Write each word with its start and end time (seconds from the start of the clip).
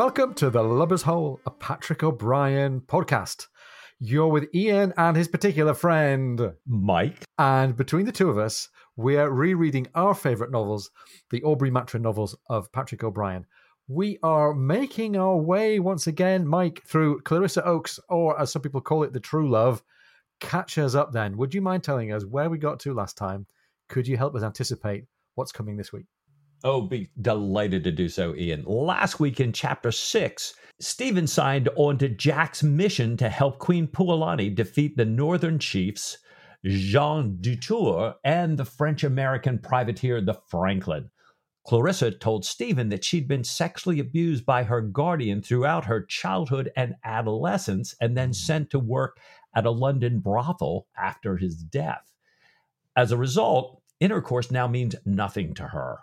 Welcome 0.00 0.34
to 0.34 0.50
the 0.50 0.62
Lubber's 0.62 1.02
Hole, 1.02 1.40
a 1.46 1.50
Patrick 1.50 2.02
O'Brian 2.02 2.80
podcast. 2.80 3.46
You're 4.00 4.28
with 4.28 4.48
Ian 4.54 4.92
and 4.96 5.16
his 5.16 5.28
particular 5.28 5.74
friend, 5.74 6.54
Mike. 6.66 7.24
And 7.38 7.76
between 7.76 8.06
the 8.06 8.12
two 8.12 8.28
of 8.30 8.38
us, 8.38 8.68
we're 8.96 9.30
rereading 9.30 9.86
our 9.94 10.14
favorite 10.14 10.50
novels, 10.50 10.90
the 11.30 11.42
Aubrey 11.42 11.70
Maturin 11.70 12.02
novels 12.02 12.36
of 12.48 12.72
Patrick 12.72 13.04
O'Brian. 13.04 13.46
We 13.92 14.20
are 14.22 14.54
making 14.54 15.16
our 15.16 15.36
way 15.36 15.80
once 15.80 16.06
again, 16.06 16.46
Mike, 16.46 16.80
through 16.86 17.22
Clarissa 17.22 17.64
Oakes, 17.64 17.98
or 18.08 18.40
as 18.40 18.52
some 18.52 18.62
people 18.62 18.80
call 18.80 19.02
it, 19.02 19.12
the 19.12 19.18
Truelove. 19.18 19.82
Catch 20.38 20.78
us 20.78 20.94
up 20.94 21.10
then. 21.10 21.36
Would 21.36 21.52
you 21.52 21.60
mind 21.60 21.82
telling 21.82 22.12
us 22.12 22.24
where 22.24 22.48
we 22.48 22.56
got 22.56 22.78
to 22.80 22.94
last 22.94 23.16
time? 23.16 23.46
Could 23.88 24.06
you 24.06 24.16
help 24.16 24.36
us 24.36 24.44
anticipate 24.44 25.06
what's 25.34 25.50
coming 25.50 25.76
this 25.76 25.92
week? 25.92 26.06
Oh, 26.62 26.82
be 26.82 27.10
delighted 27.20 27.82
to 27.82 27.90
do 27.90 28.08
so, 28.08 28.32
Ian. 28.36 28.62
Last 28.64 29.18
week 29.18 29.40
in 29.40 29.52
chapter 29.52 29.90
six, 29.90 30.54
Stephen 30.78 31.26
signed 31.26 31.68
on 31.74 31.98
to 31.98 32.08
Jack's 32.08 32.62
mission 32.62 33.16
to 33.16 33.28
help 33.28 33.58
Queen 33.58 33.88
Puolani 33.88 34.54
defeat 34.54 34.96
the 34.96 35.04
northern 35.04 35.58
chiefs, 35.58 36.16
Jean 36.64 37.38
Dutour, 37.40 38.14
and 38.22 38.56
the 38.56 38.64
French 38.64 39.02
American 39.02 39.58
privateer, 39.58 40.20
the 40.20 40.40
Franklin. 40.48 41.10
Clarissa 41.66 42.10
told 42.10 42.44
Stephen 42.44 42.88
that 42.88 43.04
she'd 43.04 43.28
been 43.28 43.44
sexually 43.44 44.00
abused 44.00 44.46
by 44.46 44.64
her 44.64 44.80
guardian 44.80 45.42
throughout 45.42 45.84
her 45.84 46.04
childhood 46.04 46.70
and 46.76 46.94
adolescence, 47.04 47.94
and 48.00 48.16
then 48.16 48.30
mm-hmm. 48.30 48.44
sent 48.44 48.70
to 48.70 48.78
work 48.78 49.18
at 49.54 49.66
a 49.66 49.70
London 49.70 50.20
brothel 50.20 50.86
after 50.96 51.36
his 51.36 51.56
death. 51.56 52.10
As 52.96 53.12
a 53.12 53.16
result, 53.16 53.82
intercourse 54.00 54.50
now 54.50 54.66
means 54.66 54.94
nothing 55.04 55.54
to 55.54 55.68
her. 55.68 55.98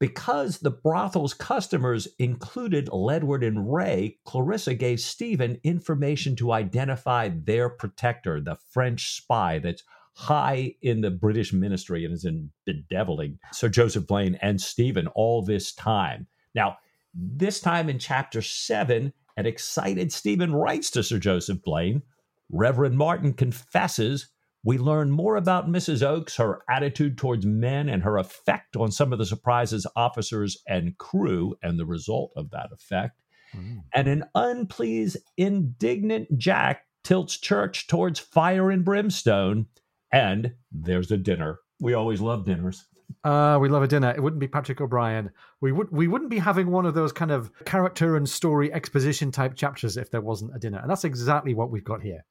Because 0.00 0.58
the 0.58 0.70
brothel's 0.70 1.34
customers 1.34 2.08
included 2.18 2.88
Ledward 2.88 3.46
and 3.46 3.72
Ray, 3.72 4.18
Clarissa 4.24 4.74
gave 4.74 5.00
Stephen 5.00 5.58
information 5.62 6.34
to 6.36 6.52
identify 6.52 7.30
their 7.32 7.68
protector, 7.68 8.40
the 8.40 8.56
French 8.70 9.16
spy 9.16 9.60
that's 9.60 9.84
high 10.14 10.74
in 10.82 11.00
the 11.00 11.10
British 11.10 11.52
ministry 11.52 12.04
and 12.04 12.14
is 12.14 12.24
in 12.24 12.50
bedeviling 12.64 13.38
Sir 13.52 13.68
Joseph 13.68 14.06
Blaine 14.06 14.38
and 14.40 14.60
Stephen 14.60 15.06
all 15.08 15.42
this 15.42 15.72
time. 15.74 16.26
Now, 16.54 16.76
this 17.12 17.60
time 17.60 17.88
in 17.88 17.98
chapter 17.98 18.42
seven, 18.42 19.12
an 19.36 19.46
excited 19.46 20.12
Stephen 20.12 20.54
writes 20.54 20.90
to 20.92 21.02
Sir 21.02 21.18
Joseph 21.18 21.62
Blaine. 21.62 22.02
Reverend 22.50 22.96
Martin 22.96 23.32
confesses 23.32 24.28
we 24.64 24.78
learn 24.78 25.10
more 25.10 25.36
about 25.36 25.68
Mrs. 25.68 26.02
Oakes, 26.02 26.36
her 26.36 26.62
attitude 26.70 27.18
towards 27.18 27.44
men, 27.44 27.90
and 27.90 28.02
her 28.02 28.16
effect 28.16 28.76
on 28.76 28.90
some 28.90 29.12
of 29.12 29.18
the 29.18 29.26
Surprise's 29.26 29.86
officers 29.94 30.62
and 30.66 30.96
crew, 30.96 31.54
and 31.62 31.78
the 31.78 31.84
result 31.84 32.32
of 32.34 32.50
that 32.50 32.70
effect. 32.72 33.20
Mm. 33.54 33.82
And 33.92 34.08
an 34.08 34.24
unpleased, 34.34 35.18
indignant 35.36 36.38
Jack 36.38 36.86
tilts 37.02 37.36
church 37.36 37.86
towards 37.86 38.18
fire 38.18 38.70
and 38.70 38.84
brimstone. 38.86 39.66
And 40.14 40.54
there's 40.70 41.10
a 41.10 41.16
dinner. 41.16 41.58
We 41.80 41.94
always 41.94 42.20
love 42.20 42.44
dinners. 42.44 42.86
Uh, 43.24 43.58
we 43.60 43.68
love 43.68 43.82
a 43.82 43.88
dinner. 43.88 44.12
It 44.12 44.22
wouldn't 44.22 44.38
be 44.38 44.46
Patrick 44.46 44.80
O'Brian. 44.80 45.30
We 45.60 45.72
would 45.72 45.90
we 45.90 46.06
wouldn't 46.06 46.30
be 46.30 46.38
having 46.38 46.70
one 46.70 46.86
of 46.86 46.94
those 46.94 47.12
kind 47.12 47.32
of 47.32 47.50
character 47.64 48.16
and 48.16 48.28
story 48.28 48.72
exposition 48.72 49.32
type 49.32 49.56
chapters 49.56 49.96
if 49.96 50.12
there 50.12 50.20
wasn't 50.20 50.54
a 50.54 50.60
dinner. 50.60 50.78
And 50.78 50.88
that's 50.88 51.02
exactly 51.02 51.52
what 51.52 51.72
we've 51.72 51.84
got 51.84 52.00
here. 52.00 52.24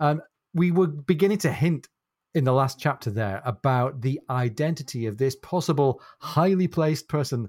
Um, 0.00 0.22
we 0.54 0.72
were 0.72 0.88
beginning 0.88 1.38
to 1.38 1.52
hint 1.52 1.86
in 2.34 2.42
the 2.42 2.52
last 2.52 2.80
chapter 2.80 3.10
there 3.10 3.42
about 3.44 4.00
the 4.00 4.20
identity 4.28 5.06
of 5.06 5.16
this 5.16 5.36
possible 5.36 6.02
highly 6.18 6.66
placed 6.66 7.08
person 7.08 7.48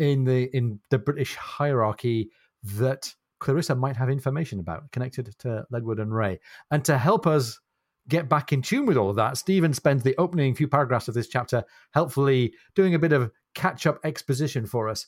in 0.00 0.24
the 0.24 0.50
in 0.56 0.80
the 0.90 0.98
British 0.98 1.36
hierarchy 1.36 2.30
that 2.64 3.14
Clarissa 3.38 3.76
might 3.76 3.96
have 3.96 4.10
information 4.10 4.58
about 4.58 4.90
connected 4.90 5.32
to 5.38 5.64
Ledward 5.72 6.00
and 6.00 6.12
Ray. 6.12 6.40
And 6.72 6.84
to 6.86 6.98
help 6.98 7.24
us 7.26 7.60
get 8.08 8.28
back 8.28 8.52
in 8.52 8.62
tune 8.62 8.86
with 8.86 8.96
all 8.96 9.10
of 9.10 9.16
that, 9.16 9.36
Stephen 9.36 9.72
spends 9.74 10.02
the 10.02 10.16
opening 10.16 10.54
few 10.54 10.68
paragraphs 10.68 11.08
of 11.08 11.14
this 11.14 11.28
chapter 11.28 11.64
helpfully 11.92 12.54
doing 12.74 12.94
a 12.94 12.98
bit 12.98 13.12
of 13.12 13.30
catch 13.54 13.86
up 13.86 13.98
exposition 14.04 14.66
for 14.66 14.88
us. 14.88 15.06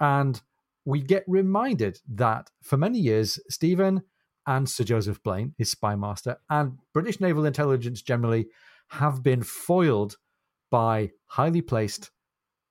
And 0.00 0.40
we 0.84 1.00
get 1.00 1.24
reminded 1.26 1.98
that 2.14 2.50
for 2.62 2.76
many 2.76 2.98
years, 2.98 3.38
Stephen 3.48 4.02
and 4.46 4.68
Sir 4.68 4.84
Joseph 4.84 5.22
Blaine, 5.22 5.54
his 5.58 5.70
spy 5.70 5.96
master, 5.96 6.36
and 6.48 6.78
British 6.94 7.20
naval 7.20 7.44
intelligence 7.44 8.02
generally 8.02 8.46
have 8.90 9.22
been 9.22 9.42
foiled 9.42 10.16
by 10.70 11.10
highly 11.26 11.60
placed 11.60 12.10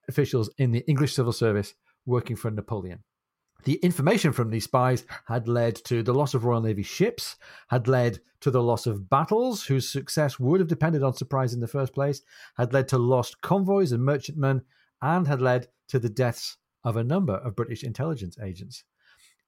officials 0.08 0.48
in 0.58 0.72
the 0.72 0.84
English 0.88 1.14
civil 1.14 1.32
service 1.32 1.74
working 2.06 2.36
for 2.36 2.50
Napoleon. 2.50 3.02
The 3.66 3.74
information 3.82 4.32
from 4.32 4.50
these 4.50 4.62
spies 4.62 5.04
had 5.26 5.48
led 5.48 5.74
to 5.86 6.04
the 6.04 6.14
loss 6.14 6.34
of 6.34 6.44
Royal 6.44 6.60
Navy 6.60 6.84
ships, 6.84 7.34
had 7.66 7.88
led 7.88 8.20
to 8.38 8.52
the 8.52 8.62
loss 8.62 8.86
of 8.86 9.10
battles 9.10 9.64
whose 9.64 9.90
success 9.90 10.38
would 10.38 10.60
have 10.60 10.68
depended 10.68 11.02
on 11.02 11.14
surprise 11.14 11.52
in 11.52 11.58
the 11.58 11.66
first 11.66 11.92
place, 11.92 12.22
had 12.56 12.72
led 12.72 12.86
to 12.86 12.96
lost 12.96 13.40
convoys 13.40 13.90
and 13.90 14.04
merchantmen, 14.04 14.62
and 15.02 15.26
had 15.26 15.42
led 15.42 15.66
to 15.88 15.98
the 15.98 16.08
deaths 16.08 16.58
of 16.84 16.96
a 16.96 17.02
number 17.02 17.34
of 17.34 17.56
British 17.56 17.82
intelligence 17.82 18.38
agents. 18.40 18.84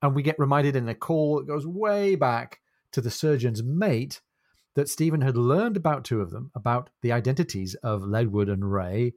And 0.03 0.17
we 0.17 0.25
get 0.25 0.41
reminded 0.41 0.75
in 0.75 0.89
a 0.89 0.97
call 0.97 1.39
that 1.39 1.47
goes 1.47 1.65
way 1.65 2.17
back 2.17 2.59
to 2.91 3.01
the 3.01 3.13
surgeon's 3.13 3.63
mate 3.63 4.21
that 4.75 4.89
Stephen 4.89 5.21
had 5.21 5.37
learned 5.37 5.77
about 5.77 6.05
two 6.05 6.21
of 6.21 6.33
them, 6.33 6.51
about 6.57 6.91
the 7.03 7.13
identities 7.13 7.77
of 7.85 8.03
Ledward 8.03 8.53
and 8.53 8.73
Ray, 8.73 9.15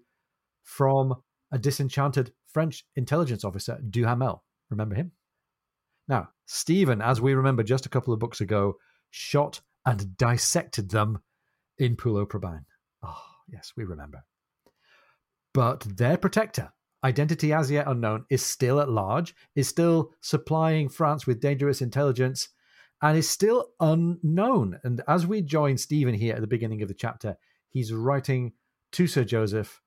from 0.61 1.23
a 1.51 1.57
disenchanted 1.57 2.33
French 2.45 2.85
intelligence 2.95 3.43
officer, 3.43 3.81
Duhamel. 3.89 4.43
Remember 4.71 4.95
him? 4.95 5.11
Now, 6.07 6.29
Stephen, 6.47 7.01
as 7.01 7.21
we 7.21 7.33
remember 7.33 7.61
just 7.61 7.85
a 7.85 7.89
couple 7.89 8.13
of 8.13 8.19
books 8.19 8.41
ago, 8.41 8.77
shot 9.11 9.61
and 9.85 10.17
dissected 10.17 10.89
them 10.89 11.19
in 11.77 11.95
Pulo 11.95 12.25
Prabang. 12.25 12.65
Oh, 13.03 13.09
ah, 13.09 13.35
yes, 13.51 13.73
we 13.77 13.83
remember. 13.83 14.23
But 15.53 15.81
their 15.81 16.17
protector, 16.17 16.71
identity 17.03 17.53
as 17.53 17.69
yet 17.69 17.87
unknown, 17.87 18.25
is 18.29 18.43
still 18.43 18.79
at 18.79 18.89
large, 18.89 19.35
is 19.55 19.67
still 19.67 20.11
supplying 20.21 20.89
France 20.89 21.27
with 21.27 21.41
dangerous 21.41 21.81
intelligence, 21.81 22.49
and 23.01 23.17
is 23.17 23.29
still 23.29 23.69
unknown. 23.79 24.79
And 24.83 25.01
as 25.07 25.27
we 25.27 25.41
join 25.41 25.77
Stephen 25.77 26.13
here 26.13 26.35
at 26.35 26.41
the 26.41 26.47
beginning 26.47 26.81
of 26.81 26.87
the 26.87 26.93
chapter, 26.93 27.37
he's 27.69 27.91
writing 27.91 28.53
to 28.93 29.07
Sir 29.07 29.23
Joseph 29.23 29.81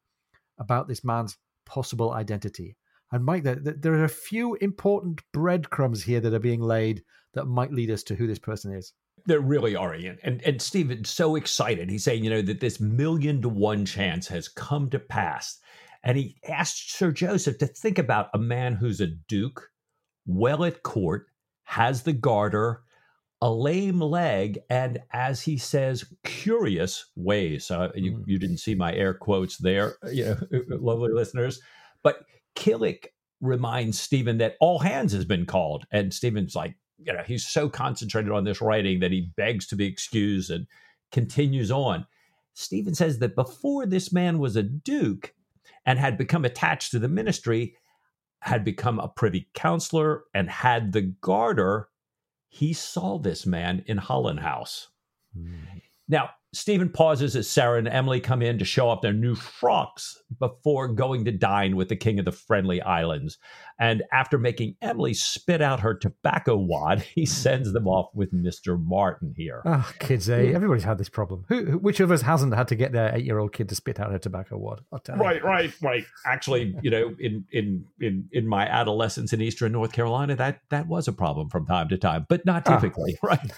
about 0.58 0.88
this 0.88 1.04
man's 1.04 1.36
possible 1.64 2.12
identity. 2.12 2.76
And 3.14 3.24
Mike, 3.24 3.44
there, 3.44 3.54
there 3.54 3.94
are 3.94 4.04
a 4.04 4.08
few 4.08 4.54
important 4.54 5.22
breadcrumbs 5.32 6.02
here 6.02 6.18
that 6.18 6.34
are 6.34 6.40
being 6.40 6.60
laid 6.60 7.04
that 7.34 7.44
might 7.44 7.72
lead 7.72 7.88
us 7.90 8.02
to 8.04 8.16
who 8.16 8.26
this 8.26 8.40
person 8.40 8.74
is. 8.74 8.92
There 9.24 9.40
really 9.40 9.76
are, 9.76 9.94
Ian. 9.94 10.18
And 10.24 10.42
and 10.42 10.60
Stephen's 10.60 11.10
so 11.10 11.36
excited. 11.36 11.88
He's 11.88 12.02
saying, 12.02 12.24
you 12.24 12.30
know, 12.30 12.42
that 12.42 12.58
this 12.58 12.80
million 12.80 13.40
to 13.42 13.48
one 13.48 13.84
chance 13.84 14.26
has 14.26 14.48
come 14.48 14.90
to 14.90 14.98
pass 14.98 15.60
and 16.02 16.18
he 16.18 16.36
asked 16.48 16.90
Sir 16.92 17.12
Joseph 17.12 17.58
to 17.58 17.68
think 17.68 17.98
about 18.00 18.30
a 18.34 18.38
man 18.38 18.74
who's 18.74 19.00
a 19.00 19.06
duke, 19.06 19.70
well 20.26 20.64
at 20.64 20.82
court, 20.82 21.26
has 21.62 22.02
the 22.02 22.12
garter, 22.12 22.82
a 23.40 23.48
lame 23.48 24.00
leg, 24.00 24.58
and 24.68 24.98
as 25.12 25.40
he 25.42 25.56
says, 25.56 26.04
curious 26.24 27.06
ways. 27.14 27.70
Uh, 27.70 27.90
you, 27.94 28.18
mm. 28.18 28.24
you 28.26 28.40
didn't 28.40 28.58
see 28.58 28.74
my 28.74 28.92
air 28.92 29.14
quotes 29.14 29.56
there, 29.56 29.94
you 30.12 30.24
know, 30.24 30.36
lovely 30.80 31.12
listeners. 31.12 31.60
But 32.02 32.18
Killick 32.54 33.08
reminds 33.40 34.00
Stephen 34.00 34.38
that 34.38 34.56
all 34.60 34.78
hands 34.78 35.12
has 35.12 35.24
been 35.24 35.46
called. 35.46 35.86
And 35.90 36.12
Stephen's 36.14 36.54
like, 36.54 36.76
you 36.98 37.12
know, 37.12 37.22
he's 37.26 37.46
so 37.46 37.68
concentrated 37.68 38.32
on 38.32 38.44
this 38.44 38.60
writing 38.60 39.00
that 39.00 39.10
he 39.10 39.32
begs 39.36 39.66
to 39.68 39.76
be 39.76 39.86
excused 39.86 40.50
and 40.50 40.66
continues 41.12 41.70
on. 41.70 42.06
Stephen 42.54 42.94
says 42.94 43.18
that 43.18 43.34
before 43.34 43.84
this 43.84 44.12
man 44.12 44.38
was 44.38 44.56
a 44.56 44.62
duke, 44.62 45.34
and 45.86 45.98
had 45.98 46.16
become 46.16 46.44
attached 46.44 46.90
to 46.92 46.98
the 46.98 47.08
ministry, 47.08 47.76
had 48.40 48.64
become 48.64 48.98
a 48.98 49.08
privy 49.08 49.48
councillor, 49.54 50.24
and 50.32 50.48
had 50.48 50.92
the 50.92 51.02
garter, 51.02 51.88
he 52.48 52.72
saw 52.72 53.18
this 53.18 53.44
man 53.44 53.82
in 53.86 53.98
Holland 53.98 54.40
House. 54.40 54.88
Mm. 55.36 55.82
Now, 56.08 56.30
Stephen 56.56 56.88
pauses 56.88 57.36
as 57.36 57.48
Sarah 57.48 57.78
and 57.78 57.88
Emily 57.88 58.20
come 58.20 58.42
in 58.42 58.58
to 58.58 58.64
show 58.64 58.88
off 58.88 59.02
their 59.02 59.12
new 59.12 59.34
frocks 59.34 60.16
before 60.38 60.88
going 60.88 61.24
to 61.24 61.32
dine 61.32 61.76
with 61.76 61.88
the 61.88 61.96
king 61.96 62.18
of 62.18 62.24
the 62.24 62.32
Friendly 62.32 62.80
Islands. 62.82 63.38
And 63.78 64.02
after 64.12 64.38
making 64.38 64.76
Emily 64.82 65.14
spit 65.14 65.60
out 65.60 65.80
her 65.80 65.94
tobacco 65.94 66.56
wad, 66.56 67.00
he 67.14 67.26
sends 67.26 67.72
them 67.72 67.86
off 67.88 68.10
with 68.14 68.32
Mr. 68.32 68.80
Martin 68.82 69.34
here. 69.36 69.62
Oh, 69.64 69.90
kids, 69.98 70.28
eh? 70.30 70.52
Everybody's 70.54 70.84
had 70.84 70.98
this 70.98 71.08
problem. 71.08 71.44
Who, 71.48 71.64
who- 71.64 71.78
which 71.78 72.00
of 72.00 72.10
us 72.10 72.22
hasn't 72.22 72.54
had 72.54 72.68
to 72.68 72.76
get 72.76 72.92
their 72.92 73.14
eight-year-old 73.14 73.52
kid 73.52 73.68
to 73.70 73.74
spit 73.74 73.98
out 74.00 74.12
her 74.12 74.18
tobacco 74.18 74.56
wad? 74.58 74.80
I'll 74.92 75.00
you. 75.08 75.14
Right, 75.14 75.42
right, 75.44 75.72
right. 75.82 76.04
Actually, 76.26 76.74
you 76.82 76.90
know, 76.90 77.14
in 77.18 77.44
in 77.52 77.84
in 78.00 78.28
in 78.32 78.46
my 78.48 78.66
adolescence 78.66 79.32
in 79.32 79.40
Eastern 79.42 79.72
North 79.72 79.92
Carolina, 79.92 80.34
that 80.36 80.60
that 80.70 80.86
was 80.86 81.08
a 81.08 81.12
problem 81.12 81.48
from 81.50 81.66
time 81.66 81.88
to 81.88 81.98
time, 81.98 82.26
but 82.28 82.44
not 82.46 82.62
Ah. 82.66 82.76
typically, 82.78 83.18
right? 83.22 83.52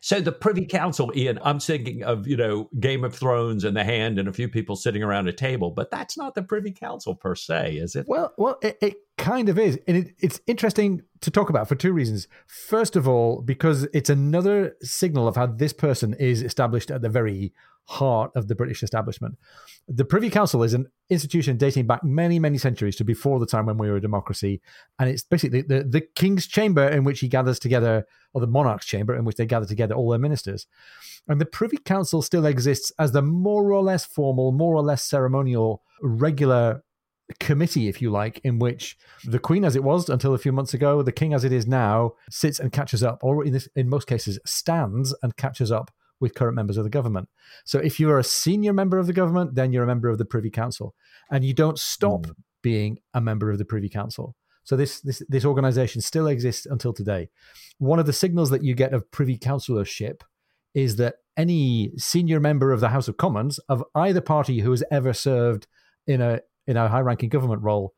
So 0.00 0.20
the 0.20 0.32
Privy 0.32 0.66
Council, 0.66 1.12
Ian, 1.14 1.38
I'm 1.42 1.60
thinking 1.60 2.02
of, 2.02 2.26
you 2.26 2.36
know, 2.36 2.68
Game 2.80 3.04
of 3.04 3.14
Thrones 3.14 3.64
and 3.64 3.76
the 3.76 3.84
hand 3.84 4.18
and 4.18 4.28
a 4.28 4.32
few 4.32 4.48
people 4.48 4.76
sitting 4.76 5.02
around 5.02 5.28
a 5.28 5.32
table, 5.32 5.70
but 5.70 5.90
that's 5.90 6.16
not 6.16 6.34
the 6.34 6.42
Privy 6.42 6.72
Council 6.72 7.14
per 7.14 7.34
se, 7.34 7.76
is 7.76 7.96
it? 7.96 8.06
Well, 8.08 8.32
well, 8.36 8.58
it, 8.62 8.78
it 8.80 8.96
kind 9.16 9.48
of 9.48 9.58
is, 9.58 9.78
and 9.86 9.96
it, 9.96 10.14
it's 10.20 10.40
interesting 10.46 11.02
to 11.20 11.30
talk 11.30 11.50
about 11.50 11.68
for 11.68 11.74
two 11.74 11.92
reasons. 11.92 12.28
First 12.46 12.96
of 12.96 13.08
all, 13.08 13.42
because 13.42 13.84
it's 13.92 14.10
another 14.10 14.76
signal 14.82 15.28
of 15.28 15.36
how 15.36 15.46
this 15.46 15.72
person 15.72 16.14
is 16.14 16.42
established 16.42 16.90
at 16.90 17.02
the 17.02 17.08
very 17.08 17.52
heart 17.88 18.30
of 18.36 18.48
the 18.48 18.54
British 18.54 18.82
establishment. 18.82 19.38
The 19.88 20.04
Privy 20.04 20.28
Council 20.28 20.62
is 20.62 20.74
an 20.74 20.86
institution 21.08 21.56
dating 21.56 21.86
back 21.86 22.04
many, 22.04 22.38
many 22.38 22.58
centuries 22.58 22.96
to 22.96 23.04
before 23.04 23.40
the 23.40 23.46
time 23.46 23.64
when 23.64 23.78
we 23.78 23.88
were 23.88 23.96
a 23.96 24.00
democracy, 24.00 24.60
and 24.98 25.08
it's 25.08 25.22
basically 25.22 25.62
the 25.62 25.84
the 25.84 26.02
king's 26.02 26.46
chamber 26.46 26.86
in 26.86 27.02
which 27.02 27.20
he 27.20 27.28
gathers 27.28 27.58
together, 27.58 28.06
or 28.34 28.42
the 28.42 28.46
monarch's 28.46 28.86
chamber 28.86 29.16
in 29.16 29.24
which 29.24 29.36
they 29.36 29.46
gather 29.46 29.64
together 29.64 29.94
all 29.94 30.10
their 30.10 30.18
ministers. 30.18 30.66
And 31.28 31.40
the 31.40 31.46
Privy 31.46 31.78
Council 31.78 32.20
still 32.20 32.44
exists 32.44 32.92
as 32.98 33.12
the 33.12 33.22
more 33.22 33.72
or 33.72 33.82
less 33.82 34.04
formal, 34.04 34.52
more 34.52 34.74
or 34.74 34.82
less 34.82 35.02
ceremonial, 35.02 35.82
regular 36.02 36.82
committee, 37.40 37.88
if 37.88 38.02
you 38.02 38.10
like, 38.10 38.38
in 38.44 38.58
which 38.58 38.98
the 39.24 39.38
Queen, 39.38 39.64
as 39.64 39.76
it 39.76 39.84
was 39.84 40.10
until 40.10 40.34
a 40.34 40.38
few 40.38 40.52
months 40.52 40.74
ago, 40.74 41.02
the 41.02 41.12
King, 41.12 41.32
as 41.32 41.44
it 41.44 41.52
is 41.52 41.66
now, 41.66 42.12
sits 42.30 42.60
and 42.60 42.70
catches 42.70 43.02
up, 43.02 43.18
or 43.22 43.44
in, 43.44 43.52
this, 43.52 43.68
in 43.74 43.88
most 43.88 44.06
cases, 44.06 44.38
stands 44.44 45.14
and 45.22 45.36
catches 45.36 45.72
up 45.72 45.90
with 46.20 46.34
current 46.34 46.56
members 46.56 46.76
of 46.76 46.84
the 46.84 46.90
government. 46.90 47.28
So 47.64 47.78
if 47.78 47.98
you 48.00 48.10
are 48.10 48.18
a 48.18 48.24
senior 48.24 48.72
member 48.72 48.98
of 48.98 49.06
the 49.06 49.12
government, 49.12 49.54
then 49.54 49.72
you're 49.72 49.84
a 49.84 49.86
member 49.86 50.08
of 50.08 50.18
the 50.18 50.24
Privy 50.24 50.50
Council, 50.50 50.94
and 51.30 51.44
you 51.44 51.54
don't 51.54 51.78
stop 51.78 52.26
Mm. 52.26 52.34
being 52.62 52.98
a 53.14 53.20
member 53.20 53.50
of 53.50 53.58
the 53.58 53.64
Privy 53.64 53.88
Council. 53.88 54.34
So 54.64 54.76
this 54.76 55.00
this 55.00 55.22
this 55.28 55.44
organization 55.44 56.00
still 56.02 56.26
exists 56.26 56.66
until 56.66 56.92
today. 56.92 57.30
One 57.78 57.98
of 57.98 58.06
the 58.06 58.12
signals 58.12 58.50
that 58.50 58.64
you 58.64 58.74
get 58.74 58.92
of 58.92 59.10
Privy 59.10 59.38
Councillorship 59.38 60.22
is 60.74 60.96
that 60.96 61.16
any 61.36 61.92
senior 61.96 62.40
member 62.40 62.72
of 62.72 62.80
the 62.80 62.88
House 62.88 63.08
of 63.08 63.16
Commons 63.16 63.58
of 63.68 63.84
either 63.94 64.20
party 64.20 64.60
who 64.60 64.70
has 64.72 64.82
ever 64.90 65.12
served 65.12 65.66
in 66.06 66.20
a 66.20 66.40
in 66.66 66.76
a 66.76 66.88
high 66.88 67.00
ranking 67.00 67.30
government 67.30 67.62
role 67.62 67.94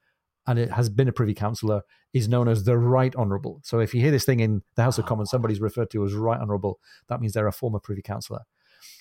and 0.46 0.58
it 0.58 0.70
has 0.72 0.88
been 0.88 1.08
a 1.08 1.12
privy 1.12 1.34
councillor 1.34 1.82
is 2.12 2.28
known 2.28 2.48
as 2.48 2.64
the 2.64 2.76
right 2.76 3.14
honourable. 3.14 3.60
So 3.62 3.78
if 3.78 3.94
you 3.94 4.00
hear 4.00 4.10
this 4.10 4.24
thing 4.24 4.40
in 4.40 4.62
the 4.74 4.82
House 4.82 4.98
of 4.98 5.06
Commons, 5.06 5.28
ah. 5.30 5.32
somebody's 5.32 5.60
referred 5.60 5.90
to 5.90 6.04
as 6.04 6.14
right 6.14 6.40
honourable, 6.40 6.80
that 7.08 7.20
means 7.20 7.32
they're 7.32 7.46
a 7.46 7.52
former 7.52 7.78
privy 7.78 8.02
councillor. 8.02 8.40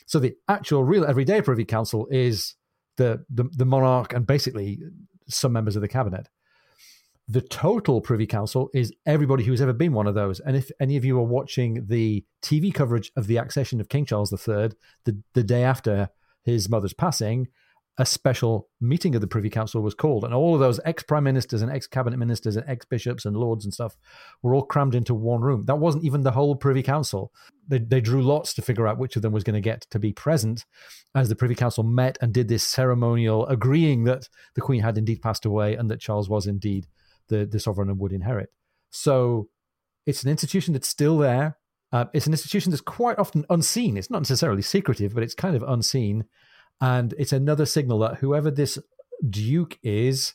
So 0.05 0.19
the 0.19 0.35
actual 0.47 0.83
real 0.83 1.05
everyday 1.05 1.41
privy 1.41 1.65
council 1.65 2.07
is 2.11 2.55
the, 2.97 3.23
the 3.29 3.45
the 3.55 3.65
monarch 3.65 4.13
and 4.13 4.27
basically 4.27 4.79
some 5.27 5.53
members 5.53 5.75
of 5.75 5.81
the 5.81 5.87
cabinet. 5.87 6.27
The 7.27 7.41
total 7.41 8.01
privy 8.01 8.25
council 8.25 8.69
is 8.73 8.91
everybody 9.05 9.43
who's 9.43 9.61
ever 9.61 9.73
been 9.73 9.93
one 9.93 10.07
of 10.07 10.15
those. 10.15 10.39
And 10.39 10.55
if 10.55 10.71
any 10.79 10.97
of 10.97 11.05
you 11.05 11.17
are 11.19 11.23
watching 11.23 11.85
the 11.87 12.25
TV 12.41 12.73
coverage 12.73 13.11
of 13.15 13.27
the 13.27 13.37
accession 13.37 13.79
of 13.79 13.87
King 13.87 14.05
Charles 14.05 14.33
III, 14.33 14.71
the, 15.05 15.21
the 15.33 15.43
day 15.43 15.63
after 15.63 16.09
his 16.41 16.69
mother's 16.69 16.93
passing, 16.93 17.47
a 17.99 18.05
special 18.05 18.69
meeting 18.79 19.13
of 19.13 19.19
the 19.19 19.27
Privy 19.27 19.49
Council 19.49 19.81
was 19.81 19.93
called, 19.93 20.23
and 20.23 20.33
all 20.33 20.53
of 20.53 20.61
those 20.61 20.79
ex 20.85 21.03
prime 21.03 21.25
ministers 21.25 21.61
and 21.61 21.69
ex 21.69 21.85
cabinet 21.85 22.17
ministers 22.17 22.55
and 22.55 22.67
ex 22.67 22.85
bishops 22.85 23.25
and 23.25 23.35
lords 23.35 23.65
and 23.65 23.73
stuff 23.73 23.97
were 24.41 24.55
all 24.55 24.63
crammed 24.63 24.95
into 24.95 25.13
one 25.13 25.41
room. 25.41 25.65
That 25.65 25.79
wasn't 25.79 26.05
even 26.05 26.21
the 26.21 26.31
whole 26.31 26.55
Privy 26.55 26.81
Council. 26.81 27.33
They, 27.67 27.79
they 27.79 27.99
drew 27.99 28.23
lots 28.23 28.53
to 28.53 28.61
figure 28.61 28.87
out 28.87 28.97
which 28.97 29.17
of 29.17 29.21
them 29.21 29.33
was 29.33 29.43
going 29.43 29.55
to 29.55 29.61
get 29.61 29.85
to 29.91 29.99
be 29.99 30.13
present 30.13 30.65
as 31.13 31.27
the 31.27 31.35
Privy 31.35 31.55
Council 31.55 31.83
met 31.83 32.17
and 32.21 32.33
did 32.33 32.47
this 32.47 32.63
ceremonial 32.63 33.45
agreeing 33.47 34.05
that 34.05 34.29
the 34.55 34.61
Queen 34.61 34.81
had 34.81 34.97
indeed 34.97 35.21
passed 35.21 35.45
away 35.45 35.75
and 35.75 35.91
that 35.91 35.99
Charles 35.99 36.29
was 36.29 36.47
indeed 36.47 36.87
the, 37.27 37.45
the 37.45 37.59
sovereign 37.59 37.89
and 37.89 37.99
would 37.99 38.13
inherit. 38.13 38.49
So 38.91 39.49
it's 40.05 40.23
an 40.23 40.29
institution 40.29 40.73
that's 40.73 40.87
still 40.87 41.17
there. 41.17 41.57
Uh, 41.91 42.05
it's 42.13 42.27
an 42.27 42.33
institution 42.33 42.71
that's 42.71 42.81
quite 42.81 43.19
often 43.19 43.45
unseen. 43.49 43.97
It's 43.97 44.09
not 44.09 44.19
necessarily 44.19 44.61
secretive, 44.61 45.13
but 45.13 45.23
it's 45.23 45.35
kind 45.35 45.55
of 45.55 45.63
unseen. 45.63 46.23
And 46.81 47.13
it's 47.17 47.33
another 47.33 47.65
signal 47.65 47.99
that 47.99 48.19
whoever 48.19 48.49
this 48.51 48.79
Duke 49.27 49.77
is, 49.83 50.33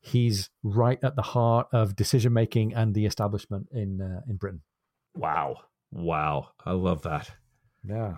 he's 0.00 0.50
right 0.62 0.98
at 1.02 1.16
the 1.16 1.22
heart 1.22 1.68
of 1.72 1.96
decision 1.96 2.32
making 2.32 2.74
and 2.74 2.94
the 2.94 3.06
establishment 3.06 3.68
in 3.72 4.00
uh, 4.00 4.20
in 4.28 4.36
Britain. 4.36 4.62
Wow. 5.14 5.56
Wow. 5.90 6.50
I 6.64 6.72
love 6.72 7.02
that. 7.02 7.30
Yeah. 7.88 8.14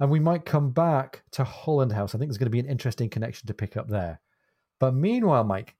And 0.00 0.10
we 0.10 0.20
might 0.20 0.44
come 0.44 0.70
back 0.70 1.22
to 1.32 1.44
Holland 1.44 1.92
House. 1.92 2.14
I 2.14 2.18
think 2.18 2.28
there's 2.28 2.38
going 2.38 2.46
to 2.46 2.50
be 2.50 2.60
an 2.60 2.68
interesting 2.68 3.08
connection 3.08 3.46
to 3.46 3.54
pick 3.54 3.76
up 3.76 3.88
there. 3.88 4.20
But 4.80 4.94
meanwhile, 4.94 5.44
Mike, 5.44 5.76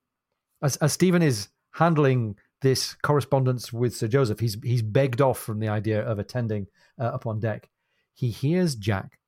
as, 0.63 0.77
as 0.77 0.93
Stephen 0.93 1.21
is 1.21 1.49
handling 1.71 2.37
this 2.61 2.95
correspondence 2.95 3.73
with 3.73 3.95
Sir 3.95 4.07
Joseph, 4.07 4.39
he's 4.39 4.57
he's 4.63 4.81
begged 4.81 5.21
off 5.21 5.37
from 5.37 5.59
the 5.59 5.67
idea 5.67 6.01
of 6.01 6.17
attending 6.17 6.67
uh, 6.99 7.03
up 7.03 7.27
on 7.27 7.39
deck. 7.39 7.69
He 8.13 8.29
hears 8.29 8.75
Jack 8.75 9.19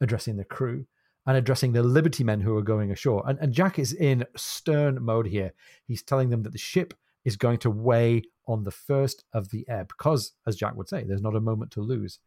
addressing 0.00 0.36
the 0.36 0.44
crew 0.44 0.86
and 1.26 1.36
addressing 1.36 1.72
the 1.72 1.82
Liberty 1.82 2.22
men 2.22 2.40
who 2.40 2.56
are 2.56 2.62
going 2.62 2.92
ashore. 2.92 3.22
And, 3.26 3.38
and 3.40 3.52
Jack 3.52 3.78
is 3.78 3.92
in 3.92 4.24
stern 4.36 5.02
mode 5.02 5.26
here. 5.26 5.52
He's 5.86 6.02
telling 6.02 6.30
them 6.30 6.42
that 6.44 6.52
the 6.52 6.58
ship 6.58 6.94
is 7.24 7.36
going 7.36 7.58
to 7.58 7.70
weigh 7.70 8.22
on 8.46 8.62
the 8.62 8.70
first 8.70 9.24
of 9.32 9.48
the 9.50 9.68
ebb 9.68 9.88
because, 9.88 10.32
as 10.46 10.56
Jack 10.56 10.76
would 10.76 10.88
say, 10.88 11.02
there's 11.02 11.22
not 11.22 11.34
a 11.34 11.40
moment 11.40 11.72
to 11.72 11.80
lose. 11.80 12.20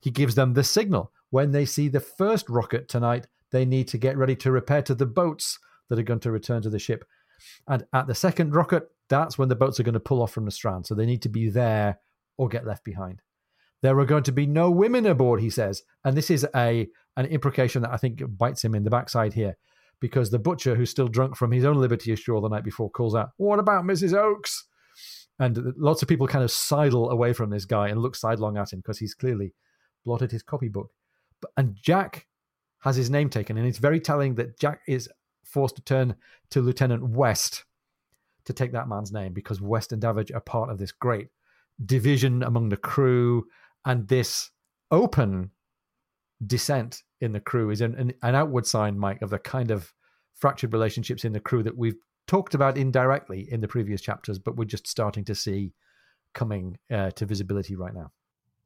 He 0.00 0.10
gives 0.10 0.34
them 0.36 0.54
the 0.54 0.62
signal. 0.62 1.12
When 1.30 1.50
they 1.50 1.64
see 1.64 1.88
the 1.88 2.00
first 2.00 2.48
rocket 2.48 2.88
tonight, 2.88 3.26
they 3.50 3.64
need 3.64 3.88
to 3.88 3.98
get 3.98 4.16
ready 4.16 4.36
to 4.36 4.52
repair 4.52 4.82
to 4.82 4.94
the 4.94 5.06
boats 5.06 5.58
that 5.88 5.98
are 5.98 6.04
going 6.04 6.20
to 6.20 6.30
return 6.30 6.62
to 6.62 6.70
the 6.70 6.78
ship. 6.78 7.04
And 7.66 7.84
at 7.92 8.06
the 8.06 8.14
second 8.14 8.54
rocket, 8.54 8.88
that's 9.08 9.38
when 9.38 9.48
the 9.48 9.56
boats 9.56 9.80
are 9.80 9.84
going 9.84 9.94
to 9.94 10.00
pull 10.00 10.22
off 10.22 10.32
from 10.32 10.44
the 10.44 10.50
strand. 10.50 10.86
So 10.86 10.94
they 10.94 11.06
need 11.06 11.22
to 11.22 11.28
be 11.28 11.48
there 11.48 11.98
or 12.36 12.48
get 12.48 12.66
left 12.66 12.84
behind. 12.84 13.22
There 13.82 13.98
are 13.98 14.04
going 14.06 14.24
to 14.24 14.32
be 14.32 14.46
no 14.46 14.70
women 14.70 15.06
aboard, 15.06 15.40
he 15.40 15.50
says. 15.50 15.82
And 16.04 16.16
this 16.16 16.30
is 16.30 16.46
a 16.54 16.88
an 17.16 17.26
imprecation 17.26 17.82
that 17.82 17.92
I 17.92 17.96
think 17.96 18.22
bites 18.36 18.64
him 18.64 18.74
in 18.74 18.84
the 18.84 18.90
backside 18.90 19.32
here. 19.32 19.56
Because 19.98 20.30
the 20.30 20.38
butcher, 20.38 20.74
who's 20.74 20.90
still 20.90 21.08
drunk 21.08 21.36
from 21.36 21.52
his 21.52 21.64
own 21.64 21.76
liberty 21.76 22.12
ashore 22.12 22.42
the 22.42 22.48
night 22.48 22.64
before, 22.64 22.90
calls 22.90 23.14
out, 23.14 23.30
What 23.38 23.58
about 23.58 23.84
Mrs. 23.84 24.12
Oakes? 24.12 24.66
And 25.38 25.74
lots 25.76 26.02
of 26.02 26.08
people 26.08 26.26
kind 26.26 26.44
of 26.44 26.50
sidle 26.50 27.10
away 27.10 27.32
from 27.32 27.50
this 27.50 27.64
guy 27.64 27.88
and 27.88 28.00
look 28.00 28.14
sidelong 28.14 28.56
at 28.56 28.72
him 28.72 28.80
because 28.80 28.98
he's 28.98 29.14
clearly 29.14 29.54
blotted 30.04 30.32
his 30.32 30.42
copybook. 30.42 30.90
And 31.56 31.76
Jack 31.80 32.26
has 32.80 32.96
his 32.96 33.10
name 33.10 33.28
taken, 33.28 33.58
and 33.58 33.66
it's 33.66 33.78
very 33.78 34.00
telling 34.00 34.34
that 34.36 34.58
Jack 34.58 34.80
is 34.86 35.08
forced 35.44 35.76
to 35.76 35.82
turn 35.82 36.16
to 36.50 36.60
Lieutenant 36.60 37.02
West 37.02 37.64
to 38.46 38.52
take 38.52 38.72
that 38.72 38.88
man's 38.88 39.12
name 39.12 39.32
because 39.32 39.60
West 39.60 39.92
and 39.92 40.00
Davidge 40.00 40.32
are 40.32 40.40
part 40.40 40.70
of 40.70 40.78
this 40.78 40.92
great 40.92 41.28
division 41.84 42.42
among 42.42 42.68
the 42.68 42.76
crew, 42.76 43.44
and 43.86 44.06
this 44.08 44.50
open 44.90 45.50
dissent 46.46 47.02
in 47.20 47.32
the 47.32 47.40
crew 47.40 47.70
is 47.70 47.80
an, 47.80 47.94
an, 47.94 48.12
an 48.22 48.34
outward 48.34 48.66
sign, 48.66 48.98
Mike, 48.98 49.22
of 49.22 49.30
the 49.30 49.38
kind 49.38 49.70
of 49.70 49.92
fractured 50.34 50.72
relationships 50.72 51.24
in 51.24 51.32
the 51.32 51.40
crew 51.40 51.62
that 51.62 51.76
we've 51.76 51.96
talked 52.26 52.54
about 52.54 52.76
indirectly 52.76 53.48
in 53.50 53.60
the 53.60 53.68
previous 53.68 54.02
chapters, 54.02 54.38
but 54.38 54.56
we're 54.56 54.64
just 54.64 54.86
starting 54.86 55.24
to 55.24 55.34
see 55.34 55.72
coming 56.34 56.76
uh, 56.90 57.10
to 57.12 57.24
visibility 57.24 57.74
right 57.76 57.94
now. 57.94 58.10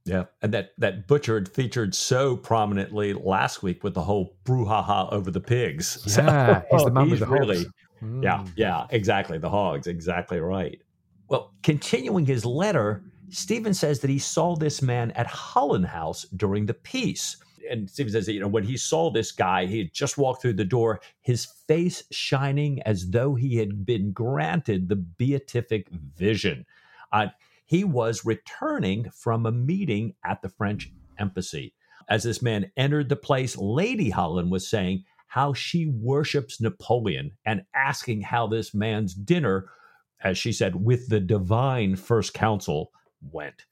Yeah, 0.07 0.25
and 0.41 0.53
that 0.55 0.71
that 0.79 1.07
butcher 1.07 1.45
featured 1.45 1.95
so 1.95 2.35
prominently 2.35 3.13
last 3.13 3.63
week 3.63 3.85
with 3.85 3.93
the 3.93 4.03
whole 4.03 4.35
brouhaha 4.45 5.13
over 5.13 5.31
the 5.31 5.41
pigs. 5.41 6.03
Yeah, 6.17 6.63
he's 6.71 6.85
the 6.85 6.91
man 6.91 7.05
he's 7.05 7.11
with 7.13 7.21
the 7.21 7.27
hogs. 7.27 7.41
really, 7.41 7.67
Mm. 8.03 8.25
yeah, 8.25 8.47
yeah, 8.57 8.87
exactly. 8.89 9.37
The 9.37 9.51
hogs, 9.51 9.87
exactly 9.87 10.41
right. 10.41 10.81
Well, 11.29 11.53
continuing 11.63 12.25
his 12.25 12.47
letter, 12.47 13.03
Stephen 13.31 13.75
says 13.75 14.01
that 14.01 14.11
he 14.11 14.19
saw 14.19 14.57
this 14.57 14.83
man 14.83 15.11
at 15.13 15.27
Holland 15.27 15.87
House 15.87 16.25
during 16.37 16.67
the 16.67 16.75
peace. 16.75 17.37
And 17.71 17.89
Stephen 17.89 18.13
says 18.13 18.27
that, 18.27 18.33
you 18.33 18.41
know, 18.41 18.49
when 18.49 18.65
he 18.65 18.77
saw 18.77 19.11
this 19.11 19.33
guy, 19.33 19.67
he 19.67 19.79
had 19.79 19.93
just 19.93 20.19
walked 20.19 20.43
through 20.43 20.55
the 20.55 20.65
door, 20.65 21.01
his 21.21 21.47
face 21.69 22.03
shining 22.11 22.83
as 22.83 23.11
though 23.11 23.35
he 23.35 23.57
had 23.57 23.87
been 23.87 24.13
granted 24.13 24.89
the 24.89 24.97
beatific 24.97 25.89
vision. 25.91 26.67
Uh, 27.13 27.27
he 27.67 27.85
was 27.85 28.25
returning 28.25 29.11
from 29.11 29.47
a 29.47 29.53
meeting 29.53 30.15
at 30.25 30.43
the 30.43 30.49
French 30.49 30.91
embassy. 31.19 31.75
As 32.09 32.25
this 32.25 32.43
man 32.43 32.73
entered 32.77 33.09
the 33.09 33.17
place, 33.17 33.57
Lady 33.57 34.11
Holland 34.11 34.51
was 34.51 34.69
saying 34.69 35.05
how 35.29 35.53
she 35.53 35.87
worships 35.87 36.61
Napoleon 36.61 37.31
and 37.45 37.63
asking 37.73 38.23
how 38.23 38.49
this 38.49 38.75
man's 38.75 39.15
dinner, 39.15 39.71
as 40.25 40.37
she 40.37 40.51
said, 40.51 40.75
with 40.75 41.09
the 41.09 41.21
divine 41.21 41.95
first 41.95 42.35
consul 42.35 42.91
went. 43.23 43.67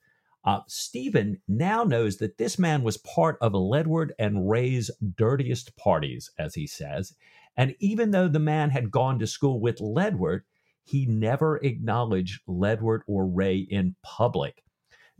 Uh, 0.44 0.60
Stephen 0.66 1.40
now 1.46 1.84
knows 1.84 2.18
that 2.18 2.38
this 2.38 2.58
man 2.58 2.82
was 2.82 2.96
part 2.96 3.36
of 3.40 3.52
Ledward 3.52 4.10
and 4.18 4.48
Ray's 4.48 4.90
dirtiest 5.16 5.76
parties, 5.76 6.30
as 6.38 6.54
he 6.54 6.66
says. 6.66 7.14
And 7.56 7.74
even 7.80 8.12
though 8.12 8.28
the 8.28 8.38
man 8.38 8.70
had 8.70 8.90
gone 8.90 9.18
to 9.18 9.26
school 9.26 9.60
with 9.60 9.78
Ledward, 9.78 10.42
he 10.84 11.04
never 11.06 11.58
acknowledged 11.58 12.40
Ledward 12.48 13.00
or 13.06 13.26
Ray 13.26 13.58
in 13.58 13.96
public. 14.02 14.62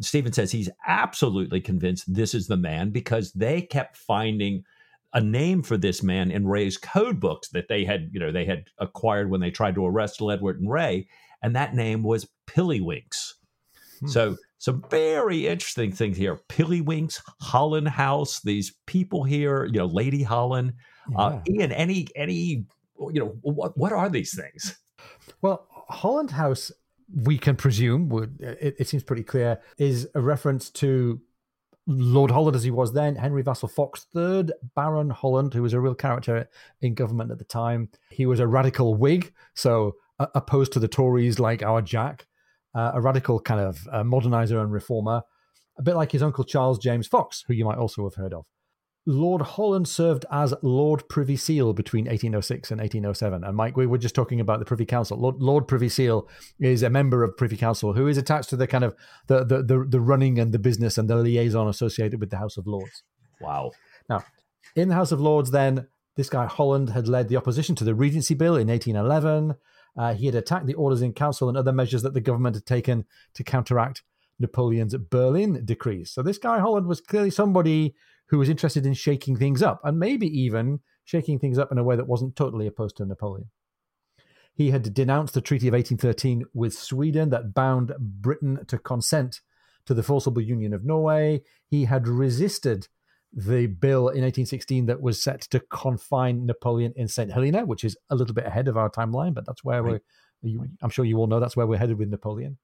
Stephen 0.00 0.32
says 0.32 0.52
he's 0.52 0.70
absolutely 0.86 1.60
convinced 1.60 2.14
this 2.14 2.32
is 2.32 2.46
the 2.46 2.56
man 2.56 2.90
because 2.90 3.32
they 3.32 3.60
kept 3.60 3.96
finding 3.96 4.62
a 5.12 5.20
name 5.20 5.62
for 5.62 5.76
this 5.76 6.02
man 6.02 6.30
in 6.30 6.46
Ray's 6.46 6.76
code 6.76 7.18
books 7.18 7.48
that 7.48 7.68
they 7.68 7.84
had, 7.84 8.10
you 8.12 8.20
know, 8.20 8.30
they 8.30 8.44
had 8.44 8.66
acquired 8.78 9.30
when 9.30 9.40
they 9.40 9.50
tried 9.50 9.74
to 9.74 9.84
arrest 9.84 10.20
Ledward 10.20 10.58
and 10.58 10.70
Ray, 10.70 11.08
and 11.42 11.56
that 11.56 11.74
name 11.74 12.02
was 12.02 12.28
Pillywinks. 12.46 13.34
Hmm. 14.00 14.08
So 14.08 14.36
some 14.58 14.84
very 14.90 15.46
interesting 15.46 15.92
things 15.92 16.16
here. 16.16 16.40
Pillywinks, 16.48 17.20
Holland 17.40 17.88
House, 17.88 18.40
these 18.40 18.74
people 18.86 19.24
here, 19.24 19.64
you 19.66 19.78
know, 19.78 19.86
Lady 19.86 20.22
Holland. 20.22 20.74
Uh, 21.16 21.40
yeah. 21.46 21.54
Uh, 21.54 21.60
Ian, 21.60 21.72
any 21.72 22.08
any 22.16 22.66
you 22.98 23.20
know 23.20 23.36
what 23.42 23.76
what 23.76 23.92
are 23.92 24.08
these 24.08 24.34
things? 24.34 24.78
Well, 25.42 25.66
Holland 25.88 26.30
House, 26.30 26.72
we 27.14 27.38
can 27.38 27.56
presume, 27.56 28.08
would 28.08 28.40
it, 28.40 28.76
it 28.78 28.88
seems 28.88 29.02
pretty 29.02 29.22
clear, 29.22 29.60
is 29.78 30.08
a 30.14 30.20
reference 30.20 30.70
to 30.70 31.20
Lord 31.86 32.30
Holland 32.30 32.54
as 32.54 32.64
he 32.64 32.70
was 32.70 32.92
then, 32.92 33.16
Henry 33.16 33.42
Vassall 33.42 33.70
Fox, 33.70 34.06
third 34.12 34.52
Baron 34.74 35.08
Holland, 35.08 35.54
who 35.54 35.62
was 35.62 35.72
a 35.72 35.80
real 35.80 35.94
character 35.94 36.48
in 36.82 36.94
government 36.94 37.30
at 37.30 37.38
the 37.38 37.44
time. 37.44 37.88
He 38.10 38.26
was 38.26 38.40
a 38.40 38.46
radical 38.46 38.94
Whig, 38.94 39.32
so 39.54 39.96
uh, 40.18 40.26
opposed 40.34 40.72
to 40.72 40.80
the 40.80 40.88
Tories 40.88 41.38
like 41.38 41.62
our 41.62 41.80
Jack, 41.80 42.26
uh, 42.74 42.92
a 42.94 43.00
radical 43.00 43.40
kind 43.40 43.60
of 43.60 43.86
uh, 43.92 44.02
modernizer 44.02 44.60
and 44.60 44.72
reformer, 44.72 45.22
a 45.78 45.82
bit 45.82 45.96
like 45.96 46.12
his 46.12 46.22
uncle 46.22 46.44
Charles 46.44 46.78
James 46.78 47.06
Fox, 47.06 47.44
who 47.46 47.54
you 47.54 47.64
might 47.64 47.78
also 47.78 48.04
have 48.04 48.14
heard 48.14 48.32
of. 48.32 48.44
Lord 49.08 49.40
Holland 49.40 49.88
served 49.88 50.26
as 50.30 50.52
Lord 50.60 51.08
Privy 51.08 51.36
Seal 51.36 51.72
between 51.72 52.04
1806 52.04 52.70
and 52.70 52.78
1807. 52.78 53.42
And 53.42 53.56
Mike, 53.56 53.74
we 53.74 53.86
were 53.86 53.96
just 53.96 54.14
talking 54.14 54.38
about 54.38 54.58
the 54.58 54.66
Privy 54.66 54.84
Council. 54.84 55.18
Lord, 55.18 55.36
Lord 55.36 55.66
Privy 55.66 55.88
Seal 55.88 56.28
is 56.60 56.82
a 56.82 56.90
member 56.90 57.22
of 57.22 57.34
Privy 57.34 57.56
Council 57.56 57.94
who 57.94 58.06
is 58.06 58.18
attached 58.18 58.50
to 58.50 58.56
the 58.56 58.66
kind 58.66 58.84
of 58.84 58.94
the, 59.26 59.44
the, 59.44 59.62
the, 59.62 59.86
the 59.88 60.00
running 60.00 60.38
and 60.38 60.52
the 60.52 60.58
business 60.58 60.98
and 60.98 61.08
the 61.08 61.16
liaison 61.16 61.68
associated 61.68 62.20
with 62.20 62.28
the 62.28 62.36
House 62.36 62.58
of 62.58 62.66
Lords. 62.66 63.02
Wow. 63.40 63.70
Now, 64.10 64.24
in 64.76 64.88
the 64.88 64.94
House 64.94 65.10
of 65.10 65.22
Lords, 65.22 65.52
then, 65.52 65.86
this 66.16 66.28
guy 66.28 66.44
Holland 66.44 66.90
had 66.90 67.08
led 67.08 67.28
the 67.28 67.36
opposition 67.36 67.76
to 67.76 67.84
the 67.84 67.94
Regency 67.94 68.34
Bill 68.34 68.56
in 68.56 68.68
1811. 68.68 69.56
Uh, 69.96 70.14
he 70.14 70.26
had 70.26 70.34
attacked 70.34 70.66
the 70.66 70.74
orders 70.74 71.02
in 71.02 71.12
council 71.12 71.48
and 71.48 71.58
other 71.58 71.72
measures 71.72 72.02
that 72.02 72.14
the 72.14 72.20
government 72.20 72.56
had 72.56 72.66
taken 72.66 73.04
to 73.34 73.44
counteract 73.44 74.02
Napoleon's 74.38 74.96
Berlin 74.96 75.64
decrees. 75.64 76.10
So 76.10 76.22
this 76.22 76.38
guy 76.38 76.60
Holland 76.60 76.86
was 76.86 77.00
clearly 77.00 77.30
somebody 77.30 77.94
who 78.26 78.38
was 78.38 78.48
interested 78.48 78.86
in 78.86 78.94
shaking 78.94 79.36
things 79.36 79.62
up 79.62 79.80
and 79.84 79.98
maybe 79.98 80.26
even 80.26 80.80
shaking 81.04 81.38
things 81.38 81.58
up 81.58 81.72
in 81.72 81.78
a 81.78 81.84
way 81.84 81.96
that 81.96 82.06
wasn't 82.06 82.36
totally 82.36 82.66
opposed 82.66 82.96
to 82.98 83.06
Napoleon. 83.06 83.48
He 84.54 84.70
had 84.70 84.92
denounced 84.92 85.34
the 85.34 85.40
Treaty 85.40 85.68
of 85.68 85.72
1813 85.72 86.44
with 86.52 86.74
Sweden 86.74 87.30
that 87.30 87.54
bound 87.54 87.94
Britain 87.98 88.64
to 88.66 88.76
consent 88.76 89.40
to 89.86 89.94
the 89.94 90.02
forcible 90.02 90.42
union 90.42 90.74
of 90.74 90.84
Norway. 90.84 91.42
He 91.66 91.84
had 91.84 92.08
resisted 92.08 92.88
the 93.32 93.66
bill 93.66 94.08
in 94.08 94.22
1816 94.22 94.86
that 94.86 95.02
was 95.02 95.22
set 95.22 95.42
to 95.42 95.60
confine 95.70 96.46
Napoleon 96.46 96.92
in 96.96 97.08
St. 97.08 97.30
Helena, 97.32 97.64
which 97.64 97.84
is 97.84 97.96
a 98.10 98.14
little 98.14 98.34
bit 98.34 98.46
ahead 98.46 98.68
of 98.68 98.76
our 98.76 98.90
timeline, 98.90 99.34
but 99.34 99.44
that's 99.46 99.62
where 99.62 99.82
right. 99.82 100.00
we're, 100.42 100.68
I'm 100.82 100.90
sure 100.90 101.04
you 101.04 101.18
all 101.18 101.26
know 101.26 101.40
that's 101.40 101.56
where 101.56 101.66
we're 101.66 101.78
headed 101.78 101.98
with 101.98 102.08
Napoleon. 102.08 102.58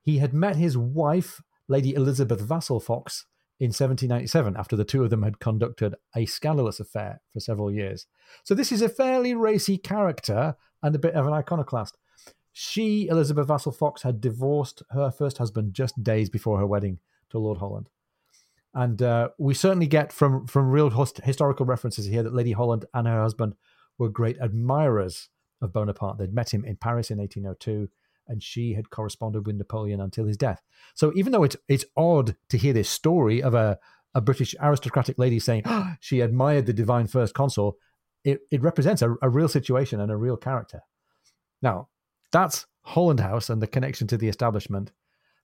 He 0.00 0.18
had 0.18 0.32
met 0.32 0.56
his 0.56 0.76
wife, 0.76 1.40
Lady 1.66 1.94
Elizabeth 1.94 2.40
Vassall 2.46 2.82
Fox, 2.82 3.26
in 3.60 3.68
1797 3.68 4.56
after 4.56 4.76
the 4.76 4.84
two 4.84 5.04
of 5.04 5.10
them 5.10 5.22
had 5.22 5.38
conducted 5.38 5.94
a 6.16 6.26
scandalous 6.26 6.80
affair 6.80 7.20
for 7.32 7.40
several 7.40 7.70
years. 7.70 8.06
So 8.42 8.54
this 8.54 8.72
is 8.72 8.82
a 8.82 8.88
fairly 8.88 9.34
racy 9.34 9.78
character 9.78 10.56
and 10.82 10.94
a 10.94 10.98
bit 10.98 11.14
of 11.14 11.26
an 11.26 11.32
iconoclast. 11.32 11.96
She, 12.52 13.06
Elizabeth 13.08 13.48
Vassall 13.48 13.74
Fox, 13.74 14.02
had 14.02 14.20
divorced 14.20 14.82
her 14.90 15.10
first 15.10 15.38
husband 15.38 15.72
just 15.72 16.02
days 16.02 16.28
before 16.30 16.58
her 16.58 16.66
wedding 16.66 16.98
to 17.30 17.38
Lord 17.38 17.58
Holland. 17.58 17.88
And 18.74 19.00
uh, 19.00 19.28
we 19.38 19.54
certainly 19.54 19.86
get 19.86 20.12
from, 20.12 20.46
from 20.46 20.70
real 20.70 20.90
host- 20.90 21.20
historical 21.22 21.64
references 21.64 22.06
here 22.06 22.22
that 22.22 22.34
Lady 22.34 22.52
Holland 22.52 22.84
and 22.92 23.06
her 23.06 23.22
husband 23.22 23.54
were 23.98 24.08
great 24.08 24.36
admirers 24.40 25.28
of 25.62 25.72
Bonaparte. 25.72 26.18
They'd 26.18 26.34
met 26.34 26.52
him 26.52 26.64
in 26.64 26.76
Paris 26.76 27.10
in 27.10 27.18
1802 27.18 27.88
and 28.26 28.42
she 28.42 28.74
had 28.74 28.90
corresponded 28.90 29.46
with 29.46 29.56
Napoleon 29.56 30.00
until 30.00 30.26
his 30.26 30.36
death. 30.36 30.62
So 30.94 31.12
even 31.14 31.32
though 31.32 31.44
it's 31.44 31.56
it's 31.68 31.84
odd 31.96 32.36
to 32.48 32.58
hear 32.58 32.72
this 32.72 32.88
story 32.88 33.42
of 33.42 33.54
a, 33.54 33.78
a 34.14 34.20
British 34.20 34.54
aristocratic 34.60 35.18
lady 35.18 35.38
saying 35.38 35.62
oh, 35.66 35.94
she 36.00 36.20
admired 36.20 36.66
the 36.66 36.72
divine 36.72 37.06
first 37.06 37.34
consul, 37.34 37.76
it, 38.24 38.40
it 38.50 38.62
represents 38.62 39.02
a, 39.02 39.14
a 39.22 39.28
real 39.28 39.48
situation 39.48 40.00
and 40.00 40.10
a 40.10 40.16
real 40.16 40.36
character. 40.36 40.80
Now, 41.62 41.88
that's 42.32 42.66
Holland 42.82 43.20
House 43.20 43.48
and 43.50 43.62
the 43.62 43.66
connection 43.66 44.06
to 44.08 44.16
the 44.16 44.28
establishment. 44.28 44.90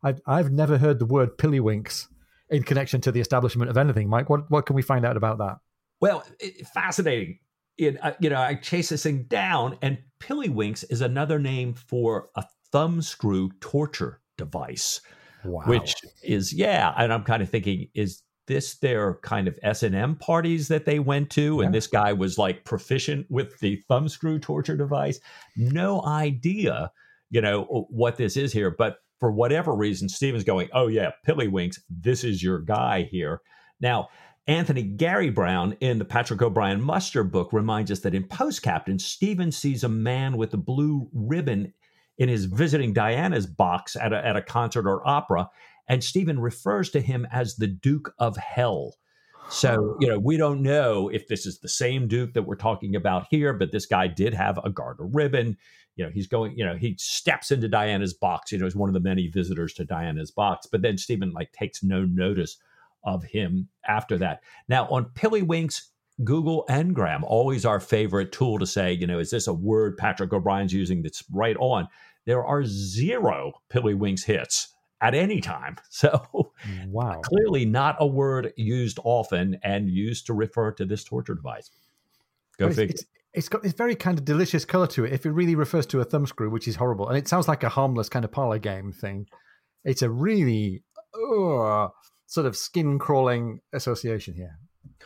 I've, 0.02 0.20
I've 0.26 0.50
never 0.50 0.78
heard 0.78 0.98
the 0.98 1.06
word 1.06 1.36
pillywinks 1.36 2.08
in 2.50 2.62
connection 2.62 3.00
to 3.02 3.12
the 3.12 3.20
establishment 3.20 3.70
of 3.70 3.76
anything. 3.76 4.08
Mike, 4.08 4.28
what, 4.28 4.50
what 4.50 4.66
can 4.66 4.76
we 4.76 4.82
find 4.82 5.06
out 5.06 5.16
about 5.16 5.38
that? 5.38 5.58
Well, 6.00 6.24
it, 6.38 6.66
fascinating. 6.66 7.38
It, 7.78 8.02
uh, 8.02 8.12
you 8.20 8.30
know, 8.30 8.40
I 8.40 8.54
chase 8.54 8.90
this 8.90 9.02
thing 9.02 9.24
down, 9.24 9.78
and 9.80 9.98
pillywinks 10.20 10.84
is 10.90 11.00
another 11.00 11.38
name 11.38 11.74
for 11.74 12.28
a 12.36 12.44
thumbscrew 12.72 13.50
torture 13.60 14.20
device, 14.36 15.00
wow. 15.44 15.62
which 15.66 15.94
is 16.22 16.52
yeah. 16.52 16.92
And 16.96 17.12
I'm 17.12 17.24
kind 17.24 17.42
of 17.42 17.48
thinking, 17.48 17.88
is 17.94 18.22
this 18.46 18.74
their 18.78 19.14
kind 19.22 19.48
of 19.48 19.58
S 19.62 19.82
and 19.82 19.94
M 19.94 20.16
parties 20.16 20.68
that 20.68 20.84
they 20.84 20.98
went 20.98 21.30
to, 21.30 21.58
yeah. 21.58 21.66
and 21.66 21.74
this 21.74 21.86
guy 21.86 22.12
was 22.12 22.36
like 22.36 22.64
proficient 22.64 23.26
with 23.30 23.58
the 23.60 23.82
thumbscrew 23.88 24.40
torture 24.40 24.76
device? 24.76 25.20
No 25.56 26.04
idea, 26.04 26.90
you 27.30 27.40
know 27.40 27.86
what 27.90 28.16
this 28.16 28.36
is 28.36 28.52
here, 28.52 28.74
but 28.76 28.98
for 29.20 29.30
whatever 29.30 29.74
reason, 29.74 30.08
Stephen's 30.08 30.44
going, 30.44 30.68
oh 30.72 30.88
yeah, 30.88 31.10
Pillywinks, 31.26 31.78
this 31.88 32.24
is 32.24 32.42
your 32.42 32.58
guy 32.58 33.08
here. 33.10 33.42
Now, 33.80 34.08
Anthony 34.46 34.82
Gary 34.82 35.30
Brown 35.30 35.76
in 35.80 35.98
the 35.98 36.04
Patrick 36.04 36.42
O'Brian 36.42 36.80
Muster 36.80 37.22
book 37.22 37.52
reminds 37.52 37.90
us 37.90 38.00
that 38.00 38.14
in 38.14 38.24
Post 38.24 38.62
Captain, 38.62 38.98
Stephen 38.98 39.52
sees 39.52 39.84
a 39.84 39.88
man 39.88 40.36
with 40.36 40.52
a 40.54 40.56
blue 40.56 41.08
ribbon 41.12 41.72
in 42.18 42.28
his 42.28 42.46
visiting 42.46 42.92
Diana's 42.92 43.46
box 43.46 43.94
at 43.94 44.12
a, 44.12 44.26
at 44.26 44.36
a 44.36 44.42
concert 44.42 44.86
or 44.86 45.06
opera. 45.06 45.48
And 45.88 46.02
Stephen 46.02 46.40
refers 46.40 46.90
to 46.90 47.00
him 47.00 47.26
as 47.30 47.56
the 47.56 47.66
Duke 47.66 48.12
of 48.18 48.36
Hell. 48.36 48.94
So, 49.50 49.96
you 50.00 50.08
know, 50.08 50.18
we 50.18 50.36
don't 50.36 50.62
know 50.62 51.08
if 51.08 51.26
this 51.26 51.44
is 51.44 51.58
the 51.58 51.68
same 51.68 52.06
Duke 52.06 52.34
that 52.34 52.42
we're 52.42 52.54
talking 52.54 52.94
about 52.94 53.26
here, 53.30 53.52
but 53.52 53.72
this 53.72 53.86
guy 53.86 54.06
did 54.06 54.32
have 54.32 54.58
a 54.62 54.70
garter 54.70 55.04
ribbon. 55.04 55.56
You 56.00 56.06
know, 56.06 56.12
he's 56.12 56.26
going, 56.26 56.56
you 56.56 56.64
know, 56.64 56.76
he 56.76 56.96
steps 56.98 57.50
into 57.50 57.68
Diana's 57.68 58.14
box, 58.14 58.52
you 58.52 58.58
know, 58.58 58.66
as 58.66 58.74
one 58.74 58.88
of 58.88 58.94
the 58.94 59.00
many 59.00 59.28
visitors 59.28 59.74
to 59.74 59.84
Diana's 59.84 60.30
box. 60.30 60.66
But 60.66 60.82
then 60.82 60.98
Stephen, 60.98 61.32
like, 61.32 61.52
takes 61.52 61.82
no 61.82 62.04
notice 62.04 62.56
of 63.04 63.22
him 63.24 63.68
after 63.86 64.18
that. 64.18 64.42
Now, 64.68 64.86
on 64.88 65.06
Pillywinks, 65.14 65.82
Google 66.24 66.64
Ngram, 66.68 67.22
always 67.22 67.64
our 67.64 67.80
favorite 67.80 68.32
tool 68.32 68.58
to 68.58 68.66
say, 68.66 68.92
you 68.92 69.06
know, 69.06 69.18
is 69.18 69.30
this 69.30 69.46
a 69.46 69.54
word 69.54 69.96
Patrick 69.96 70.32
O'Brian's 70.32 70.72
using 70.72 71.02
that's 71.02 71.24
right 71.30 71.56
on? 71.58 71.88
there 72.26 72.44
are 72.44 72.64
zero 72.64 73.52
Pillywinks 73.70 74.24
hits 74.24 74.74
at 75.00 75.14
any 75.14 75.40
time. 75.40 75.76
So, 75.90 76.52
wow, 76.86 77.20
clearly 77.22 77.64
not 77.64 77.96
a 78.00 78.06
word 78.06 78.52
used 78.56 78.98
often 79.04 79.58
and 79.62 79.88
used 79.88 80.26
to 80.26 80.32
refer 80.32 80.72
to 80.72 80.84
this 80.84 81.04
torture 81.04 81.34
device. 81.34 81.70
Go 82.58 82.70
figure. 82.70 82.96
It's, 83.32 83.48
got 83.48 83.62
this 83.62 83.72
very 83.72 83.94
kind 83.94 84.18
of 84.18 84.24
delicious 84.24 84.64
color 84.64 84.86
to 84.88 85.04
it. 85.04 85.12
If 85.12 85.24
it 85.24 85.30
really 85.30 85.54
refers 85.54 85.86
to 85.86 86.00
a 86.00 86.04
thumbscrew, 86.04 86.50
which 86.50 86.66
is 86.66 86.76
horrible, 86.76 87.08
and 87.08 87.16
it 87.16 87.28
sounds 87.28 87.48
like 87.48 87.62
a 87.62 87.68
harmless 87.68 88.08
kind 88.08 88.24
of 88.24 88.32
parlor 88.32 88.58
game 88.58 88.92
thing, 88.92 89.26
it's 89.84 90.02
a 90.02 90.10
really 90.10 90.82
uh, 91.14 91.88
sort 92.26 92.46
of 92.46 92.56
skin 92.56 92.98
crawling 92.98 93.60
association 93.72 94.34
here. 94.34 94.58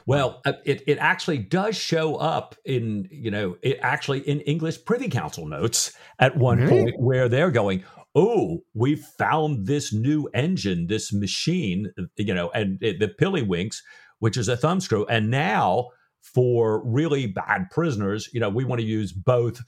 Well, 0.06 0.40
uh, 0.44 0.54
it, 0.64 0.82
it 0.86 0.98
actually 0.98 1.38
does 1.38 1.76
show 1.76 2.16
up 2.16 2.56
in, 2.64 3.08
you 3.10 3.30
know, 3.30 3.56
it 3.62 3.78
actually 3.82 4.20
in 4.20 4.40
English 4.40 4.84
Privy 4.84 5.08
Council 5.08 5.46
notes 5.46 5.92
at 6.18 6.36
one 6.36 6.58
really? 6.58 6.68
point 6.68 6.94
where 6.98 7.28
they're 7.28 7.50
going, 7.50 7.84
oh, 8.14 8.60
we 8.74 8.96
found 8.96 9.66
this 9.66 9.92
new 9.92 10.28
engine, 10.34 10.86
this 10.86 11.12
machine, 11.12 11.92
you 12.16 12.34
know, 12.34 12.50
and 12.50 12.78
it, 12.82 13.00
the 13.00 13.08
Pillywinks, 13.08 13.78
which 14.18 14.36
is 14.36 14.48
a 14.48 14.56
thumbscrew. 14.56 15.04
And 15.08 15.30
now 15.30 15.88
for 16.24 16.82
really 16.84 17.26
bad 17.26 17.70
prisoners, 17.70 18.28
you 18.32 18.40
know, 18.40 18.48
we 18.48 18.64
want 18.64 18.80
to 18.80 18.86
use 18.86 19.12
both, 19.12 19.60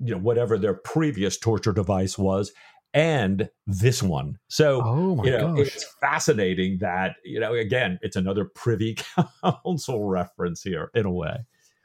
you 0.00 0.12
know, 0.12 0.18
whatever 0.18 0.58
their 0.58 0.74
previous 0.74 1.38
torture 1.38 1.72
device 1.72 2.18
was 2.18 2.52
and 2.92 3.48
this 3.66 4.02
one. 4.02 4.38
So, 4.48 4.82
oh 4.84 5.24
you 5.24 5.30
know, 5.30 5.54
gosh. 5.54 5.66
it's 5.66 5.84
fascinating 6.00 6.78
that, 6.80 7.16
you 7.24 7.40
know, 7.40 7.54
again, 7.54 7.98
it's 8.02 8.16
another 8.16 8.44
privy 8.44 8.96
council 9.64 10.04
reference 10.04 10.62
here 10.62 10.90
in 10.94 11.06
a 11.06 11.12
way. 11.12 11.38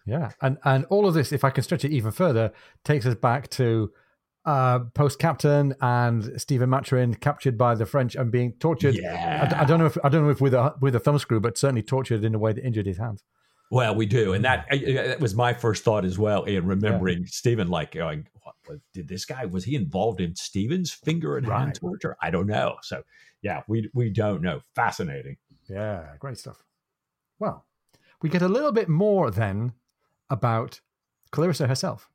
Yeah. 0.05 0.31
And 0.41 0.57
and 0.63 0.85
all 0.85 1.05
of 1.05 1.13
this, 1.13 1.31
if 1.31 1.43
I 1.43 1.49
can 1.49 1.63
stretch 1.63 1.85
it 1.85 1.91
even 1.91 2.11
further, 2.11 2.51
takes 2.83 3.05
us 3.05 3.15
back 3.15 3.49
to 3.51 3.91
uh, 4.45 4.79
post 4.95 5.19
captain 5.19 5.75
and 5.81 6.39
Stephen 6.41 6.69
Maturin 6.69 7.13
captured 7.15 7.57
by 7.57 7.75
the 7.75 7.85
French 7.85 8.15
and 8.15 8.31
being 8.31 8.53
tortured. 8.53 8.95
Yeah. 8.95 9.53
I, 9.53 9.63
I, 9.63 9.65
don't 9.65 9.79
know 9.79 9.85
if 9.85 9.97
I 10.03 10.09
don't 10.09 10.23
know 10.23 10.29
if 10.29 10.39
with 10.39 10.53
a 10.53 10.73
with 10.81 10.95
a 10.95 10.99
thumbscrew, 10.99 11.41
but 11.41 11.57
certainly 11.57 11.83
tortured 11.83 12.23
in 12.23 12.33
a 12.33 12.39
way 12.39 12.53
that 12.53 12.65
injured 12.65 12.85
his 12.85 12.97
hands. 12.97 13.23
Well, 13.69 13.95
we 13.95 14.05
do, 14.05 14.33
and 14.33 14.45
that 14.45 14.69
mm-hmm. 14.69 14.95
that 14.95 15.19
was 15.19 15.35
my 15.35 15.53
first 15.53 15.83
thought 15.83 16.05
as 16.05 16.17
well. 16.17 16.43
In 16.43 16.65
remembering 16.65 17.19
yeah. 17.19 17.27
Stephen, 17.27 17.67
like 17.67 17.95
uh, 17.95 17.99
going, 17.99 18.27
what, 18.43 18.55
what, 18.65 18.79
did 18.93 19.07
this 19.07 19.25
guy 19.25 19.45
was 19.45 19.65
he 19.65 19.75
involved 19.75 20.21
in 20.21 20.35
Stephen's 20.35 20.91
finger 20.91 21.37
and 21.37 21.47
right. 21.47 21.59
hand 21.59 21.75
torture? 21.75 22.15
I 22.21 22.29
don't 22.29 22.47
know. 22.47 22.77
So, 22.81 23.03
yeah, 23.41 23.63
we 23.67 23.89
we 23.93 24.09
don't 24.09 24.41
know. 24.41 24.61
Fascinating. 24.75 25.37
Yeah, 25.69 26.05
great 26.19 26.37
stuff. 26.37 26.63
Well, 27.39 27.65
we 28.21 28.29
get 28.29 28.41
a 28.41 28.47
little 28.47 28.71
bit 28.71 28.87
more 28.87 29.31
then 29.31 29.73
about 30.29 30.79
Clarissa 31.31 31.67
herself. 31.67 32.09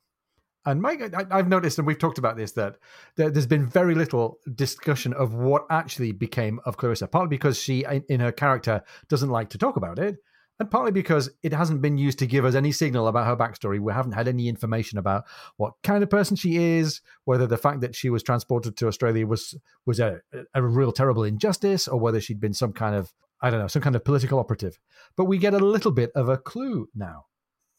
And 0.65 0.81
Mike, 0.81 1.13
I, 1.13 1.37
have 1.37 1.49
noticed, 1.49 1.79
and 1.79 1.87
we've 1.87 1.99
talked 1.99 2.19
about 2.19 2.37
this, 2.37 2.53
that 2.53 2.77
there's 3.17 3.47
been 3.47 3.67
very 3.67 3.97
little 3.97 4.39
discussion 4.55 5.13
of 5.15 5.35
what 5.35 5.67
actually 5.71 6.13
became 6.13 6.61
of 6.65 6.77
Clarissa, 6.77 7.09
partly 7.09 7.29
because 7.29 7.59
she, 7.59 7.85
in 8.09 8.21
her 8.21 8.31
character, 8.31 8.83
doesn't 9.09 9.31
like 9.31 9.51
to 9.51 9.59
talk 9.59 9.77
about 9.77 9.99
it, 9.99 10.19
and 10.59 10.71
partly 10.71 10.93
because 10.93 11.31
it 11.43 11.53
hasn't 11.53 11.83
been 11.83 11.99
used 11.99 12.19
to 12.21 12.27
give 12.27 12.45
us 12.45 12.55
any 12.55 12.73
signal 12.73 13.09
about 13.09 13.27
her 13.27 13.37
backstory. 13.37 13.81
We 13.81 13.93
haven't 13.93 14.13
had 14.13 14.29
any 14.29 14.49
information 14.49 14.99
about 14.99 15.25
what 15.57 15.75
kind 15.83 16.03
of 16.03 16.11
person 16.11 16.37
she 16.37 16.57
is, 16.57 17.01
whether 17.25 17.47
the 17.47 17.57
fact 17.57 17.81
that 17.81 17.95
she 17.95 18.11
was 18.11 18.23
transported 18.23 18.77
to 18.77 18.87
Australia 18.87 19.27
was 19.27 19.57
was 19.87 19.99
a, 19.99 20.21
a 20.55 20.63
real 20.63 20.93
terrible 20.93 21.25
injustice, 21.25 21.89
or 21.89 21.99
whether 21.99 22.21
she'd 22.21 22.41
been 22.41 22.55
some 22.55 22.73
kind 22.73 22.95
of 22.95 23.13
I 23.41 23.51
don't 23.51 23.61
know, 23.61 23.67
some 23.67 23.83
kind 23.83 23.97
of 23.97 24.05
political 24.05 24.39
operative. 24.39 24.79
But 25.17 25.25
we 25.25 25.37
get 25.37 25.53
a 25.53 25.59
little 25.59 25.91
bit 25.91 26.13
of 26.15 26.29
a 26.29 26.39
clue 26.39 26.89
now. 26.95 27.27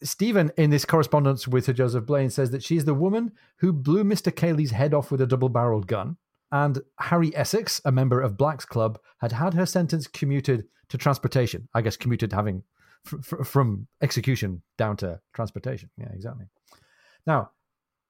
Stephen, 0.04 0.52
in 0.58 0.70
this 0.70 0.84
correspondence 0.84 1.48
with 1.48 1.64
Sir 1.64 1.74
Joseph 1.74 2.06
Blaine, 2.06 2.30
says 2.30 2.52
that 2.52 2.64
she's 2.64 2.84
the 2.84 2.94
woman 2.94 3.32
who 3.60 3.72
blew 3.72 4.04
Mr. 4.04 4.36
Cayley's 4.36 4.72
head 4.72 4.94
off 4.94 5.10
with 5.10 5.22
a 5.22 5.26
double 5.26 5.48
barreled 5.48 5.88
gun. 5.88 6.18
And 6.54 6.82
Harry 7.00 7.36
Essex, 7.36 7.82
a 7.84 7.92
member 7.92 8.22
of 8.22 8.38
Black's 8.38 8.64
Club, 8.64 9.00
had 9.18 9.32
had 9.32 9.56
her 9.56 9.66
sentence 9.66 10.06
commuted 10.06 10.66
to 10.90 11.00
transportation. 11.00 11.68
I 11.74 11.82
guess 11.82 11.98
commuted 11.98 12.32
having 12.32 12.62
from 13.44 13.88
execution 14.04 14.62
down 14.78 14.96
to 14.98 15.20
transportation. 15.34 15.90
Yeah, 15.98 16.12
exactly. 16.14 16.46
Now, 17.26 17.50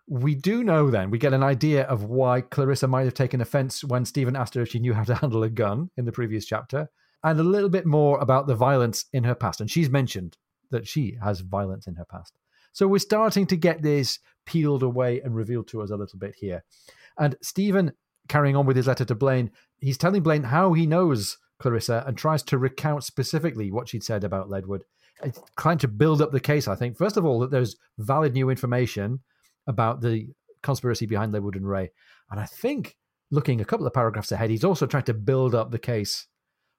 we 0.10 0.36
do 0.36 0.62
know 0.62 0.92
then, 0.92 1.10
we 1.10 1.20
get 1.20 1.34
an 1.34 1.42
idea 1.42 1.84
of 1.84 2.04
why 2.04 2.42
Clarissa 2.42 2.86
might 2.86 3.06
have 3.06 3.14
taken 3.14 3.40
offense 3.40 3.82
when 3.82 4.04
Stephen 4.04 4.36
asked 4.36 4.56
her 4.56 4.62
if 4.62 4.70
she 4.70 4.80
knew 4.80 4.94
how 4.94 5.06
to 5.06 5.16
handle 5.22 5.44
a 5.44 5.50
gun 5.50 5.90
in 5.96 6.04
the 6.04 6.12
previous 6.12 6.46
chapter, 6.46 6.90
and 7.24 7.40
a 7.40 7.44
little 7.44 7.70
bit 7.70 7.86
more 7.86 8.20
about 8.20 8.48
the 8.48 8.56
violence 8.56 9.06
in 9.14 9.24
her 9.24 9.36
past. 9.36 9.62
And 9.62 9.72
she's 9.72 9.90
mentioned 9.90 10.36
that 10.70 10.86
she 10.86 11.18
has 11.24 11.40
violence 11.40 11.88
in 11.88 11.96
her 11.96 12.06
past. 12.06 12.34
So 12.74 12.90
we're 12.90 13.00
starting 13.00 13.48
to 13.48 13.56
get 13.56 13.82
this 13.82 14.20
peeled 14.46 14.84
away 14.84 15.22
and 15.22 15.34
revealed 15.34 15.70
to 15.70 15.82
us 15.82 15.92
a 15.92 15.96
little 15.96 16.20
bit 16.20 16.36
here. 16.36 16.66
And 17.18 17.38
Stephen, 17.42 17.94
carrying 18.28 18.56
on 18.56 18.66
with 18.66 18.78
his 18.78 18.88
letter 18.88 19.06
to 19.06 19.16
Blaine, 19.16 19.52
he's 19.80 19.98
telling 19.98 20.24
Blaine 20.24 20.44
how 20.44 20.74
he 20.74 20.86
knows 20.86 21.38
Clarissa 21.60 22.04
and 22.08 22.18
tries 22.18 22.44
to 22.44 22.58
recount 22.58 23.04
specifically 23.04 23.72
what 23.72 23.90
she'd 23.90 24.04
said 24.04 24.24
about 24.24 24.50
Ledward. 24.50 24.82
It's 25.24 25.40
trying 25.58 25.78
to 25.80 25.88
build 25.88 26.22
up 26.22 26.32
the 26.32 26.40
case, 26.40 26.68
I 26.68 26.76
think. 26.76 26.98
First 26.98 27.18
of 27.18 27.26
all, 27.26 27.40
that 27.40 27.52
there's 27.52 27.76
valid 27.98 28.34
new 28.34 28.50
information 28.50 29.20
about 29.68 30.02
the 30.02 30.28
conspiracy 30.62 31.06
behind 31.06 31.34
Ledward 31.34 31.56
and 31.56 31.68
Ray. 31.68 31.92
And 32.30 32.40
I 32.40 32.46
think 32.46 32.98
looking 33.32 33.62
a 33.62 33.66
couple 33.66 33.88
of 33.88 33.94
paragraphs 33.94 34.32
ahead, 34.32 34.50
he's 34.50 34.64
also 34.64 34.86
trying 34.86 35.04
to 35.04 35.14
build 35.14 35.56
up 35.56 35.72
the 35.72 35.80
case 35.80 36.28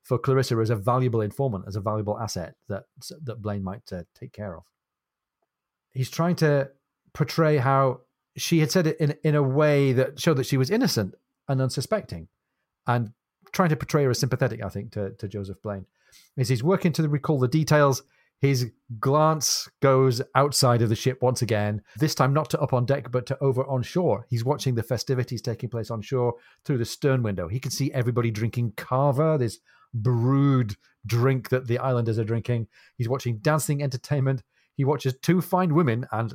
for 0.02 0.18
Clarissa 0.18 0.56
as 0.56 0.70
a 0.70 0.76
valuable 0.76 1.22
informant, 1.22 1.64
as 1.66 1.76
a 1.76 1.80
valuable 1.80 2.18
asset 2.18 2.54
that 2.68 2.84
that 3.22 3.40
Blaine 3.40 3.64
might 3.64 3.90
uh, 3.92 4.02
take 4.14 4.32
care 4.32 4.56
of. 4.56 4.64
He's 5.92 6.10
trying 6.10 6.36
to 6.36 6.70
portray 7.14 7.56
how 7.56 8.00
she 8.36 8.58
had 8.58 8.70
said 8.70 8.86
it 8.86 9.00
in 9.00 9.14
in 9.24 9.34
a 9.34 9.42
way 9.42 9.92
that 9.92 10.20
showed 10.20 10.36
that 10.36 10.46
she 10.46 10.58
was 10.58 10.70
innocent 10.70 11.14
and 11.48 11.60
unsuspecting, 11.60 12.28
and 12.86 13.12
trying 13.52 13.70
to 13.70 13.76
portray 13.76 14.04
her 14.04 14.10
as 14.10 14.18
sympathetic. 14.18 14.62
I 14.62 14.68
think 14.68 14.92
to 14.92 15.10
to 15.10 15.28
Joseph 15.28 15.62
Blaine, 15.62 15.86
as 16.36 16.48
he's 16.48 16.62
working 16.62 16.92
to 16.94 17.08
recall 17.08 17.38
the 17.38 17.48
details. 17.48 18.02
His 18.40 18.72
glance 19.00 19.70
goes 19.80 20.20
outside 20.34 20.82
of 20.82 20.90
the 20.90 20.96
ship 20.96 21.22
once 21.22 21.40
again, 21.40 21.80
this 21.96 22.14
time 22.14 22.34
not 22.34 22.50
to 22.50 22.60
up 22.60 22.74
on 22.74 22.84
deck, 22.84 23.10
but 23.10 23.24
to 23.26 23.38
over 23.40 23.64
on 23.64 23.82
shore. 23.82 24.26
He's 24.28 24.44
watching 24.44 24.74
the 24.74 24.82
festivities 24.82 25.40
taking 25.40 25.70
place 25.70 25.90
on 25.90 26.02
shore 26.02 26.34
through 26.64 26.76
the 26.76 26.84
stern 26.84 27.22
window. 27.22 27.48
He 27.48 27.58
can 27.58 27.70
see 27.70 27.90
everybody 27.92 28.30
drinking 28.30 28.74
kava, 28.76 29.38
this 29.38 29.60
brewed 29.94 30.76
drink 31.06 31.48
that 31.50 31.68
the 31.68 31.78
islanders 31.78 32.18
are 32.18 32.24
drinking. 32.24 32.66
He's 32.98 33.08
watching 33.08 33.38
dancing 33.38 33.82
entertainment. 33.82 34.42
He 34.74 34.84
watches 34.84 35.14
two 35.22 35.40
fine 35.40 35.72
women, 35.72 36.06
and 36.12 36.34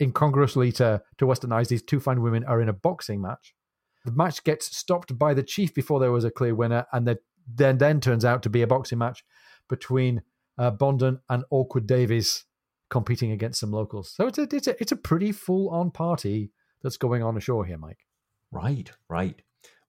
incongruously 0.00 0.72
to, 0.72 1.02
to 1.18 1.26
Western 1.26 1.52
eyes, 1.52 1.68
these 1.68 1.82
two 1.82 2.00
fine 2.00 2.22
women 2.22 2.44
are 2.44 2.62
in 2.62 2.70
a 2.70 2.72
boxing 2.72 3.20
match. 3.20 3.54
The 4.04 4.12
match 4.12 4.44
gets 4.44 4.76
stopped 4.76 5.18
by 5.18 5.34
the 5.34 5.42
chief 5.42 5.74
before 5.74 6.00
there 6.00 6.12
was 6.12 6.24
a 6.24 6.30
clear 6.30 6.54
winner, 6.54 6.86
and 6.92 7.06
the, 7.06 7.18
then 7.46 7.78
then 7.78 8.00
turns 8.00 8.24
out 8.24 8.42
to 8.42 8.50
be 8.50 8.62
a 8.62 8.66
boxing 8.66 8.98
match 8.98 9.24
between 9.68 10.22
uh, 10.58 10.70
Bonden 10.70 11.20
and 11.28 11.44
Awkward 11.50 11.86
Davies 11.86 12.44
competing 12.88 13.30
against 13.30 13.60
some 13.60 13.70
locals. 13.70 14.10
So 14.10 14.26
it's 14.26 14.38
a 14.38 14.48
it's 14.52 14.66
a 14.66 14.80
it's 14.80 14.92
a 14.92 14.96
pretty 14.96 15.32
full 15.32 15.68
on 15.70 15.90
party 15.90 16.50
that's 16.82 16.96
going 16.96 17.22
on 17.22 17.36
ashore 17.36 17.64
here, 17.64 17.78
Mike. 17.78 18.06
Right, 18.50 18.90
right. 19.08 19.40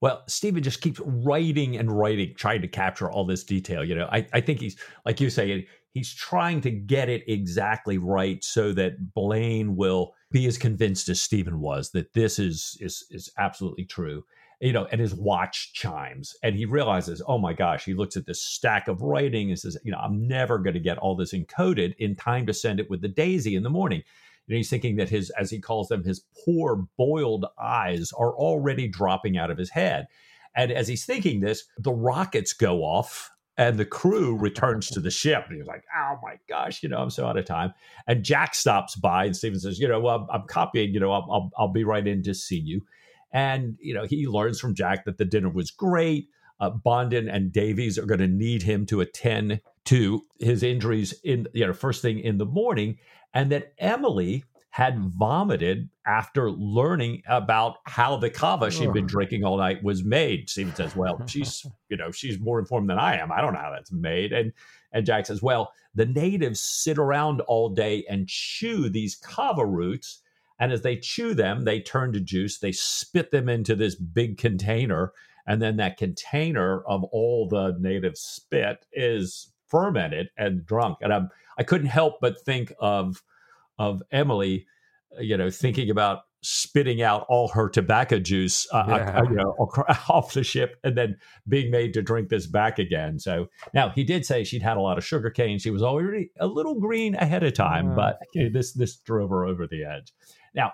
Well, 0.01 0.23
Stephen 0.27 0.63
just 0.63 0.81
keeps 0.81 0.99
writing 0.99 1.77
and 1.77 1.91
writing, 1.91 2.33
trying 2.35 2.63
to 2.63 2.67
capture 2.67 3.09
all 3.09 3.23
this 3.23 3.43
detail. 3.43 3.85
You 3.85 3.95
know, 3.95 4.09
I, 4.11 4.27
I 4.33 4.41
think 4.41 4.59
he's, 4.59 4.75
like 5.05 5.21
you 5.21 5.29
say, 5.29 5.67
he's 5.93 6.13
trying 6.13 6.61
to 6.61 6.71
get 6.71 7.09
it 7.09 7.23
exactly 7.27 7.97
right 7.97 8.43
so 8.43 8.71
that 8.73 9.13
Blaine 9.13 9.75
will 9.75 10.13
be 10.31 10.45
as 10.45 10.57
convinced 10.57 11.09
as 11.09 11.21
Stephen 11.21 11.59
was 11.59 11.91
that 11.91 12.13
this 12.13 12.39
is 12.39 12.77
is 12.79 13.05
is 13.11 13.31
absolutely 13.37 13.85
true. 13.85 14.23
You 14.59 14.73
know, 14.73 14.85
and 14.91 15.01
his 15.01 15.15
watch 15.15 15.73
chimes, 15.73 16.35
and 16.43 16.55
he 16.55 16.65
realizes, 16.65 17.19
oh 17.27 17.39
my 17.39 17.51
gosh, 17.51 17.83
he 17.83 17.95
looks 17.95 18.15
at 18.15 18.27
this 18.27 18.43
stack 18.43 18.87
of 18.87 19.01
writing 19.01 19.49
and 19.49 19.57
says, 19.57 19.75
you 19.83 19.91
know, 19.91 19.97
I'm 19.97 20.27
never 20.27 20.59
going 20.59 20.75
to 20.75 20.79
get 20.79 20.99
all 20.99 21.15
this 21.15 21.33
encoded 21.33 21.95
in 21.97 22.15
time 22.15 22.45
to 22.45 22.53
send 22.53 22.79
it 22.79 22.87
with 22.87 23.01
the 23.01 23.07
Daisy 23.07 23.55
in 23.55 23.63
the 23.63 23.71
morning. 23.71 24.03
And 24.47 24.55
he's 24.55 24.69
thinking 24.69 24.97
that 24.97 25.09
his, 25.09 25.31
as 25.31 25.49
he 25.49 25.59
calls 25.59 25.87
them, 25.87 26.03
his 26.03 26.23
poor 26.45 26.85
boiled 26.95 27.47
eyes 27.59 28.11
are 28.11 28.35
already 28.35 28.87
dropping 28.87 29.35
out 29.35 29.49
of 29.49 29.57
his 29.57 29.71
head. 29.71 30.05
And 30.55 30.71
as 30.71 30.87
he's 30.87 31.05
thinking 31.05 31.39
this, 31.39 31.63
the 31.79 31.93
rockets 31.93 32.53
go 32.53 32.83
off 32.83 33.30
and 33.57 33.77
the 33.77 33.85
crew 33.85 34.37
returns 34.37 34.87
to 34.89 34.99
the 34.99 35.11
ship. 35.11 35.45
And 35.47 35.57
he's 35.57 35.67
like, 35.67 35.83
oh 35.95 36.17
my 36.23 36.35
gosh, 36.47 36.81
you 36.81 36.89
know, 36.89 36.97
I'm 36.97 37.09
so 37.09 37.27
out 37.27 37.37
of 37.37 37.45
time. 37.45 37.73
And 38.07 38.23
Jack 38.23 38.55
stops 38.55 38.95
by 38.95 39.25
and 39.25 39.35
Stephen 39.35 39.59
says, 39.59 39.79
you 39.79 39.87
know, 39.87 39.99
well, 39.99 40.27
I'm, 40.31 40.47
copying, 40.47 40.93
you 40.93 40.99
know, 40.99 41.11
I'll, 41.11 41.27
I'll, 41.31 41.51
I'll, 41.57 41.67
be 41.71 41.83
right 41.83 42.05
in 42.05 42.23
to 42.23 42.33
see 42.33 42.59
you. 42.59 42.85
And, 43.33 43.77
you 43.79 43.93
know, 43.93 44.05
he 44.05 44.27
learns 44.27 44.59
from 44.59 44.75
Jack 44.75 45.05
that 45.05 45.17
the 45.17 45.25
dinner 45.25 45.49
was 45.49 45.71
great. 45.71 46.29
Uh, 46.59 46.71
Bonden 46.71 47.33
and 47.33 47.51
Davies 47.51 47.97
are 47.97 48.05
going 48.05 48.19
to 48.19 48.27
need 48.27 48.63
him 48.63 48.85
to 48.87 49.01
attend 49.01 49.61
to 49.85 50.21
his 50.39 50.63
injuries 50.63 51.13
in, 51.23 51.47
you 51.53 51.65
know, 51.65 51.73
first 51.73 52.01
thing 52.01 52.19
in 52.19 52.37
the 52.37 52.45
morning 52.45 52.97
and 53.33 53.51
that 53.51 53.73
Emily 53.77 54.43
had 54.71 54.97
vomited 54.99 55.89
after 56.05 56.49
learning 56.49 57.21
about 57.27 57.77
how 57.85 58.15
the 58.15 58.29
kava 58.29 58.71
she'd 58.71 58.93
been 58.93 59.05
drinking 59.05 59.43
all 59.43 59.57
night 59.57 59.83
was 59.83 60.03
made. 60.03 60.49
Stephen 60.49 60.73
says, 60.73 60.95
"Well, 60.95 61.21
she's 61.27 61.65
you 61.89 61.97
know 61.97 62.09
she's 62.11 62.39
more 62.39 62.57
informed 62.57 62.89
than 62.89 62.97
I 62.97 63.17
am. 63.17 63.31
I 63.31 63.41
don't 63.41 63.53
know 63.53 63.59
how 63.59 63.71
that's 63.71 63.91
made." 63.91 64.31
And 64.31 64.53
and 64.93 65.05
Jack 65.05 65.25
says, 65.25 65.41
"Well, 65.41 65.73
the 65.93 66.05
natives 66.05 66.61
sit 66.61 66.97
around 66.97 67.41
all 67.41 67.69
day 67.69 68.05
and 68.09 68.27
chew 68.27 68.89
these 68.89 69.15
kava 69.15 69.65
roots." 69.65 70.21
And 70.57 70.71
as 70.71 70.83
they 70.83 70.95
chew 70.95 71.33
them, 71.33 71.65
they 71.65 71.81
turn 71.81 72.13
to 72.13 72.19
juice. 72.19 72.59
They 72.59 72.71
spit 72.71 73.31
them 73.31 73.49
into 73.49 73.75
this 73.75 73.95
big 73.95 74.37
container. 74.37 75.11
And 75.47 75.59
then 75.61 75.77
that 75.77 75.97
container 75.97 76.81
of 76.83 77.03
all 77.05 77.47
the 77.47 77.75
native 77.79 78.15
spit 78.15 78.85
is 78.93 79.51
fermented 79.67 80.29
and 80.37 80.65
drunk. 80.65 80.99
And 81.01 81.11
I'm 81.11 81.29
I 81.57 81.63
couldn't 81.63 81.87
help 81.87 82.21
but 82.21 82.39
think 82.45 82.71
of 82.79 83.21
of 83.81 84.03
Emily, 84.11 84.67
you 85.19 85.35
know, 85.35 85.49
thinking 85.49 85.89
about 85.89 86.19
spitting 86.43 87.01
out 87.01 87.25
all 87.29 87.47
her 87.49 87.67
tobacco 87.67 88.19
juice, 88.19 88.67
uh, 88.71 88.77
uh 88.77 88.85
yeah. 88.89 89.23
you 89.23 89.35
know, 89.35 89.55
off 90.09 90.33
the 90.33 90.43
ship, 90.43 90.77
and 90.83 90.95
then 90.95 91.17
being 91.47 91.71
made 91.71 91.93
to 91.93 92.01
drink 92.01 92.29
this 92.29 92.45
back 92.45 92.77
again. 92.77 93.17
So 93.17 93.47
now 93.73 93.89
he 93.89 94.03
did 94.03 94.25
say 94.25 94.43
she'd 94.43 94.61
had 94.61 94.77
a 94.77 94.81
lot 94.81 94.99
of 94.99 95.05
sugar 95.05 95.31
cane. 95.31 95.57
She 95.57 95.71
was 95.71 95.81
already 95.81 96.29
a 96.39 96.45
little 96.45 96.79
green 96.79 97.15
ahead 97.15 97.43
of 97.43 97.53
time, 97.53 97.89
yeah. 97.89 97.95
but 97.95 98.19
you 98.35 98.43
know, 98.43 98.49
this 98.53 98.73
this 98.73 98.97
drove 98.97 99.31
her 99.31 99.45
over 99.45 99.67
the 99.67 99.83
edge. 99.83 100.13
Now. 100.53 100.73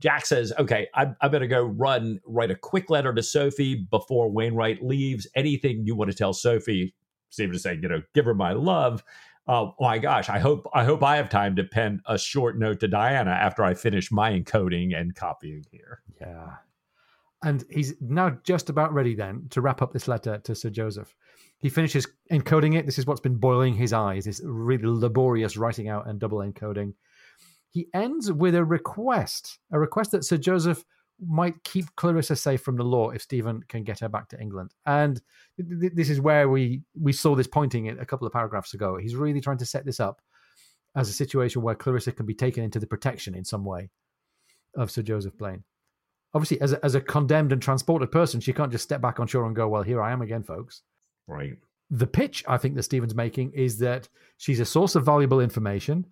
Jack 0.00 0.26
says, 0.26 0.52
okay, 0.56 0.86
I, 0.94 1.08
I 1.20 1.26
better 1.26 1.48
go 1.48 1.60
run, 1.60 2.20
write 2.24 2.52
a 2.52 2.54
quick 2.54 2.88
letter 2.88 3.12
to 3.12 3.20
Sophie 3.20 3.74
before 3.90 4.30
Wainwright 4.30 4.80
leaves. 4.80 5.26
Anything 5.34 5.82
you 5.84 5.96
want 5.96 6.08
to 6.08 6.16
tell 6.16 6.32
Sophie, 6.32 6.94
Stephen 7.30 7.56
is 7.56 7.64
saying, 7.64 7.80
you 7.82 7.88
know, 7.88 8.02
give 8.14 8.24
her 8.24 8.32
my 8.32 8.52
love 8.52 9.02
oh 9.48 9.74
my 9.80 9.98
gosh, 9.98 10.28
I 10.28 10.38
hope 10.38 10.68
I 10.72 10.84
hope 10.84 11.02
I 11.02 11.16
have 11.16 11.28
time 11.28 11.56
to 11.56 11.64
pen 11.64 12.02
a 12.06 12.18
short 12.18 12.58
note 12.58 12.80
to 12.80 12.88
Diana 12.88 13.30
after 13.30 13.64
I 13.64 13.74
finish 13.74 14.12
my 14.12 14.30
encoding 14.32 14.94
and 14.94 15.14
copying 15.14 15.64
here. 15.70 16.02
Yeah. 16.20 16.56
And 17.42 17.64
he's 17.70 17.94
now 18.00 18.36
just 18.42 18.68
about 18.68 18.92
ready 18.92 19.14
then 19.14 19.46
to 19.50 19.60
wrap 19.60 19.80
up 19.80 19.92
this 19.92 20.08
letter 20.08 20.38
to 20.38 20.54
Sir 20.54 20.70
Joseph. 20.70 21.14
He 21.58 21.68
finishes 21.68 22.06
encoding 22.30 22.76
it. 22.76 22.84
This 22.84 22.98
is 22.98 23.06
what's 23.06 23.20
been 23.20 23.36
boiling 23.36 23.74
his 23.74 23.92
eyes, 23.92 24.24
this 24.24 24.40
really 24.44 24.86
laborious 24.86 25.56
writing 25.56 25.88
out 25.88 26.08
and 26.08 26.18
double 26.18 26.38
encoding. 26.38 26.94
He 27.70 27.88
ends 27.94 28.32
with 28.32 28.54
a 28.54 28.64
request, 28.64 29.58
a 29.70 29.78
request 29.78 30.12
that 30.12 30.24
Sir 30.24 30.36
Joseph 30.36 30.84
might 31.26 31.62
keep 31.64 31.84
Clarissa 31.96 32.36
safe 32.36 32.60
from 32.62 32.76
the 32.76 32.84
law 32.84 33.10
if 33.10 33.22
Stephen 33.22 33.62
can 33.68 33.82
get 33.82 34.00
her 34.00 34.08
back 34.08 34.28
to 34.28 34.40
England. 34.40 34.72
And 34.86 35.20
th- 35.56 35.80
th- 35.80 35.92
this 35.94 36.10
is 36.10 36.20
where 36.20 36.48
we 36.48 36.82
we 37.00 37.12
saw 37.12 37.34
this 37.34 37.46
pointing 37.46 37.88
a 37.88 38.06
couple 38.06 38.26
of 38.26 38.32
paragraphs 38.32 38.74
ago. 38.74 38.96
He's 38.96 39.16
really 39.16 39.40
trying 39.40 39.58
to 39.58 39.66
set 39.66 39.84
this 39.84 40.00
up 40.00 40.20
as 40.94 41.08
a 41.08 41.12
situation 41.12 41.62
where 41.62 41.74
Clarissa 41.74 42.12
can 42.12 42.26
be 42.26 42.34
taken 42.34 42.64
into 42.64 42.78
the 42.78 42.86
protection 42.86 43.34
in 43.34 43.44
some 43.44 43.64
way 43.64 43.90
of 44.74 44.90
Sir 44.90 45.02
Joseph 45.02 45.36
Blaine. 45.36 45.64
Obviously, 46.34 46.60
as 46.60 46.72
a, 46.72 46.84
as 46.84 46.94
a 46.94 47.00
condemned 47.00 47.52
and 47.52 47.62
transported 47.62 48.12
person, 48.12 48.40
she 48.40 48.52
can't 48.52 48.72
just 48.72 48.84
step 48.84 49.00
back 49.00 49.18
on 49.18 49.26
shore 49.26 49.46
and 49.46 49.56
go, 49.56 49.68
"Well, 49.68 49.82
here 49.82 50.02
I 50.02 50.12
am 50.12 50.22
again, 50.22 50.42
folks." 50.42 50.82
Right. 51.26 51.56
The 51.90 52.06
pitch 52.06 52.44
I 52.46 52.58
think 52.58 52.74
that 52.74 52.82
Stephen's 52.82 53.14
making 53.14 53.52
is 53.52 53.78
that 53.78 54.08
she's 54.36 54.60
a 54.60 54.64
source 54.64 54.94
of 54.94 55.04
valuable 55.04 55.40
information 55.40 56.06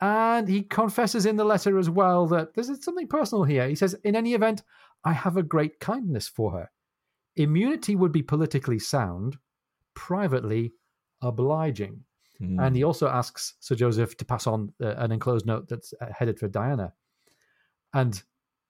and 0.00 0.48
he 0.48 0.62
confesses 0.62 1.26
in 1.26 1.36
the 1.36 1.44
letter 1.44 1.78
as 1.78 1.90
well 1.90 2.26
that 2.28 2.54
there's 2.54 2.82
something 2.82 3.06
personal 3.06 3.44
here. 3.44 3.68
He 3.68 3.74
says, 3.74 3.94
In 4.02 4.16
any 4.16 4.34
event, 4.34 4.62
I 5.04 5.12
have 5.12 5.36
a 5.36 5.42
great 5.42 5.78
kindness 5.78 6.26
for 6.26 6.52
her. 6.52 6.70
Immunity 7.36 7.94
would 7.94 8.12
be 8.12 8.22
politically 8.22 8.78
sound, 8.78 9.36
privately 9.94 10.72
obliging. 11.20 12.04
Mm. 12.40 12.66
And 12.66 12.76
he 12.76 12.82
also 12.82 13.08
asks 13.08 13.54
Sir 13.60 13.74
Joseph 13.74 14.16
to 14.16 14.24
pass 14.24 14.46
on 14.46 14.72
uh, 14.82 14.94
an 14.96 15.12
enclosed 15.12 15.44
note 15.44 15.68
that's 15.68 15.92
uh, 16.00 16.06
headed 16.16 16.38
for 16.38 16.48
Diana. 16.48 16.94
And 17.92 18.22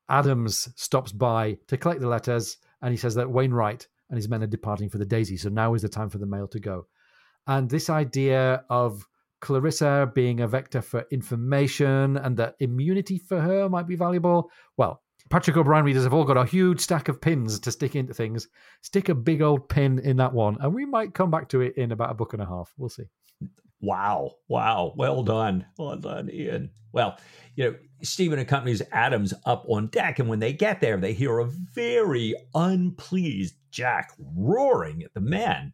Adams 0.09 0.69
stops 0.75 1.13
by 1.13 1.59
to 1.69 1.77
collect 1.77 2.01
the 2.01 2.09
letters, 2.09 2.57
and 2.83 2.91
he 2.91 2.97
says 2.97 3.15
that 3.15 3.31
Wainwright 3.31 3.87
and 4.09 4.17
his 4.17 4.29
men 4.29 4.43
are 4.43 4.49
departing 4.49 4.91
for 4.91 4.99
the 4.99 5.05
Daisy. 5.05 5.37
So 5.37 5.49
now 5.49 5.75
is 5.75 5.83
the 5.83 5.89
time 5.89 6.11
for 6.11 6.19
the 6.19 6.27
mail 6.27 6.49
to 6.49 6.59
go. 6.59 6.87
And 7.47 7.71
this 7.71 7.89
idea 7.89 8.65
of 8.69 9.07
Clarissa 9.41 10.11
being 10.15 10.41
a 10.41 10.49
vector 10.49 10.83
for 10.83 11.07
information 11.11 12.17
and 12.17 12.37
that 12.37 12.55
immunity 12.61 13.19
for 13.19 13.41
her 13.41 13.69
might 13.69 13.87
be 13.87 13.97
valuable. 13.97 14.51
Well, 14.77 15.03
Patrick 15.31 15.57
O'Brian 15.57 15.85
readers 15.85 16.05
have 16.05 16.15
all 16.15 16.25
got 16.25 16.37
a 16.37 16.45
huge 16.45 16.81
stack 16.81 17.09
of 17.09 17.21
pins 17.21 17.61
to 17.61 17.71
stick 17.71 17.95
into 17.95 18.13
things. 18.13 18.49
Stick 18.83 19.09
a 19.09 19.15
big 19.15 19.43
old 19.43 19.69
pin 19.69 19.99
in 20.01 20.17
that 20.17 20.33
one, 20.33 20.57
and 20.61 20.75
we 20.75 20.85
might 20.85 21.15
come 21.15 21.31
back 21.31 21.49
to 21.51 21.61
it 21.61 21.77
in 21.77 21.93
about 21.93 22.11
a 22.11 22.15
book 22.15 22.33
and 22.33 22.43
a 22.43 22.47
half. 22.47 22.73
We'll 22.77 22.89
see. 22.89 23.05
Wow. 23.81 24.33
Wow. 24.49 24.93
Well 24.97 25.23
done. 25.23 25.67
Well 25.79 25.97
done, 25.97 26.31
Ian. 26.31 26.71
Well, 26.93 27.19
you 27.55 27.65
know, 27.65 27.77
Stephen 28.03 28.41
accompanies 28.41 28.83
Adams 28.93 29.33
up 29.47 29.65
on 29.69 29.87
deck, 29.87 30.19
and 30.19 30.29
when 30.29 30.41
they 30.41 30.53
get 30.53 30.81
there, 30.81 30.97
they 30.97 31.13
hear 31.13 31.39
a 31.39 31.47
very 31.47 32.35
unpleased 32.55 33.55
Jack 33.71 34.13
roaring 34.19 35.03
at 35.05 35.15
the 35.15 35.21
men. 35.21 35.73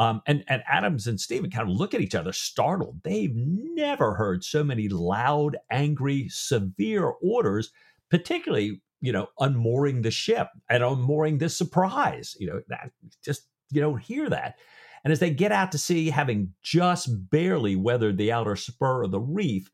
Um, 0.00 0.22
and, 0.26 0.44
and 0.46 0.62
Adams 0.68 1.08
and 1.08 1.20
Stephen 1.20 1.50
kind 1.50 1.68
of 1.68 1.76
look 1.76 1.92
at 1.92 2.00
each 2.00 2.14
other 2.14 2.32
startled. 2.32 3.00
They've 3.02 3.34
never 3.34 4.14
heard 4.14 4.44
so 4.44 4.62
many 4.62 4.88
loud, 4.88 5.56
angry, 5.70 6.28
severe 6.28 7.14
orders, 7.20 7.72
particularly, 8.08 8.80
you 9.00 9.12
know, 9.12 9.26
unmooring 9.40 10.02
the 10.02 10.12
ship 10.12 10.48
and 10.70 10.84
unmooring 10.84 11.38
the 11.38 11.48
surprise. 11.48 12.36
You 12.38 12.46
know, 12.46 12.60
that 12.68 12.92
just, 13.24 13.48
you 13.72 13.80
don't 13.80 14.00
hear 14.00 14.28
that. 14.30 14.54
And 15.02 15.12
as 15.12 15.18
they 15.18 15.30
get 15.30 15.52
out 15.52 15.72
to 15.72 15.78
sea, 15.78 16.10
having 16.10 16.54
just 16.62 17.08
barely 17.30 17.76
weathered 17.76 18.18
the 18.18 18.32
outer 18.32 18.56
spur 18.56 19.02
of 19.02 19.10
the 19.10 19.20
reef, 19.20 19.70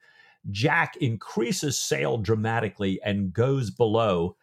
Jack 0.50 0.96
increases 0.96 1.78
sail 1.78 2.18
dramatically 2.18 3.00
and 3.04 3.32
goes 3.32 3.70
below, 3.70 4.36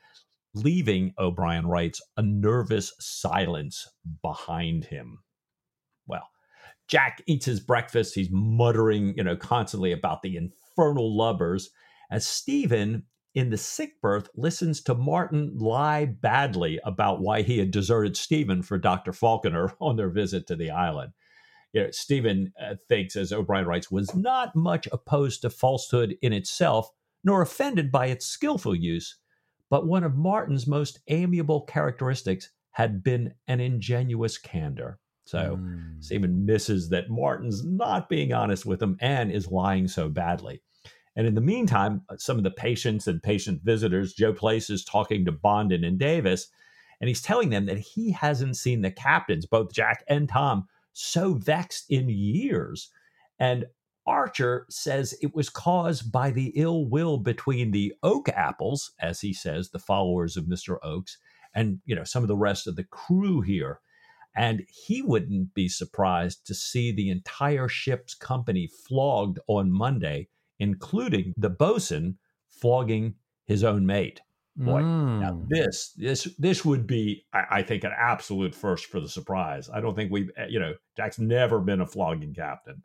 leaving, 0.53 1.13
O'Brian 1.17 1.67
writes, 1.67 2.01
a 2.17 2.21
nervous 2.21 2.93
silence 2.99 3.87
behind 4.21 4.85
him. 4.85 5.19
Jack 6.91 7.23
eats 7.25 7.45
his 7.45 7.61
breakfast. 7.61 8.13
He's 8.13 8.29
muttering, 8.29 9.13
you 9.15 9.23
know, 9.23 9.37
constantly 9.37 9.93
about 9.93 10.21
the 10.21 10.35
infernal 10.35 11.15
lubbers 11.15 11.69
as 12.11 12.27
Stephen 12.27 13.03
in 13.33 13.49
the 13.49 13.57
sick 13.57 14.01
berth 14.01 14.29
listens 14.35 14.81
to 14.81 14.93
Martin 14.93 15.57
lie 15.57 16.03
badly 16.03 16.81
about 16.83 17.21
why 17.21 17.43
he 17.43 17.57
had 17.57 17.71
deserted 17.71 18.17
Stephen 18.17 18.61
for 18.61 18.77
Dr. 18.77 19.13
Falconer 19.13 19.73
on 19.79 19.95
their 19.95 20.09
visit 20.09 20.45
to 20.47 20.55
the 20.57 20.69
island. 20.69 21.13
You 21.71 21.83
know, 21.83 21.91
Stephen 21.91 22.51
uh, 22.61 22.75
thinks, 22.89 23.15
as 23.15 23.31
O'Brian 23.31 23.65
writes, 23.65 23.89
was 23.89 24.13
not 24.13 24.53
much 24.53 24.89
opposed 24.91 25.43
to 25.43 25.49
falsehood 25.49 26.17
in 26.21 26.33
itself, 26.33 26.91
nor 27.23 27.41
offended 27.41 27.89
by 27.89 28.07
its 28.07 28.25
skillful 28.25 28.75
use, 28.75 29.15
but 29.69 29.87
one 29.87 30.03
of 30.03 30.17
Martin's 30.17 30.67
most 30.67 30.99
amiable 31.07 31.61
characteristics 31.61 32.49
had 32.71 33.01
been 33.01 33.33
an 33.47 33.61
ingenuous 33.61 34.37
candor. 34.37 34.99
So 35.25 35.57
mm. 35.61 36.03
Stephen 36.03 36.45
misses 36.45 36.89
that 36.89 37.09
Martin's 37.09 37.63
not 37.63 38.09
being 38.09 38.33
honest 38.33 38.65
with 38.65 38.81
him 38.81 38.97
and 38.99 39.31
is 39.31 39.47
lying 39.47 39.87
so 39.87 40.09
badly. 40.09 40.61
And 41.15 41.27
in 41.27 41.35
the 41.35 41.41
meantime, 41.41 42.01
uh, 42.09 42.17
some 42.17 42.37
of 42.37 42.43
the 42.43 42.51
patients 42.51 43.07
and 43.07 43.21
patient 43.21 43.61
visitors, 43.63 44.13
Joe 44.13 44.33
Plaice 44.33 44.69
is 44.69 44.83
talking 44.83 45.25
to 45.25 45.31
Bonden 45.31 45.85
and 45.85 45.99
Davies, 45.99 46.47
and 46.99 47.07
he's 47.07 47.21
telling 47.21 47.49
them 47.49 47.65
that 47.65 47.79
he 47.79 48.11
hasn't 48.11 48.57
seen 48.57 48.81
the 48.81 48.91
captains, 48.91 49.45
both 49.45 49.73
Jack 49.73 50.03
and 50.07 50.29
Tom, 50.29 50.67
so 50.93 51.33
vexed 51.33 51.85
in 51.89 52.09
years. 52.09 52.89
And 53.39 53.65
Archer 54.05 54.65
says 54.69 55.15
it 55.21 55.35
was 55.35 55.49
caused 55.49 56.11
by 56.11 56.31
the 56.31 56.51
ill 56.55 56.85
will 56.85 57.17
between 57.17 57.71
the 57.71 57.93
Oak 58.03 58.29
Apples, 58.29 58.91
as 58.99 59.21
he 59.21 59.33
says, 59.33 59.69
the 59.69 59.79
followers 59.79 60.37
of 60.37 60.45
Mr. 60.45 60.77
Oakes, 60.83 61.17
and 61.53 61.79
you 61.85 61.95
know 61.95 62.03
some 62.03 62.23
of 62.23 62.27
the 62.27 62.37
rest 62.37 62.67
of 62.67 62.75
the 62.75 62.83
crew 62.83 63.41
here. 63.41 63.79
And 64.35 64.63
he 64.69 65.01
wouldn't 65.01 65.53
be 65.53 65.67
surprised 65.67 66.47
to 66.47 66.53
see 66.53 66.91
the 66.91 67.09
entire 67.09 67.67
ship's 67.67 68.13
company 68.13 68.67
flogged 68.67 69.39
on 69.47 69.71
Monday, 69.71 70.29
including 70.59 71.33
the 71.37 71.49
bosun 71.49 72.17
flogging 72.49 73.15
his 73.45 73.63
own 73.63 73.85
mate. 73.85 74.21
Boy, 74.55 74.81
mm. 74.81 75.19
now 75.21 75.41
this 75.47 75.93
this 75.95 76.23
this 76.37 76.65
would 76.65 76.85
be, 76.85 77.25
I, 77.33 77.43
I, 77.51 77.63
think, 77.63 77.85
an 77.85 77.93
absolute 77.97 78.53
first 78.53 78.85
for 78.85 78.99
the 78.99 79.07
surprise. 79.07 79.69
I 79.69 79.79
don't 79.79 79.95
think 79.95 80.11
we've, 80.11 80.29
eh, 80.35 80.47
you 80.49 80.59
know, 80.59 80.73
Jack's 80.97 81.19
never 81.19 81.59
been 81.59 81.79
a 81.79 81.85
flogging 81.85 82.33
captain. 82.33 82.83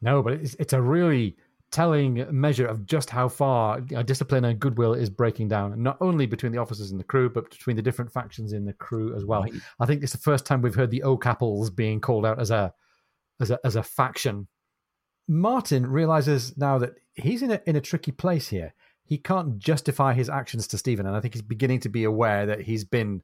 No, 0.00 0.22
but 0.22 0.34
it's 0.34 0.54
it's 0.54 0.72
a 0.72 0.80
really 0.80 1.36
telling 1.72 2.24
measure 2.30 2.66
of 2.66 2.86
just 2.86 3.10
how 3.10 3.28
far 3.28 3.80
discipline 3.80 4.44
and 4.44 4.60
goodwill 4.60 4.92
is 4.92 5.10
breaking 5.10 5.48
down, 5.48 5.82
not 5.82 5.96
only 6.00 6.26
between 6.26 6.52
the 6.52 6.58
officers 6.58 6.90
and 6.90 7.00
the 7.00 7.04
crew, 7.04 7.30
but 7.30 7.50
between 7.50 7.76
the 7.76 7.82
different 7.82 8.12
factions 8.12 8.52
in 8.52 8.66
the 8.66 8.74
crew 8.74 9.16
as 9.16 9.24
well. 9.24 9.42
Right. 9.42 9.54
I 9.80 9.86
think 9.86 10.02
it's 10.02 10.12
the 10.12 10.18
first 10.18 10.46
time 10.46 10.60
we've 10.60 10.74
heard 10.74 10.90
the 10.90 11.02
Oak 11.02 11.26
Apples 11.26 11.70
being 11.70 12.00
called 12.00 12.26
out 12.26 12.38
as 12.38 12.50
a 12.50 12.72
as 13.40 13.50
a 13.50 13.58
as 13.64 13.74
a 13.74 13.82
faction. 13.82 14.46
Martin 15.26 15.86
realizes 15.86 16.56
now 16.56 16.78
that 16.78 16.92
he's 17.14 17.42
in 17.42 17.50
a 17.50 17.60
in 17.66 17.74
a 17.74 17.80
tricky 17.80 18.12
place 18.12 18.48
here. 18.48 18.74
He 19.04 19.18
can't 19.18 19.58
justify 19.58 20.14
his 20.14 20.28
actions 20.28 20.66
to 20.68 20.78
Stephen, 20.78 21.06
and 21.06 21.16
I 21.16 21.20
think 21.20 21.34
he's 21.34 21.42
beginning 21.42 21.80
to 21.80 21.88
be 21.88 22.04
aware 22.04 22.46
that 22.46 22.60
he's 22.60 22.84
been 22.84 23.22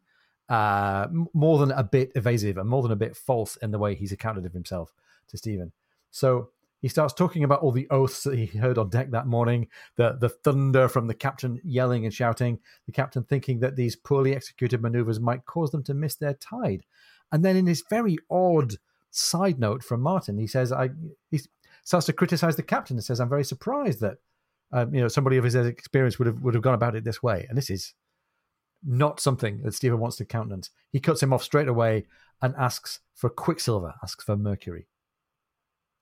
uh, 0.48 1.06
more 1.34 1.58
than 1.58 1.70
a 1.70 1.84
bit 1.84 2.12
evasive 2.14 2.56
and 2.56 2.68
more 2.68 2.82
than 2.82 2.92
a 2.92 2.96
bit 2.96 3.16
false 3.16 3.56
in 3.56 3.70
the 3.70 3.78
way 3.78 3.94
he's 3.94 4.12
accounted 4.12 4.46
of 4.46 4.52
himself 4.52 4.92
to 5.28 5.36
Stephen. 5.36 5.72
So 6.10 6.50
he 6.80 6.88
starts 6.88 7.12
talking 7.12 7.42
about 7.42 7.60
all 7.60 7.72
the 7.72 7.88
oaths 7.90 8.22
that 8.22 8.38
he 8.38 8.46
heard 8.58 8.78
on 8.78 8.88
deck 8.88 9.10
that 9.10 9.26
morning, 9.26 9.68
the, 9.96 10.16
the 10.20 10.28
thunder 10.28 10.88
from 10.88 11.08
the 11.08 11.14
captain 11.14 11.60
yelling 11.64 12.04
and 12.04 12.14
shouting, 12.14 12.60
the 12.86 12.92
captain 12.92 13.24
thinking 13.24 13.60
that 13.60 13.76
these 13.76 13.96
poorly 13.96 14.34
executed 14.34 14.80
maneuvers 14.80 15.18
might 15.18 15.44
cause 15.44 15.70
them 15.70 15.82
to 15.84 15.94
miss 15.94 16.14
their 16.14 16.34
tide. 16.34 16.84
And 17.32 17.44
then 17.44 17.56
in 17.56 17.64
this 17.64 17.82
very 17.90 18.16
odd 18.30 18.74
side 19.10 19.58
note 19.58 19.82
from 19.82 20.00
Martin, 20.00 20.38
he 20.38 20.46
says, 20.46 20.72
I 20.72 20.90
he 21.30 21.40
starts 21.84 22.06
to 22.06 22.12
criticize 22.12 22.56
the 22.56 22.62
captain 22.62 22.96
and 22.96 23.04
says, 23.04 23.20
I'm 23.20 23.28
very 23.28 23.44
surprised 23.44 24.00
that 24.00 24.18
um, 24.72 24.94
you 24.94 25.00
know 25.00 25.08
somebody 25.08 25.36
of 25.36 25.44
his 25.44 25.54
experience 25.54 26.18
would 26.18 26.26
have 26.26 26.40
would 26.42 26.54
have 26.54 26.62
gone 26.62 26.74
about 26.74 26.94
it 26.94 27.04
this 27.04 27.22
way. 27.22 27.46
And 27.48 27.58
this 27.58 27.70
is 27.70 27.94
not 28.84 29.20
something 29.20 29.62
that 29.62 29.74
Stephen 29.74 29.98
wants 29.98 30.16
to 30.16 30.24
countenance. 30.24 30.70
He 30.92 31.00
cuts 31.00 31.22
him 31.22 31.32
off 31.32 31.42
straight 31.42 31.68
away 31.68 32.06
and 32.40 32.54
asks 32.56 33.00
for 33.14 33.28
Quicksilver, 33.28 33.94
asks 34.02 34.24
for 34.24 34.36
Mercury. 34.36 34.86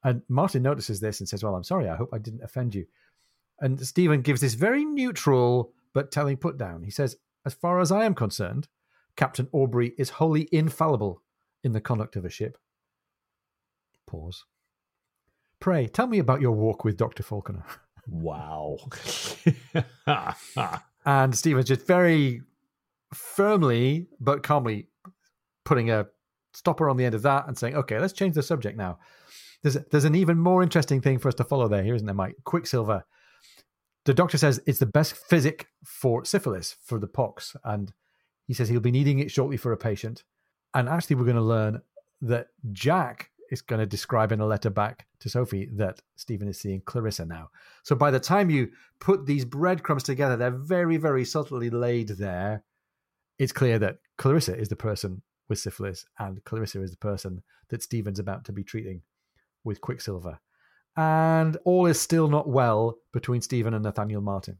And 0.06 0.22
Martin 0.28 0.62
notices 0.62 1.00
this 1.00 1.18
and 1.18 1.28
says, 1.28 1.42
Well, 1.42 1.56
I'm 1.56 1.64
sorry, 1.64 1.88
I 1.88 1.96
hope 1.96 2.10
I 2.12 2.18
didn't 2.18 2.44
offend 2.44 2.76
you. 2.76 2.86
And 3.58 3.84
Stephen 3.84 4.22
gives 4.22 4.40
this 4.40 4.54
very 4.54 4.84
neutral 4.84 5.72
but 5.94 6.12
telling 6.12 6.36
put 6.36 6.56
down. 6.56 6.84
He 6.84 6.92
says, 6.92 7.16
As 7.44 7.54
far 7.54 7.80
as 7.80 7.90
I 7.90 8.04
am 8.04 8.14
concerned, 8.14 8.68
Captain 9.16 9.48
Aubrey 9.50 9.94
is 9.98 10.10
wholly 10.10 10.48
infallible 10.52 11.22
in 11.64 11.72
the 11.72 11.80
conduct 11.80 12.14
of 12.14 12.24
a 12.24 12.30
ship. 12.30 12.56
Pause. 14.06 14.44
Pray, 15.58 15.88
tell 15.88 16.06
me 16.06 16.20
about 16.20 16.40
your 16.40 16.52
walk 16.52 16.84
with 16.84 16.96
Dr. 16.96 17.24
Falconer. 17.24 17.64
Wow. 18.06 18.76
and 21.04 21.36
Stephen's 21.36 21.66
just 21.66 21.84
very 21.84 22.42
firmly 23.12 24.06
but 24.20 24.44
calmly 24.44 24.86
putting 25.64 25.90
a 25.90 26.06
stopper 26.52 26.88
on 26.88 26.96
the 26.96 27.04
end 27.04 27.16
of 27.16 27.22
that 27.22 27.48
and 27.48 27.58
saying, 27.58 27.74
okay, 27.74 27.98
let's 27.98 28.12
change 28.12 28.36
the 28.36 28.42
subject 28.44 28.78
now. 28.78 29.00
There's 29.66 29.84
there's 29.90 30.04
an 30.04 30.14
even 30.14 30.38
more 30.38 30.62
interesting 30.62 31.00
thing 31.00 31.18
for 31.18 31.26
us 31.26 31.34
to 31.34 31.44
follow 31.44 31.66
there, 31.66 31.82
here, 31.82 31.96
isn't 31.96 32.06
there, 32.06 32.14
Mike? 32.14 32.36
Quicksilver. 32.44 33.04
The 34.04 34.14
doctor 34.14 34.38
says 34.38 34.62
it's 34.64 34.78
the 34.78 34.86
best 34.86 35.16
physic 35.16 35.66
for 35.84 36.24
syphilis, 36.24 36.76
for 36.84 37.00
the 37.00 37.08
pox, 37.08 37.56
and 37.64 37.92
he 38.46 38.54
says 38.54 38.68
he'll 38.68 38.78
be 38.78 38.92
needing 38.92 39.18
it 39.18 39.32
shortly 39.32 39.56
for 39.56 39.72
a 39.72 39.76
patient. 39.76 40.22
And 40.72 40.88
actually, 40.88 41.16
we're 41.16 41.24
going 41.24 41.34
to 41.34 41.42
learn 41.42 41.82
that 42.20 42.46
Jack 42.70 43.30
is 43.50 43.60
going 43.60 43.80
to 43.80 43.86
describe 43.86 44.30
in 44.30 44.38
a 44.38 44.46
letter 44.46 44.70
back 44.70 45.08
to 45.18 45.28
Sophie 45.28 45.68
that 45.72 46.00
Stephen 46.14 46.46
is 46.46 46.60
seeing 46.60 46.80
Clarissa 46.82 47.26
now. 47.26 47.50
So 47.82 47.96
by 47.96 48.12
the 48.12 48.20
time 48.20 48.50
you 48.50 48.70
put 49.00 49.26
these 49.26 49.44
breadcrumbs 49.44 50.04
together, 50.04 50.36
they're 50.36 50.52
very, 50.52 50.96
very 50.96 51.24
subtly 51.24 51.70
laid 51.70 52.10
there. 52.10 52.62
It's 53.40 53.50
clear 53.50 53.80
that 53.80 53.98
Clarissa 54.16 54.56
is 54.56 54.68
the 54.68 54.76
person 54.76 55.22
with 55.48 55.58
syphilis, 55.58 56.06
and 56.20 56.44
Clarissa 56.44 56.82
is 56.82 56.92
the 56.92 56.98
person 56.98 57.42
that 57.70 57.82
Stephen's 57.82 58.20
about 58.20 58.44
to 58.44 58.52
be 58.52 58.62
treating 58.62 59.02
with 59.66 59.80
Quicksilver. 59.80 60.38
And 60.96 61.58
all 61.64 61.86
is 61.86 62.00
still 62.00 62.28
not 62.28 62.48
well 62.48 62.98
between 63.12 63.42
Stephen 63.42 63.74
and 63.74 63.84
Nathaniel 63.84 64.22
Martin. 64.22 64.58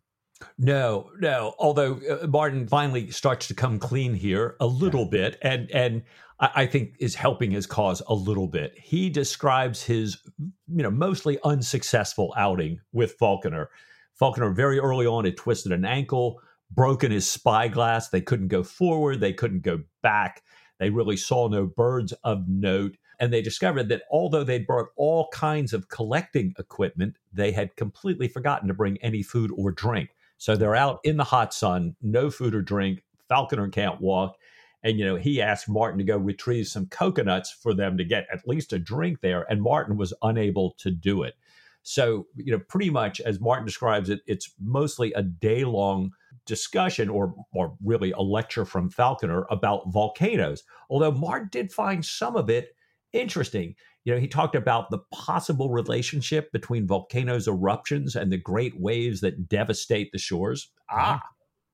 No, 0.59 1.11
no. 1.19 1.55
Although 1.59 1.99
uh, 2.11 2.27
Martin 2.27 2.69
finally 2.69 3.11
starts 3.11 3.49
to 3.49 3.55
come 3.55 3.79
clean 3.79 4.13
here 4.13 4.57
a 4.61 4.67
little 4.67 5.05
yeah. 5.05 5.11
bit, 5.11 5.39
and 5.41 5.71
and 5.71 6.03
I, 6.41 6.51
I 6.55 6.67
think 6.67 6.97
is 6.99 7.15
helping 7.15 7.51
his 7.51 7.67
cause 7.67 8.03
a 8.07 8.15
little 8.15 8.47
bit. 8.47 8.79
He 8.79 9.09
describes 9.09 9.83
his, 9.83 10.19
you 10.39 10.83
know, 10.83 10.91
mostly 10.91 11.39
unsuccessful 11.43 12.35
outing 12.37 12.81
with 12.93 13.13
Falconer. 13.13 13.71
Falconer 14.15 14.51
very 14.51 14.79
early 14.79 15.07
on 15.07 15.25
had 15.25 15.37
twisted 15.37 15.73
an 15.73 15.85
ankle, 15.85 16.41
broken 16.71 17.13
his 17.13 17.31
spyglass. 17.31 18.09
They 18.09 18.21
couldn't 18.21 18.49
go 18.49 18.63
forward. 18.63 19.21
They 19.21 19.33
couldn't 19.33 19.63
go 19.63 19.81
back. 20.03 20.43
They 20.79 20.91
really 20.91 21.17
saw 21.17 21.49
no 21.49 21.67
birds 21.67 22.13
of 22.25 22.45
note. 22.49 22.97
And 23.19 23.33
they 23.33 23.43
discovered 23.43 23.89
that 23.89 24.03
although 24.11 24.45
they'd 24.45 24.67
brought 24.67 24.89
all 24.97 25.29
kinds 25.33 25.73
of 25.73 25.89
collecting 25.89 26.55
equipment, 26.59 27.17
they 27.33 27.53
had 27.53 27.77
completely 27.77 28.29
forgotten 28.29 28.69
to 28.69 28.75
bring 28.75 28.99
any 28.99 29.23
food 29.23 29.51
or 29.57 29.71
drink. 29.71 30.11
So 30.39 30.55
they're 30.55 30.77
out 30.77 31.01
in 31.03 31.17
the 31.17 31.25
hot 31.25 31.55
sun, 31.55 31.97
no 32.03 32.31
food 32.31 32.55
or 32.55 32.63
drink. 32.63 33.03
Falconer 33.29 33.69
can't 33.69 34.01
walk. 34.01 34.37
And, 34.83 34.99
you 34.99 35.05
know, 35.05 35.17
he 35.17 35.41
asked 35.41 35.69
Martin 35.69 35.99
to 35.99 36.05
go 36.05 36.17
retrieve 36.17 36.69
some 36.69 36.87
coconuts 36.87 37.51
for 37.51 37.75
them 37.75 37.97
to 37.97 38.05
get 38.05 38.27
at 38.33 38.47
least 38.47 38.73
a 38.73 38.79
drink 38.79 39.21
there. 39.21 39.47
And 39.51 39.63
Martin 39.63 39.97
was 39.97 40.15
unable 40.23 40.73
to 40.79 40.91
do 40.91 41.23
it. 41.23 41.35
So, 41.83 42.27
you 42.37 42.53
know, 42.53 42.61
pretty 42.69 42.91
much 42.91 43.21
as 43.21 43.41
Martin 43.41 43.65
describes 43.65 44.11
it, 44.11 44.21
it's 44.27 44.53
mostly 44.61 45.13
a 45.15 45.23
day 45.23 45.65
long 45.65 46.13
discussion 46.45 47.09
or, 47.09 47.35
or 47.53 47.77
really 47.85 48.13
a 48.13 48.21
lecture 48.21 48.65
from 48.65 48.91
Falconer 48.91 49.47
about 49.51 49.93
volcanoes. 49.93 50.63
Although 50.91 51.13
Martin 51.13 51.49
did 51.51 51.73
find 51.73 52.05
some 52.05 52.37
of 52.37 52.51
it 52.51 52.76
interesting. 53.21 53.75
You 54.05 54.15
know, 54.15 54.21
he 54.21 54.29
talked 54.29 54.55
about 54.55 54.91
the 54.91 55.01
possible 55.13 55.71
relationship 55.71 56.53
between 56.53 56.87
volcanoes' 56.87 57.49
eruptions 57.49 58.15
and 58.15 58.31
the 58.31 58.39
great 58.39 58.81
waves 58.81 59.21
that 59.21 59.49
devastate 59.49 60.13
the 60.13 60.19
shores. 60.19 60.71
Ah, 60.91 61.23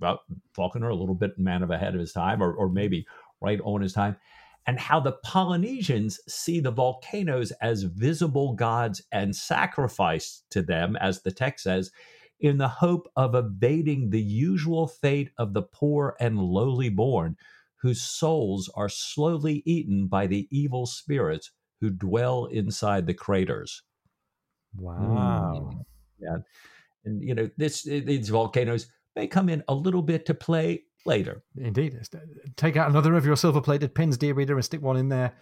well, 0.00 0.20
Falconer, 0.55 0.88
a 0.88 0.94
little 0.94 1.14
bit 1.14 1.38
man 1.38 1.62
of 1.62 1.70
ahead 1.70 1.94
of 1.94 2.00
his 2.00 2.12
time, 2.12 2.42
or, 2.42 2.52
or 2.52 2.68
maybe 2.68 3.07
right 3.40 3.61
on 3.64 3.83
his 3.83 3.92
time, 3.92 4.16
and 4.66 4.78
how 4.78 5.00
the 5.00 5.16
Polynesians 5.24 6.20
see 6.28 6.61
the 6.61 6.70
volcanoes 6.70 7.52
as 7.61 7.83
visible 7.83 8.55
gods 8.55 9.02
and 9.12 9.35
sacrifice 9.35 10.42
to 10.50 10.62
them, 10.62 10.96
as 10.96 11.22
the 11.22 11.33
text 11.33 11.64
says, 11.64 11.90
in 12.40 12.59
the 12.59 12.68
hope 12.68 13.09
of 13.16 13.35
evading 13.35 14.11
the 14.11 14.20
usual 14.20 14.88
fate 14.88 15.31
of 15.38 15.55
the 15.55 15.62
poor 15.62 16.16
and 16.18 16.38
lowly 16.38 16.88
born, 16.88 17.37
whose 17.83 18.01
souls 18.01 18.71
are 18.75 18.88
slowly 18.88 19.62
eaten 19.66 20.07
by 20.07 20.27
the 20.27 20.47
evil 20.51 20.87
spirits 20.87 21.51
who 21.81 21.90
dwell 21.90 22.47
inside 22.47 23.07
the 23.07 23.14
craters. 23.14 23.83
Wow. 24.77 25.73
Mm. 25.75 25.85
Yeah. 26.21 26.37
And, 27.05 27.23
you 27.23 27.35
know, 27.35 27.51
this 27.57 27.87
eh, 27.88 28.01
these 28.05 28.29
volcanoes 28.29 28.87
may 29.16 29.27
come 29.27 29.49
in 29.49 29.64
a 29.66 29.75
little 29.75 30.03
bit 30.03 30.25
to 30.27 30.35
play 30.35 30.85
later. 31.05 31.42
Indeed. 31.57 31.97
Eh, 31.97 32.18
take 32.57 32.77
out 32.77 32.88
another 32.88 33.14
of 33.14 33.27
your 33.27 33.37
silver 33.37 33.61
plated 33.61 33.97
pins, 33.97 34.16
dear 34.16 34.35
reader, 34.35 34.55
and 34.55 34.64
stick 34.64 34.81
one 34.81 34.97
in 34.97 35.09
there. 35.09 35.33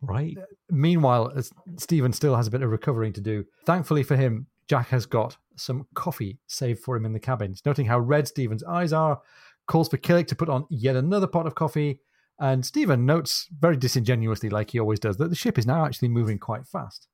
Right. 0.00 0.36
Eh, 0.38 0.44
meanwhile, 0.70 1.32
Stephen 1.78 2.12
still 2.12 2.36
has 2.36 2.46
a 2.46 2.50
bit 2.52 2.62
of 2.62 2.70
recovering 2.70 3.12
to 3.14 3.20
do. 3.20 3.44
Thankfully 3.66 4.04
for 4.04 4.14
him, 4.14 4.46
Jack 4.68 4.88
has 4.90 5.04
got 5.04 5.36
some 5.56 5.86
coffee 5.94 6.38
saved 6.46 6.80
for 6.80 6.94
him 6.94 7.04
in 7.04 7.12
the 7.12 7.18
cabin. 7.18 7.56
Noting 7.66 7.86
how 7.86 7.98
red 7.98 8.28
Stephen's 8.28 8.62
eyes 8.62 8.92
are, 8.92 9.20
calls 9.68 9.88
for 9.88 9.96
Killick 9.96 10.26
to 10.28 10.34
put 10.34 10.48
on 10.48 10.66
yet 10.68 10.96
another 10.96 11.28
pot 11.28 11.46
of 11.46 11.54
coffee, 11.54 12.00
and 12.40 12.64
Stephen 12.64 13.06
notes 13.06 13.46
very 13.56 13.76
disingenuously, 13.76 14.48
like 14.48 14.70
he 14.70 14.80
always 14.80 15.00
does, 15.00 15.16
that 15.18 15.28
the 15.30 15.36
ship 15.36 15.58
is 15.58 15.66
now 15.66 15.84
actually 15.84 16.08
moving 16.08 16.38
quite 16.38 16.66
fast. 16.66 17.06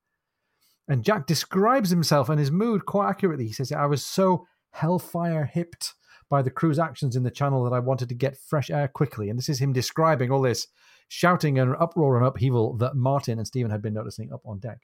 And 0.88 1.04
Jack 1.04 1.26
describes 1.26 1.90
himself 1.90 2.28
and 2.28 2.38
his 2.38 2.50
mood 2.50 2.84
quite 2.84 3.08
accurately. 3.08 3.46
He 3.46 3.52
says, 3.52 3.72
I 3.72 3.86
was 3.86 4.04
so 4.04 4.46
hellfire 4.70 5.46
hipped 5.46 5.94
by 6.28 6.42
the 6.42 6.50
crew's 6.50 6.78
actions 6.78 7.16
in 7.16 7.22
the 7.22 7.30
channel 7.30 7.64
that 7.64 7.72
I 7.72 7.78
wanted 7.78 8.08
to 8.10 8.14
get 8.14 8.36
fresh 8.36 8.70
air 8.70 8.88
quickly. 8.88 9.30
And 9.30 9.38
this 9.38 9.48
is 9.48 9.60
him 9.60 9.72
describing 9.72 10.30
all 10.30 10.42
this 10.42 10.66
shouting 11.08 11.58
and 11.58 11.74
uproar 11.78 12.16
and 12.16 12.26
upheaval 12.26 12.76
that 12.78 12.96
Martin 12.96 13.38
and 13.38 13.46
Stephen 13.46 13.70
had 13.70 13.82
been 13.82 13.94
noticing 13.94 14.32
up 14.32 14.42
on 14.44 14.58
deck. 14.58 14.80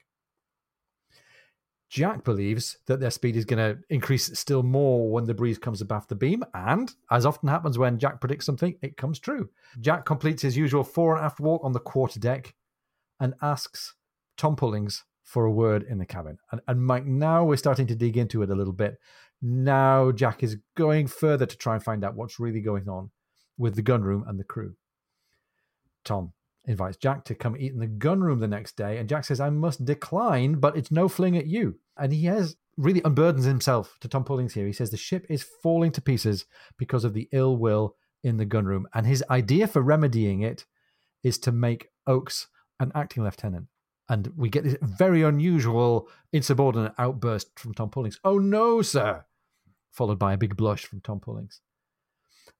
Jack 1.91 2.23
believes 2.23 2.77
that 2.85 3.01
their 3.01 3.11
speed 3.11 3.35
is 3.35 3.43
going 3.43 3.57
to 3.57 3.83
increase 3.89 4.39
still 4.39 4.63
more 4.63 5.11
when 5.11 5.25
the 5.25 5.33
breeze 5.33 5.57
comes 5.57 5.81
abaft 5.81 6.07
the 6.07 6.15
beam, 6.15 6.41
and 6.53 6.95
as 7.11 7.25
often 7.25 7.49
happens 7.49 7.77
when 7.77 7.99
Jack 7.99 8.21
predicts 8.21 8.45
something, 8.45 8.77
it 8.81 8.95
comes 8.95 9.19
true. 9.19 9.49
Jack 9.81 10.05
completes 10.05 10.41
his 10.41 10.55
usual 10.55 10.85
fore 10.85 11.17
and 11.17 11.25
aft 11.25 11.41
walk 11.41 11.61
on 11.65 11.73
the 11.73 11.81
quarter 11.81 12.17
deck 12.17 12.55
and 13.19 13.33
asks 13.41 13.95
Tom 14.37 14.55
Pullings 14.55 15.03
for 15.21 15.43
a 15.43 15.51
word 15.51 15.83
in 15.83 15.97
the 15.97 16.05
cabin. 16.05 16.37
And, 16.53 16.61
and 16.65 16.81
Mike, 16.81 17.05
now 17.05 17.43
we're 17.43 17.57
starting 17.57 17.87
to 17.87 17.95
dig 17.95 18.15
into 18.15 18.41
it 18.41 18.49
a 18.49 18.55
little 18.55 18.71
bit. 18.71 18.97
Now 19.41 20.13
Jack 20.13 20.43
is 20.43 20.55
going 20.77 21.07
further 21.07 21.45
to 21.45 21.57
try 21.57 21.73
and 21.73 21.83
find 21.83 22.05
out 22.05 22.15
what's 22.15 22.39
really 22.39 22.61
going 22.61 22.87
on 22.87 23.11
with 23.57 23.75
the 23.75 23.83
gunroom 23.83 24.23
and 24.29 24.39
the 24.39 24.45
crew. 24.45 24.75
Tom, 26.05 26.31
invites 26.65 26.97
Jack 26.97 27.25
to 27.25 27.35
come 27.35 27.57
eat 27.57 27.73
in 27.73 27.79
the 27.79 27.87
gunroom 27.87 28.39
the 28.39 28.47
next 28.47 28.77
day, 28.77 28.97
and 28.97 29.09
Jack 29.09 29.25
says, 29.25 29.39
I 29.39 29.49
must 29.49 29.85
decline, 29.85 30.55
but 30.55 30.77
it's 30.77 30.91
no 30.91 31.07
fling 31.07 31.37
at 31.37 31.47
you. 31.47 31.79
And 31.97 32.13
he 32.13 32.25
has 32.25 32.55
really 32.77 33.01
unburdens 33.01 33.45
himself 33.45 33.97
to 34.01 34.07
Tom 34.07 34.23
Pullings 34.23 34.53
here. 34.53 34.65
He 34.65 34.73
says 34.73 34.91
the 34.91 34.97
ship 34.97 35.25
is 35.29 35.45
falling 35.63 35.91
to 35.93 36.01
pieces 36.01 36.45
because 36.77 37.03
of 37.03 37.13
the 37.13 37.27
ill 37.31 37.57
will 37.57 37.95
in 38.23 38.37
the 38.37 38.45
gunroom, 38.45 38.83
and 38.93 39.05
his 39.07 39.23
idea 39.29 39.67
for 39.67 39.81
remedying 39.81 40.41
it 40.41 40.65
is 41.23 41.37
to 41.39 41.51
make 41.51 41.89
Oakes 42.07 42.47
an 42.79 42.91
acting 42.95 43.23
lieutenant. 43.23 43.67
And 44.09 44.31
we 44.35 44.49
get 44.49 44.63
this 44.63 44.75
very 44.81 45.23
unusual 45.23 46.09
insubordinate 46.33 46.93
outburst 46.97 47.57
from 47.57 47.73
Tom 47.73 47.89
Pullings. 47.89 48.19
Oh 48.23 48.37
no, 48.37 48.81
sir! 48.81 49.25
Followed 49.91 50.19
by 50.19 50.33
a 50.33 50.37
big 50.37 50.57
blush 50.57 50.85
from 50.85 51.01
Tom 51.01 51.19
Pullings. 51.19 51.61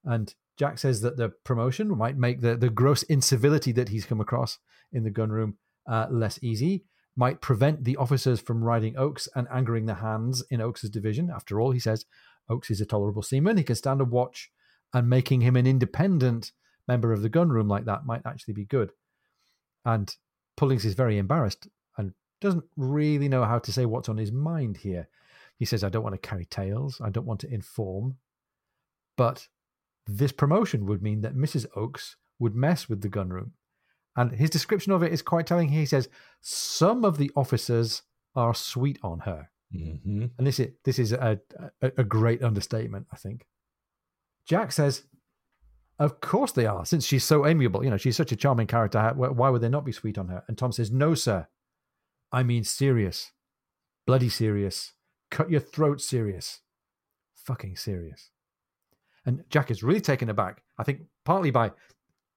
And 0.04 0.34
Jack 0.58 0.78
says 0.78 1.00
that 1.00 1.16
the 1.16 1.30
promotion 1.44 1.96
might 1.96 2.16
make 2.16 2.40
the, 2.40 2.56
the 2.56 2.70
gross 2.70 3.02
incivility 3.04 3.72
that 3.72 3.88
he's 3.88 4.04
come 4.04 4.20
across 4.20 4.58
in 4.92 5.04
the 5.04 5.10
gunroom 5.10 5.54
uh, 5.86 6.06
less 6.10 6.38
easy, 6.42 6.84
might 7.16 7.40
prevent 7.40 7.84
the 7.84 7.96
officers 7.96 8.40
from 8.40 8.64
riding 8.64 8.96
Oakes 8.96 9.28
and 9.34 9.46
angering 9.52 9.86
the 9.86 9.94
hands 9.94 10.42
in 10.50 10.60
Oakes's 10.60 10.90
division. 10.90 11.30
After 11.34 11.60
all, 11.60 11.72
he 11.72 11.80
says 11.80 12.04
Oakes 12.48 12.70
is 12.70 12.80
a 12.80 12.86
tolerable 12.86 13.22
seaman. 13.22 13.56
He 13.56 13.64
can 13.64 13.76
stand 13.76 14.00
a 14.00 14.04
watch, 14.04 14.50
and 14.92 15.08
making 15.08 15.40
him 15.40 15.56
an 15.56 15.66
independent 15.66 16.52
member 16.86 17.12
of 17.12 17.22
the 17.22 17.30
gunroom 17.30 17.68
like 17.68 17.84
that 17.86 18.04
might 18.04 18.22
actually 18.26 18.54
be 18.54 18.64
good. 18.64 18.92
And 19.84 20.14
Pullings 20.56 20.84
is 20.84 20.94
very 20.94 21.18
embarrassed 21.18 21.68
and 21.96 22.12
doesn't 22.40 22.64
really 22.76 23.28
know 23.28 23.44
how 23.44 23.58
to 23.58 23.72
say 23.72 23.86
what's 23.86 24.08
on 24.08 24.18
his 24.18 24.32
mind 24.32 24.76
here. 24.76 25.08
He 25.58 25.64
says, 25.64 25.82
I 25.82 25.88
don't 25.88 26.02
want 26.02 26.14
to 26.14 26.28
carry 26.28 26.44
tales. 26.44 27.00
I 27.02 27.10
don't 27.10 27.26
want 27.26 27.40
to 27.40 27.52
inform. 27.52 28.16
But 29.16 29.48
this 30.06 30.32
promotion 30.32 30.86
would 30.86 31.02
mean 31.02 31.20
that 31.20 31.36
Mrs. 31.36 31.66
Oakes 31.76 32.16
would 32.38 32.54
mess 32.54 32.88
with 32.88 33.00
the 33.02 33.08
gunroom. 33.08 33.52
And 34.16 34.32
his 34.32 34.50
description 34.50 34.92
of 34.92 35.02
it 35.02 35.12
is 35.12 35.22
quite 35.22 35.46
telling. 35.46 35.70
He 35.70 35.86
says, 35.86 36.08
Some 36.40 37.04
of 37.04 37.18
the 37.18 37.30
officers 37.34 38.02
are 38.34 38.54
sweet 38.54 38.98
on 39.02 39.20
her. 39.20 39.50
Mm-hmm. 39.74 40.26
And 40.36 40.46
this 40.46 40.60
is, 40.60 40.68
this 40.84 40.98
is 40.98 41.12
a, 41.12 41.40
a, 41.80 41.92
a 41.98 42.04
great 42.04 42.42
understatement, 42.42 43.06
I 43.12 43.16
think. 43.16 43.46
Jack 44.46 44.72
says, 44.72 45.04
Of 45.98 46.20
course 46.20 46.52
they 46.52 46.66
are, 46.66 46.84
since 46.84 47.06
she's 47.06 47.24
so 47.24 47.46
amiable. 47.46 47.82
You 47.82 47.90
know, 47.90 47.96
she's 47.96 48.16
such 48.16 48.32
a 48.32 48.36
charming 48.36 48.66
character. 48.66 49.12
Why 49.16 49.48
would 49.48 49.62
they 49.62 49.68
not 49.68 49.84
be 49.84 49.92
sweet 49.92 50.18
on 50.18 50.28
her? 50.28 50.44
And 50.46 50.58
Tom 50.58 50.72
says, 50.72 50.90
No, 50.90 51.14
sir. 51.14 51.46
I 52.30 52.42
mean 52.42 52.64
serious. 52.64 53.32
Bloody 54.06 54.28
serious. 54.28 54.92
Cut 55.30 55.50
your 55.50 55.60
throat 55.60 56.00
serious. 56.00 56.60
Fucking 57.34 57.76
serious. 57.76 58.30
And 59.24 59.44
Jack 59.50 59.70
is 59.70 59.82
really 59.82 60.00
taken 60.00 60.28
aback, 60.28 60.62
I 60.78 60.84
think, 60.84 61.02
partly 61.24 61.50
by 61.50 61.72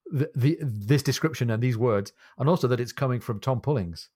the, 0.05 0.29
the 0.35 0.57
this 0.61 1.03
description 1.03 1.49
and 1.49 1.61
these 1.61 1.77
words, 1.77 2.13
and 2.37 2.47
also 2.47 2.67
that 2.67 2.79
it's 2.79 2.91
coming 2.91 3.19
from 3.19 3.39
Tom 3.39 3.61
Pullings. 3.61 4.09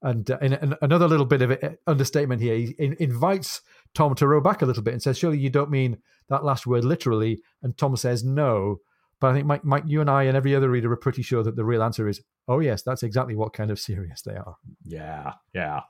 And 0.00 0.30
uh, 0.30 0.38
in, 0.42 0.54
in, 0.54 0.74
another 0.82 1.06
little 1.06 1.26
bit 1.26 1.42
of 1.42 1.50
uh, 1.50 1.70
understatement 1.86 2.40
here, 2.40 2.56
he 2.56 2.74
in, 2.78 2.96
invites 2.98 3.60
Tom 3.94 4.14
to 4.16 4.26
row 4.26 4.40
back 4.40 4.62
a 4.62 4.66
little 4.66 4.82
bit 4.82 4.94
and 4.94 5.02
says, 5.02 5.18
"Surely 5.18 5.38
you 5.38 5.50
don't 5.50 5.70
mean 5.70 5.98
that 6.28 6.44
last 6.44 6.66
word 6.66 6.84
literally?" 6.84 7.40
And 7.62 7.76
Tom 7.76 7.96
says, 7.96 8.24
"No." 8.24 8.80
But 9.20 9.30
I 9.30 9.34
think 9.34 9.46
Mike, 9.46 9.64
Mike, 9.64 9.84
you 9.86 10.00
and 10.00 10.10
I 10.10 10.24
and 10.24 10.36
every 10.36 10.56
other 10.56 10.68
reader 10.68 10.90
are 10.92 10.96
pretty 10.96 11.22
sure 11.22 11.44
that 11.44 11.54
the 11.54 11.64
real 11.64 11.82
answer 11.82 12.08
is, 12.08 12.22
"Oh 12.48 12.60
yes, 12.60 12.82
that's 12.82 13.02
exactly 13.02 13.36
what 13.36 13.52
kind 13.52 13.70
of 13.70 13.78
serious 13.78 14.22
they 14.22 14.34
are." 14.34 14.56
Yeah, 14.84 15.34
yeah, 15.54 15.80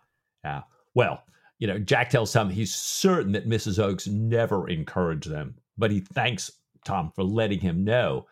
yeah. 0.45 0.63
Well, 0.95 1.23
you 1.59 1.67
know, 1.69 1.79
Jack 1.79 2.11
tells 2.11 2.33
Tom 2.33 2.51
he's 2.51 2.75
certain 2.75 3.33
that 3.33 3.49
Mrs. 3.49 3.79
Oakes 3.79 4.07
never 4.09 4.69
encouraged 4.69 5.31
them 5.31 5.55
but 5.79 5.91
he 5.91 6.01
thanks 6.01 6.51
Tom 6.85 7.13
for 7.15 7.25
letting 7.25 7.61
him 7.61 7.85
know. 7.85 8.27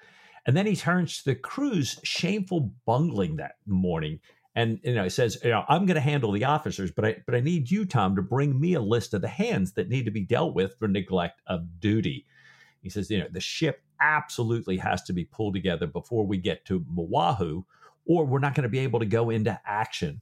And 0.46 0.56
then 0.56 0.66
he 0.66 0.76
turns 0.76 1.18
to 1.22 1.30
the 1.30 1.34
crew's 1.36 2.00
shameful 2.02 2.72
bungling 2.86 3.36
that 3.36 3.56
morning 3.66 4.20
And 4.54 4.80
you 4.82 4.94
know, 4.94 5.04
he 5.04 5.10
says, 5.10 5.38
you 5.44 5.50
know, 5.50 5.64
I'm 5.68 5.86
going 5.86 5.94
to 5.94 6.00
handle 6.00 6.32
the 6.32 6.44
officers, 6.44 6.90
but 6.90 7.04
I 7.04 7.16
but 7.24 7.34
I 7.36 7.40
need 7.40 7.70
you, 7.70 7.84
Tom, 7.84 8.16
to 8.16 8.22
bring 8.22 8.58
me 8.60 8.74
a 8.74 8.80
list 8.80 9.14
of 9.14 9.22
the 9.22 9.28
hands 9.28 9.72
that 9.74 9.88
need 9.88 10.04
to 10.06 10.10
be 10.10 10.22
dealt 10.22 10.54
with 10.54 10.76
for 10.78 10.88
neglect 10.88 11.40
of 11.46 11.80
duty. 11.80 12.26
He 12.82 12.90
says, 12.90 13.10
you 13.10 13.18
know, 13.18 13.28
the 13.30 13.40
ship 13.40 13.82
absolutely 14.00 14.78
has 14.78 15.02
to 15.04 15.12
be 15.12 15.24
pulled 15.24 15.54
together 15.54 15.86
before 15.86 16.26
we 16.26 16.38
get 16.38 16.64
to 16.66 16.84
Oahu, 16.98 17.62
or 18.06 18.24
we're 18.26 18.38
not 18.40 18.54
going 18.54 18.64
to 18.64 18.68
be 18.70 18.80
able 18.80 19.00
to 19.00 19.06
go 19.06 19.30
into 19.30 19.60
action. 19.64 20.20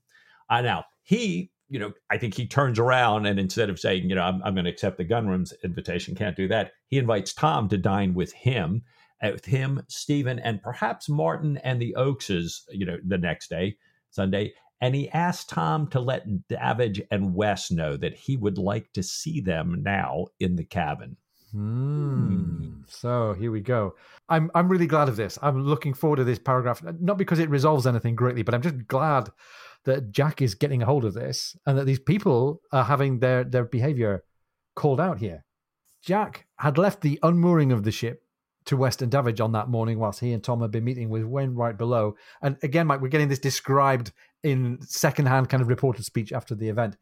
Uh, 0.51 0.61
now, 0.61 0.85
he, 1.03 1.53
you 1.69 1.79
know, 1.79 1.93
I 2.11 2.19
think 2.19 2.35
he 2.35 2.47
turns 2.47 2.79
around 2.79 3.27
and 3.27 3.39
instead 3.39 3.71
of 3.71 3.79
saying, 3.79 4.09
you 4.09 4.15
know, 4.15 4.23
I'm, 4.23 4.43
I'm 4.43 4.55
going 4.55 4.65
to 4.65 4.71
accept 4.71 4.97
the 4.97 5.05
gunroom's 5.05 5.53
invitation, 5.65 6.15
can't 6.15 6.37
do 6.37 6.49
that, 6.49 6.73
he 6.89 6.99
invites 6.99 7.35
Tom 7.35 7.69
to 7.69 7.77
dine 7.77 8.15
with 8.15 8.33
him, 8.33 8.83
uh, 9.23 9.31
with 9.33 9.45
him, 9.45 9.83
Stephen, 9.89 10.39
and 10.39 10.63
perhaps 10.63 11.09
Martin 11.09 11.59
and 11.59 11.81
the 11.81 11.95
Oakses, 11.99 12.63
you 12.71 12.87
know, 12.87 12.99
the 13.07 13.19
next 13.19 13.51
day, 13.51 13.77
Sunday. 14.11 14.55
And 14.81 14.95
he 14.95 15.11
asked 15.11 15.49
Tom 15.49 15.89
to 15.89 16.01
let 16.01 16.49
Davidge 16.49 17.03
and 17.11 17.35
West 17.35 17.73
know 17.73 17.97
that 17.97 18.15
he 18.15 18.37
would 18.37 18.59
like 18.59 18.93
to 18.93 19.03
see 19.03 19.41
them 19.41 19.83
now 19.83 20.27
in 20.39 20.57
the 20.57 20.65
cabin. 20.65 21.17
Hmm. 21.53 22.83
So 22.87 23.33
here 23.33 23.51
we 23.51 23.61
go. 23.61 23.95
I'm 24.29 24.51
I'm 24.55 24.69
really 24.69 24.87
glad 24.87 25.09
of 25.09 25.17
this. 25.17 25.39
I'm 25.41 25.65
looking 25.65 25.95
forward 25.95 26.17
to 26.17 26.25
this 26.25 26.39
paragraph, 26.39 26.83
not 27.01 27.17
because 27.17 27.39
it 27.39 27.49
resolves 27.49 27.87
anything 27.87 28.15
greatly, 28.15 28.43
but 28.43 28.55
I'm 28.55 28.63
just 28.63 28.87
glad 28.87 29.31
that 29.89 30.13
Jack 30.13 30.43
is 30.43 30.55
getting 30.55 30.83
a 30.83 30.87
hold 30.87 31.07
of 31.07 31.15
this 31.15 31.57
and 31.65 31.79
that 31.79 31.87
these 31.87 31.99
people 31.99 32.61
are 32.73 32.85
having 32.85 33.21
their 33.21 33.43
their 33.43 33.65
behavior 33.65 34.23
called 34.77 35.01
out 35.01 35.19
here. 35.19 35.45
Jack 36.03 36.47
had 36.57 36.77
left 36.77 37.01
the 37.01 37.19
unmooring 37.23 37.73
of 37.73 37.85
the 37.85 37.91
ship 37.91 38.23
to 38.67 38.77
West 38.77 39.01
and 39.01 39.11
Davidge 39.11 39.41
on 39.41 39.53
that 39.53 39.71
morning 39.71 39.99
whilst 39.99 40.21
he 40.21 40.35
and 40.35 40.45
Tom 40.45 40.61
had 40.61 40.71
been 40.71 40.85
meeting 40.85 41.09
with 41.09 41.25
Wainwright 41.25 41.79
below. 41.79 42.17
And 42.43 42.59
again, 42.63 42.87
Mike, 42.87 43.01
we're 43.01 43.09
getting 43.09 43.29
this 43.29 43.39
described 43.39 44.13
in 44.43 44.79
secondhand 44.83 45.49
kind 45.49 45.63
of 45.63 45.69
reported 45.69 46.05
speech 46.05 46.35
after 46.35 46.55
the 46.55 46.69
event. 46.69 46.99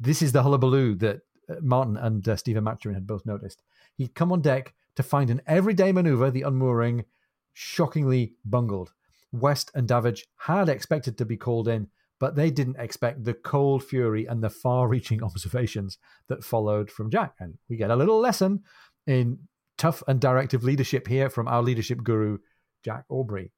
This 0.00 0.20
is 0.20 0.32
the 0.32 0.42
hullabaloo 0.42 0.96
that 0.96 1.20
uh, 1.48 1.54
Martin 1.62 1.96
and 1.96 2.28
uh, 2.28 2.34
Stephen 2.34 2.64
Maturin 2.64 2.94
had 2.94 3.06
both 3.06 3.24
noticed. 3.24 3.62
He'd 3.96 4.16
come 4.16 4.32
on 4.32 4.40
deck 4.40 4.74
to 4.96 5.04
find 5.04 5.30
an 5.30 5.42
everyday 5.46 5.92
maneuver, 5.92 6.28
the 6.28 6.42
unmooring, 6.42 7.04
shockingly 7.52 8.34
bungled. 8.44 8.92
West 9.34 9.70
and 9.74 9.88
Davidge 9.88 10.26
had 10.36 10.68
expected 10.68 11.18
to 11.18 11.24
be 11.24 11.36
called 11.36 11.66
in, 11.66 11.88
but 12.20 12.36
they 12.36 12.50
didn't 12.50 12.78
expect 12.78 13.24
the 13.24 13.34
cold 13.34 13.82
fury 13.82 14.26
and 14.26 14.42
the 14.42 14.50
far 14.50 14.86
reaching 14.86 15.22
observations 15.24 15.98
that 16.28 16.44
followed 16.44 16.90
from 16.90 17.10
Jack. 17.10 17.34
And 17.40 17.58
we 17.68 17.76
get 17.76 17.90
a 17.90 17.96
little 17.96 18.20
lesson 18.20 18.62
in 19.06 19.40
tough 19.76 20.02
and 20.06 20.20
directive 20.20 20.62
leadership 20.62 21.08
here 21.08 21.28
from 21.28 21.48
our 21.48 21.62
leadership 21.62 22.02
guru, 22.04 22.38
Jack 22.84 23.04
Aubrey. 23.08 23.50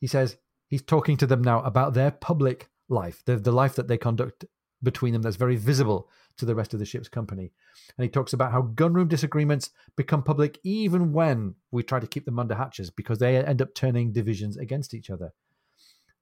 He 0.00 0.06
says 0.06 0.38
he's 0.68 0.82
talking 0.82 1.18
to 1.18 1.26
them 1.26 1.42
now 1.42 1.60
about 1.62 1.92
their 1.92 2.10
public 2.10 2.70
life, 2.88 3.22
the, 3.26 3.36
the 3.36 3.52
life 3.52 3.74
that 3.74 3.88
they 3.88 3.98
conduct 3.98 4.46
between 4.82 5.12
them 5.12 5.22
that's 5.22 5.36
very 5.36 5.56
visible 5.56 6.08
to 6.38 6.46
the 6.46 6.54
rest 6.54 6.72
of 6.72 6.80
the 6.80 6.86
ship's 6.86 7.08
company. 7.08 7.52
And 7.96 8.04
he 8.04 8.08
talks 8.08 8.32
about 8.32 8.52
how 8.52 8.62
gunroom 8.62 9.08
disagreements 9.08 9.70
become 9.96 10.22
public 10.22 10.58
even 10.64 11.12
when 11.12 11.54
we 11.70 11.82
try 11.82 12.00
to 12.00 12.06
keep 12.06 12.24
them 12.24 12.38
under 12.38 12.54
hatches 12.54 12.90
because 12.90 13.18
they 13.18 13.36
end 13.36 13.60
up 13.60 13.74
turning 13.74 14.12
divisions 14.12 14.56
against 14.56 14.94
each 14.94 15.10
other. 15.10 15.32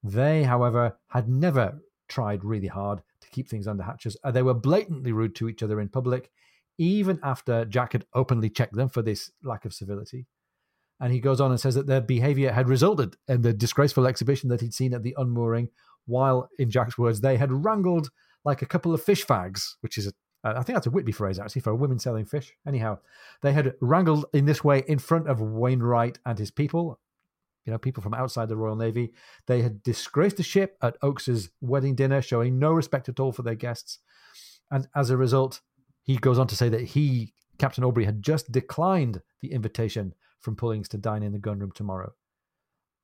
They, 0.03 0.43
however, 0.43 0.99
had 1.09 1.29
never 1.29 1.83
tried 2.09 2.45
really 2.45 2.69
hard 2.69 3.03
to 3.21 3.31
keep 3.31 3.49
things 3.49 3.67
under 3.67 3.83
hatches. 3.83 4.17
Uh, 4.23 4.31
they 4.31 4.43
were 4.43 4.55
blatantly 4.55 5.13
rude 5.13 5.35
to 5.37 5.49
each 5.49 5.63
other 5.63 5.81
in 5.81 5.89
public, 5.89 6.31
even 6.79 7.19
after 7.23 7.65
Jack 7.65 7.93
had 7.93 8.05
openly 8.15 8.51
checked 8.51 8.75
them 8.75 8.89
for 8.89 9.03
this 9.03 9.31
lack 9.43 9.65
of 9.65 9.75
civility. 9.75 10.27
And 11.01 11.13
he 11.13 11.21
goes 11.21 11.41
on 11.41 11.51
and 11.51 11.61
says 11.61 11.75
that 11.75 11.87
their 11.87 12.01
behavior 12.01 12.53
had 12.53 12.69
resulted 12.69 13.17
in 13.29 13.43
the 13.43 13.53
disgraceful 13.53 14.07
exhibition 14.07 14.49
that 14.49 14.61
he'd 14.61 14.75
seen 14.75 14.95
at 14.95 15.03
the 15.03 15.15
unmooring, 15.19 15.69
while, 16.07 16.49
in 16.59 16.71
Jack's 16.71 16.97
words, 16.97 17.21
they 17.21 17.37
had 17.37 17.53
wrangled 17.53 18.11
like 18.47 18.63
a 18.63 18.67
couple 18.67 18.95
of 18.95 19.03
fish 19.03 19.27
fags, 19.27 19.75
which 19.81 19.99
is 19.99 20.07
a 20.07 20.13
uh, 20.45 20.55
I 20.57 20.63
think 20.63 20.77
that's 20.77 20.87
a 20.87 20.91
Whitby 20.91 21.13
phrase 21.13 21.39
actually 21.39 21.63
for 21.63 21.75
women 21.75 21.99
selling 21.99 22.25
fish. 22.25 22.55
Anyhow, 22.67 22.99
they 23.43 23.53
had 23.53 23.75
wrangled 23.81 24.27
in 24.33 24.45
this 24.45 24.63
way 24.63 24.85
in 24.87 24.99
front 24.99 25.29
of 25.29 25.41
Wainwright 25.41 26.19
and 26.25 26.39
his 26.39 26.53
people, 26.53 27.01
you 27.65 27.73
know, 27.73 27.79
people 27.79 28.03
from 28.03 28.15
outside 28.15 28.49
the 28.49 28.57
Royal 28.57 28.77
Navy. 28.77 29.13
They 29.47 29.63
had 29.63 29.83
disgraced 29.83 30.37
the 30.37 30.45
ship 30.45 30.77
at 30.81 30.97
Oakes's 31.03 31.51
wedding 31.61 31.97
dinner, 31.97 32.23
showing 32.23 32.59
no 32.59 32.73
respect 32.73 33.09
at 33.09 33.19
all 33.19 33.33
for 33.33 33.43
their 33.43 33.57
guests. 33.57 33.99
And 34.71 34.87
as 34.95 35.11
a 35.11 35.17
result, 35.17 35.63
he 36.03 36.17
goes 36.17 36.39
on 36.39 36.47
to 36.47 36.57
say 36.57 36.69
that 36.69 36.83
he, 36.83 37.35
Captain 37.59 37.83
Aubrey, 37.83 38.05
had 38.05 38.23
just 38.23 38.53
declined 38.53 39.23
the 39.41 39.53
invitation 39.53 40.15
from 40.41 40.55
Pullings 40.55 40.89
to 40.91 40.99
dine 40.99 41.25
in 41.25 41.33
the 41.33 41.41
gunroom 41.41 41.73
tomorrow. 41.73 42.13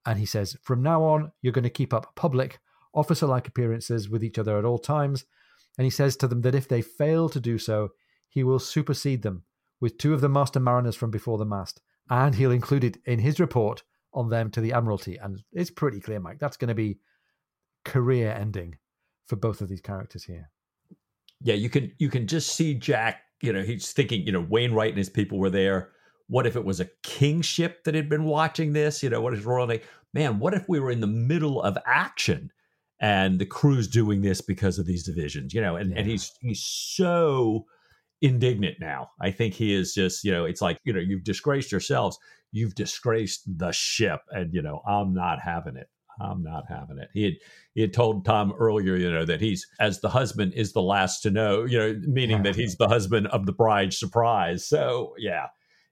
And 0.06 0.18
he 0.18 0.26
says, 0.26 0.56
from 0.62 0.82
now 0.82 1.02
on, 1.02 1.32
you're 1.42 1.52
going 1.52 1.64
to 1.64 1.70
keep 1.70 1.92
up 1.92 2.14
public, 2.14 2.60
officer 2.94 3.26
like 3.26 3.48
appearances 3.48 4.08
with 4.08 4.22
each 4.22 4.38
other 4.38 4.58
at 4.58 4.64
all 4.64 4.78
times. 4.78 5.24
And 5.78 5.84
he 5.84 5.90
says 5.90 6.16
to 6.16 6.28
them 6.28 6.42
that 6.42 6.54
if 6.54 6.68
they 6.68 6.82
fail 6.82 7.28
to 7.30 7.40
do 7.40 7.58
so, 7.58 7.90
he 8.28 8.44
will 8.44 8.58
supersede 8.58 9.22
them 9.22 9.44
with 9.80 9.98
two 9.98 10.14
of 10.14 10.20
the 10.20 10.28
master 10.28 10.60
mariners 10.60 10.96
from 10.96 11.10
before 11.10 11.38
the 11.38 11.44
mast, 11.44 11.80
and 12.08 12.34
he'll 12.34 12.52
include 12.52 12.84
it 12.84 12.98
in 13.04 13.18
his 13.18 13.40
report 13.40 13.82
on 14.14 14.28
them 14.28 14.50
to 14.50 14.60
the 14.60 14.72
Admiralty. 14.72 15.16
And 15.16 15.42
it's 15.52 15.70
pretty 15.70 16.00
clear, 16.00 16.20
Mike, 16.20 16.38
that's 16.38 16.56
going 16.56 16.68
to 16.68 16.74
be 16.74 16.98
career 17.84 18.30
ending 18.30 18.76
for 19.26 19.36
both 19.36 19.60
of 19.60 19.68
these 19.68 19.80
characters 19.80 20.24
here. 20.24 20.50
Yeah, 21.40 21.54
you 21.54 21.68
can 21.68 21.92
you 21.98 22.08
can 22.08 22.26
just 22.26 22.54
see 22.54 22.74
Jack. 22.74 23.22
You 23.40 23.52
know, 23.52 23.62
he's 23.62 23.92
thinking. 23.92 24.24
You 24.24 24.32
know, 24.32 24.46
Wainwright 24.48 24.90
and 24.90 24.98
his 24.98 25.10
people 25.10 25.38
were 25.38 25.50
there. 25.50 25.90
What 26.28 26.46
if 26.46 26.54
it 26.54 26.64
was 26.64 26.78
a 26.78 26.88
king's 27.02 27.46
ship 27.46 27.82
that 27.84 27.94
had 27.94 28.08
been 28.08 28.24
watching 28.24 28.72
this? 28.72 29.02
You 29.02 29.10
know, 29.10 29.20
what 29.20 29.34
is 29.34 29.44
Royal 29.44 29.66
Navy? 29.66 29.82
Man, 30.14 30.38
what 30.38 30.54
if 30.54 30.68
we 30.68 30.78
were 30.78 30.90
in 30.90 31.00
the 31.00 31.06
middle 31.06 31.60
of 31.62 31.76
action 31.84 32.52
and 33.02 33.38
the 33.38 33.44
crew's 33.44 33.88
doing 33.88 34.22
this 34.22 34.40
because 34.40 34.78
of 34.78 34.86
these 34.86 35.04
divisions? 35.04 35.52
You 35.52 35.60
know, 35.60 35.76
and, 35.76 35.90
yeah. 35.90 35.98
and 35.98 36.06
he's 36.08 36.32
he's 36.40 36.64
so 36.64 37.66
indignant 38.22 38.76
now. 38.80 39.10
I 39.20 39.30
think 39.30 39.52
he 39.52 39.74
is 39.74 39.92
just, 39.92 40.24
you 40.24 40.30
know, 40.30 40.46
it's 40.46 40.62
like, 40.62 40.78
you 40.84 40.92
know, 40.92 41.00
you've 41.00 41.24
disgraced 41.24 41.72
yourselves, 41.72 42.16
you've 42.52 42.74
disgraced 42.74 43.42
the 43.58 43.72
ship, 43.72 44.20
and 44.30 44.54
you 44.54 44.62
know, 44.62 44.80
I'm 44.88 45.12
not 45.12 45.40
having 45.40 45.76
it. 45.76 45.88
I'm 46.20 46.42
not 46.42 46.64
having 46.68 46.98
it. 46.98 47.08
He 47.12 47.24
had 47.24 47.34
he 47.74 47.80
had 47.80 47.92
told 47.92 48.24
Tom 48.24 48.54
earlier, 48.58 48.96
you 48.96 49.10
know, 49.10 49.24
that 49.24 49.40
he's 49.40 49.66
as 49.80 50.00
the 50.00 50.08
husband 50.08 50.52
is 50.54 50.72
the 50.72 50.82
last 50.82 51.22
to 51.22 51.30
know, 51.30 51.64
you 51.64 51.78
know, 51.78 52.00
meaning 52.06 52.38
yeah. 52.38 52.42
that 52.44 52.56
he's 52.56 52.76
the 52.76 52.88
husband 52.88 53.26
of 53.28 53.46
the 53.46 53.52
bride's 53.52 53.98
surprise. 53.98 54.66
So 54.66 55.14
yeah, 55.18 55.46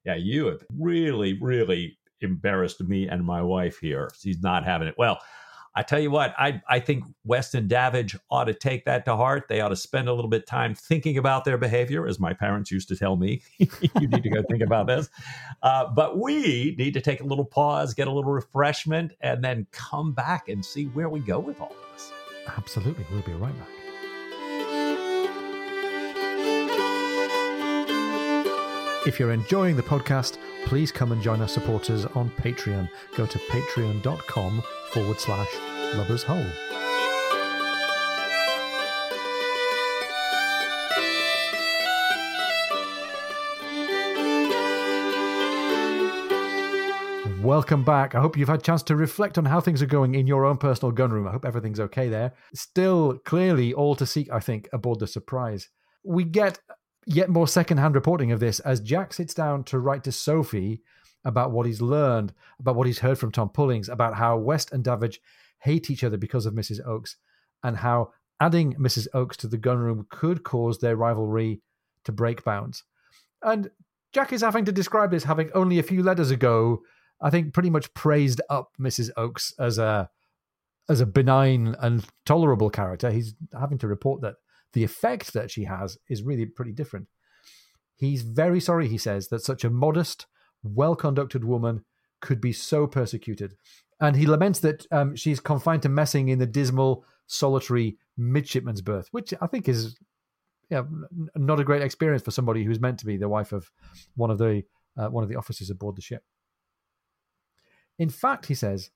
yeah, 0.04 0.16
you 0.16 0.46
have 0.46 0.62
really, 0.78 1.38
really 1.40 1.98
embarrassed 2.20 2.80
me 2.80 3.08
and 3.08 3.24
my 3.24 3.42
wife 3.42 3.78
here. 3.80 4.10
He's 4.22 4.42
not 4.42 4.64
having 4.64 4.88
it. 4.88 4.94
Well, 4.98 5.18
I 5.74 5.82
tell 5.82 6.00
you 6.00 6.10
what, 6.10 6.34
I 6.38 6.60
I 6.68 6.80
think 6.80 7.04
West 7.24 7.54
and 7.54 7.68
Davidge 7.68 8.16
ought 8.30 8.44
to 8.44 8.54
take 8.54 8.84
that 8.86 9.04
to 9.04 9.16
heart. 9.16 9.46
They 9.48 9.60
ought 9.60 9.68
to 9.68 9.76
spend 9.76 10.08
a 10.08 10.12
little 10.12 10.28
bit 10.28 10.42
of 10.42 10.46
time 10.46 10.74
thinking 10.74 11.16
about 11.16 11.44
their 11.44 11.58
behavior, 11.58 12.06
as 12.06 12.18
my 12.18 12.32
parents 12.32 12.70
used 12.70 12.88
to 12.88 12.96
tell 12.96 13.16
me. 13.16 13.42
you 13.58 13.68
need 14.08 14.22
to 14.22 14.30
go 14.30 14.42
think 14.50 14.62
about 14.62 14.86
this. 14.86 15.08
Uh, 15.62 15.86
but 15.86 16.18
we 16.18 16.74
need 16.76 16.94
to 16.94 17.00
take 17.00 17.20
a 17.20 17.24
little 17.24 17.44
pause, 17.44 17.94
get 17.94 18.08
a 18.08 18.12
little 18.12 18.32
refreshment, 18.32 19.12
and 19.20 19.44
then 19.44 19.66
come 19.70 20.12
back 20.12 20.48
and 20.48 20.64
see 20.64 20.86
where 20.86 21.08
we 21.08 21.20
go 21.20 21.38
with 21.38 21.60
all 21.60 21.70
of 21.70 21.92
this. 21.92 22.12
Absolutely, 22.56 23.06
we'll 23.12 23.22
be 23.22 23.32
right 23.32 23.56
back. 23.58 23.79
If 29.06 29.18
you're 29.18 29.32
enjoying 29.32 29.76
the 29.76 29.82
podcast, 29.82 30.36
please 30.66 30.92
come 30.92 31.10
and 31.12 31.22
join 31.22 31.40
our 31.40 31.48
supporters 31.48 32.04
on 32.04 32.28
Patreon. 32.32 32.86
Go 33.16 33.24
to 33.24 33.38
patreon.com 33.38 34.62
forward 34.92 35.18
slash 35.18 35.48
lubbers 35.94 36.22
hole. 36.22 36.44
Welcome 47.42 47.84
back. 47.84 48.14
I 48.14 48.20
hope 48.20 48.36
you've 48.36 48.50
had 48.50 48.60
a 48.60 48.62
chance 48.62 48.82
to 48.82 48.96
reflect 48.96 49.38
on 49.38 49.46
how 49.46 49.60
things 49.60 49.80
are 49.80 49.86
going 49.86 50.14
in 50.14 50.26
your 50.26 50.44
own 50.44 50.58
personal 50.58 50.92
gunroom. 50.92 51.26
I 51.26 51.32
hope 51.32 51.46
everything's 51.46 51.80
okay 51.80 52.10
there. 52.10 52.34
Still, 52.54 53.18
clearly, 53.24 53.72
all 53.72 53.94
to 53.94 54.04
seek, 54.04 54.30
I 54.30 54.40
think, 54.40 54.68
aboard 54.74 54.98
the 54.98 55.06
surprise. 55.06 55.70
We 56.04 56.24
get 56.24 56.58
yet 57.06 57.28
more 57.28 57.48
secondhand 57.48 57.94
reporting 57.94 58.32
of 58.32 58.40
this 58.40 58.60
as 58.60 58.80
Jack 58.80 59.12
sits 59.12 59.34
down 59.34 59.64
to 59.64 59.78
write 59.78 60.04
to 60.04 60.12
Sophie 60.12 60.82
about 61.24 61.50
what 61.50 61.66
he's 61.66 61.82
learned, 61.82 62.32
about 62.58 62.76
what 62.76 62.86
he's 62.86 63.00
heard 63.00 63.18
from 63.18 63.32
Tom 63.32 63.48
Pullings, 63.48 63.88
about 63.88 64.14
how 64.14 64.36
West 64.36 64.72
and 64.72 64.84
Davidge 64.84 65.20
hate 65.60 65.90
each 65.90 66.04
other 66.04 66.16
because 66.16 66.46
of 66.46 66.54
Mrs. 66.54 66.84
Oakes, 66.86 67.16
and 67.62 67.76
how 67.76 68.12
adding 68.40 68.74
Mrs. 68.74 69.06
Oakes 69.12 69.36
to 69.38 69.48
the 69.48 69.58
gunroom 69.58 70.08
could 70.08 70.42
cause 70.42 70.78
their 70.78 70.96
rivalry 70.96 71.60
to 72.04 72.12
break 72.12 72.42
bounds. 72.44 72.84
And 73.42 73.70
Jack 74.12 74.32
is 74.32 74.40
having 74.40 74.64
to 74.64 74.72
describe 74.72 75.10
this, 75.10 75.24
having 75.24 75.50
only 75.54 75.78
a 75.78 75.84
few 75.84 76.02
letters 76.02 76.30
ago, 76.30 76.80
I 77.20 77.30
think, 77.30 77.52
pretty 77.52 77.70
much 77.70 77.92
praised 77.94 78.40
up 78.48 78.72
Mrs. 78.80 79.10
Oakes 79.16 79.54
as 79.58 79.78
a 79.78 80.10
as 80.88 81.00
a 81.00 81.06
benign 81.06 81.76
and 81.78 82.04
tolerable 82.26 82.70
character. 82.70 83.10
He's 83.10 83.34
having 83.58 83.78
to 83.78 83.86
report 83.86 84.22
that 84.22 84.36
the 84.72 84.84
effect 84.84 85.32
that 85.32 85.50
she 85.50 85.64
has 85.64 85.98
is 86.08 86.22
really 86.22 86.46
pretty 86.46 86.72
different. 86.72 87.08
He's 87.96 88.22
very 88.22 88.60
sorry, 88.60 88.88
he 88.88 88.98
says, 88.98 89.28
that 89.28 89.42
such 89.42 89.64
a 89.64 89.70
modest, 89.70 90.26
well 90.62 90.94
conducted 90.94 91.44
woman 91.44 91.84
could 92.20 92.40
be 92.40 92.52
so 92.52 92.86
persecuted. 92.86 93.54
And 94.00 94.16
he 94.16 94.26
laments 94.26 94.60
that 94.60 94.86
um, 94.90 95.16
she's 95.16 95.40
confined 95.40 95.82
to 95.82 95.88
messing 95.88 96.28
in 96.28 96.38
the 96.38 96.46
dismal, 96.46 97.04
solitary 97.26 97.98
midshipman's 98.16 98.80
berth, 98.80 99.08
which 99.10 99.34
I 99.40 99.46
think 99.46 99.68
is 99.68 99.98
yeah, 100.70 100.82
not 101.34 101.60
a 101.60 101.64
great 101.64 101.82
experience 101.82 102.22
for 102.22 102.30
somebody 102.30 102.64
who's 102.64 102.80
meant 102.80 102.98
to 103.00 103.06
be 103.06 103.16
the 103.16 103.28
wife 103.28 103.52
of 103.52 103.70
one 104.14 104.30
of 104.30 104.38
the 104.38 104.62
uh, 104.96 105.08
one 105.08 105.22
of 105.22 105.30
the 105.30 105.36
officers 105.36 105.70
aboard 105.70 105.96
the 105.96 106.02
ship. 106.02 106.22
In 107.98 108.08
fact, 108.08 108.46
he 108.46 108.54
says, 108.54 108.90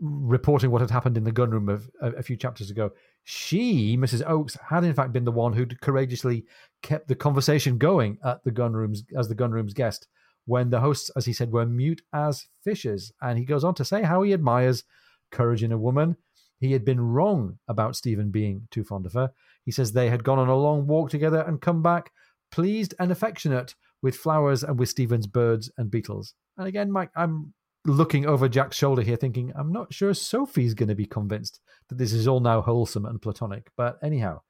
reporting 0.00 0.70
what 0.70 0.80
had 0.80 0.90
happened 0.90 1.16
in 1.16 1.24
the 1.24 1.32
gunroom 1.32 1.68
of, 1.72 1.90
a, 2.00 2.10
a 2.12 2.22
few 2.22 2.36
chapters 2.36 2.70
ago, 2.70 2.90
she, 3.30 3.94
Mrs. 3.98 4.26
Oakes, 4.26 4.56
had 4.70 4.84
in 4.84 4.94
fact 4.94 5.12
been 5.12 5.26
the 5.26 5.30
one 5.30 5.52
who'd 5.52 5.82
courageously 5.82 6.46
kept 6.82 7.08
the 7.08 7.14
conversation 7.14 7.76
going 7.76 8.16
at 8.24 8.42
the 8.42 8.50
gunrooms 8.50 9.02
as 9.14 9.28
the 9.28 9.34
gunroom's 9.34 9.74
guest 9.74 10.08
when 10.46 10.70
the 10.70 10.80
hosts, 10.80 11.10
as 11.14 11.26
he 11.26 11.34
said, 11.34 11.52
were 11.52 11.66
mute 11.66 12.00
as 12.14 12.46
fishes. 12.64 13.12
And 13.20 13.38
he 13.38 13.44
goes 13.44 13.64
on 13.64 13.74
to 13.74 13.84
say 13.84 14.02
how 14.02 14.22
he 14.22 14.32
admires 14.32 14.84
courage 15.30 15.62
in 15.62 15.72
a 15.72 15.78
woman. 15.78 16.16
He 16.58 16.72
had 16.72 16.86
been 16.86 17.02
wrong 17.02 17.58
about 17.68 17.96
Stephen 17.96 18.30
being 18.30 18.66
too 18.70 18.82
fond 18.82 19.04
of 19.04 19.12
her. 19.12 19.30
He 19.66 19.72
says 19.72 19.92
they 19.92 20.08
had 20.08 20.24
gone 20.24 20.38
on 20.38 20.48
a 20.48 20.56
long 20.56 20.86
walk 20.86 21.10
together 21.10 21.42
and 21.42 21.60
come 21.60 21.82
back 21.82 22.10
pleased 22.50 22.94
and 22.98 23.12
affectionate 23.12 23.74
with 24.00 24.16
flowers 24.16 24.64
and 24.64 24.78
with 24.78 24.88
Stephen's 24.88 25.26
birds 25.26 25.70
and 25.76 25.90
beetles. 25.90 26.32
And 26.56 26.66
again, 26.66 26.90
Mike, 26.90 27.10
I'm 27.14 27.52
looking 27.88 28.26
over 28.26 28.48
Jack's 28.48 28.76
shoulder 28.76 29.02
here, 29.02 29.16
thinking, 29.16 29.52
I'm 29.56 29.72
not 29.72 29.92
sure 29.92 30.14
Sophie's 30.14 30.74
going 30.74 30.88
to 30.88 30.94
be 30.94 31.06
convinced 31.06 31.60
that 31.88 31.98
this 31.98 32.12
is 32.12 32.28
all 32.28 32.40
now 32.40 32.60
wholesome 32.60 33.06
and 33.06 33.20
platonic. 33.20 33.70
But 33.76 33.98
anyhow, 34.02 34.42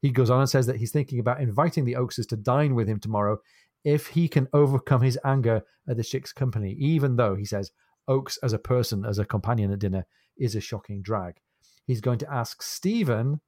he 0.00 0.10
goes 0.10 0.30
on 0.30 0.40
and 0.40 0.48
says 0.48 0.66
that 0.66 0.76
he's 0.76 0.92
thinking 0.92 1.18
about 1.18 1.40
inviting 1.40 1.84
the 1.84 1.96
Oakses 1.96 2.26
to 2.28 2.36
dine 2.36 2.74
with 2.74 2.88
him 2.88 3.00
tomorrow 3.00 3.38
if 3.84 4.06
he 4.08 4.28
can 4.28 4.48
overcome 4.52 5.02
his 5.02 5.18
anger 5.24 5.62
at 5.88 5.96
the 5.96 6.02
ship's 6.02 6.32
company, 6.32 6.72
even 6.78 7.16
though, 7.16 7.34
he 7.34 7.44
says, 7.44 7.70
Oakes 8.08 8.38
as 8.42 8.52
a 8.52 8.58
person, 8.58 9.04
as 9.04 9.18
a 9.18 9.24
companion 9.24 9.70
at 9.72 9.78
dinner, 9.78 10.06
is 10.38 10.54
a 10.54 10.60
shocking 10.60 11.02
drag. 11.02 11.34
He's 11.86 12.00
going 12.00 12.18
to 12.18 12.32
ask 12.32 12.62
Stephen, 12.62 13.40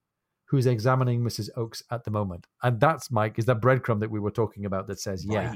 who's 0.44 0.66
examining 0.66 1.22
Mrs. 1.22 1.48
Oakes 1.56 1.82
at 1.90 2.04
the 2.04 2.10
moment. 2.10 2.46
And 2.62 2.78
that's, 2.78 3.10
Mike, 3.10 3.38
is 3.38 3.46
that 3.46 3.60
breadcrumb 3.60 4.00
that 4.00 4.10
we 4.10 4.20
were 4.20 4.30
talking 4.30 4.66
about 4.66 4.86
that 4.88 5.00
says, 5.00 5.24
yeah, 5.24 5.54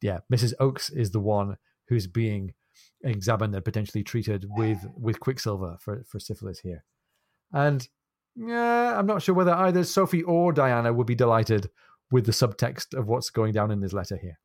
yeah, 0.00 0.18
Mrs. 0.32 0.54
Oakes 0.60 0.88
is 0.90 1.10
the 1.10 1.20
one 1.20 1.56
who's 1.88 2.06
being 2.06 2.54
examined 3.02 3.54
and 3.54 3.64
potentially 3.64 4.02
treated 4.02 4.46
with, 4.48 4.86
with 4.96 5.20
quicksilver 5.20 5.76
for, 5.80 6.04
for 6.06 6.18
syphilis 6.18 6.60
here. 6.60 6.84
And 7.52 7.86
yeah, 8.36 8.98
I'm 8.98 9.06
not 9.06 9.22
sure 9.22 9.34
whether 9.34 9.52
either 9.52 9.84
Sophie 9.84 10.22
or 10.22 10.52
Diana 10.52 10.92
would 10.92 11.06
be 11.06 11.14
delighted 11.14 11.68
with 12.10 12.26
the 12.26 12.32
subtext 12.32 12.96
of 12.96 13.08
what's 13.08 13.30
going 13.30 13.52
down 13.52 13.70
in 13.70 13.80
this 13.80 13.92
letter 13.92 14.16
here. 14.16 14.38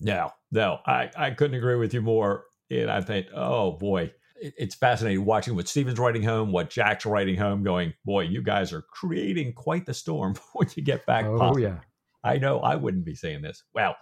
No, 0.00 0.30
no, 0.50 0.78
I, 0.86 1.10
I 1.16 1.30
couldn't 1.30 1.56
agree 1.56 1.76
with 1.76 1.94
you 1.94 2.02
more. 2.02 2.44
And 2.70 2.90
I 2.90 3.00
think, 3.00 3.26
oh 3.34 3.72
boy, 3.72 4.12
it's 4.42 4.74
fascinating 4.74 5.24
watching 5.24 5.54
what 5.54 5.68
Stephen's 5.68 5.98
writing 5.98 6.22
home, 6.22 6.50
what 6.50 6.70
Jack's 6.70 7.06
writing 7.06 7.36
home, 7.36 7.62
going, 7.62 7.94
boy, 8.04 8.22
you 8.22 8.42
guys 8.42 8.72
are 8.72 8.82
creating 8.82 9.52
quite 9.52 9.86
the 9.86 9.94
storm 9.94 10.34
when 10.54 10.68
you 10.74 10.82
get 10.82 11.06
back. 11.06 11.24
Oh, 11.24 11.38
possibly. 11.38 11.62
yeah. 11.64 11.78
I 12.24 12.38
know 12.38 12.60
I 12.60 12.76
wouldn't 12.76 13.04
be 13.04 13.14
saying 13.14 13.42
this. 13.42 13.62
Well, 13.74 13.96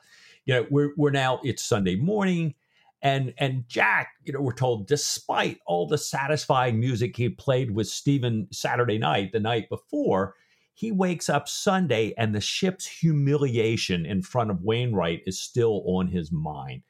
you 0.46 0.54
know, 0.54 0.66
we're, 0.70 0.92
we're 0.96 1.10
now, 1.10 1.40
it's 1.42 1.62
Sunday 1.62 1.96
morning. 1.96 2.54
And 3.02 3.32
and 3.38 3.64
Jack, 3.68 4.08
you 4.24 4.32
know, 4.32 4.40
we're 4.40 4.52
told, 4.52 4.86
despite 4.86 5.58
all 5.66 5.86
the 5.86 5.98
satisfying 5.98 6.78
music 6.78 7.16
he 7.16 7.28
played 7.30 7.70
with 7.70 7.88
Stephen 7.88 8.48
Saturday 8.52 8.98
night, 8.98 9.32
the 9.32 9.40
night 9.40 9.68
before, 9.70 10.34
he 10.74 10.92
wakes 10.92 11.28
up 11.28 11.48
Sunday 11.48 12.14
and 12.16 12.34
the 12.34 12.40
ship's 12.40 12.86
humiliation 12.86 14.04
in 14.04 14.22
front 14.22 14.50
of 14.50 14.62
Wainwright 14.62 15.22
is 15.26 15.40
still 15.40 15.82
on 15.86 16.08
his 16.08 16.30
mind. 16.30 16.82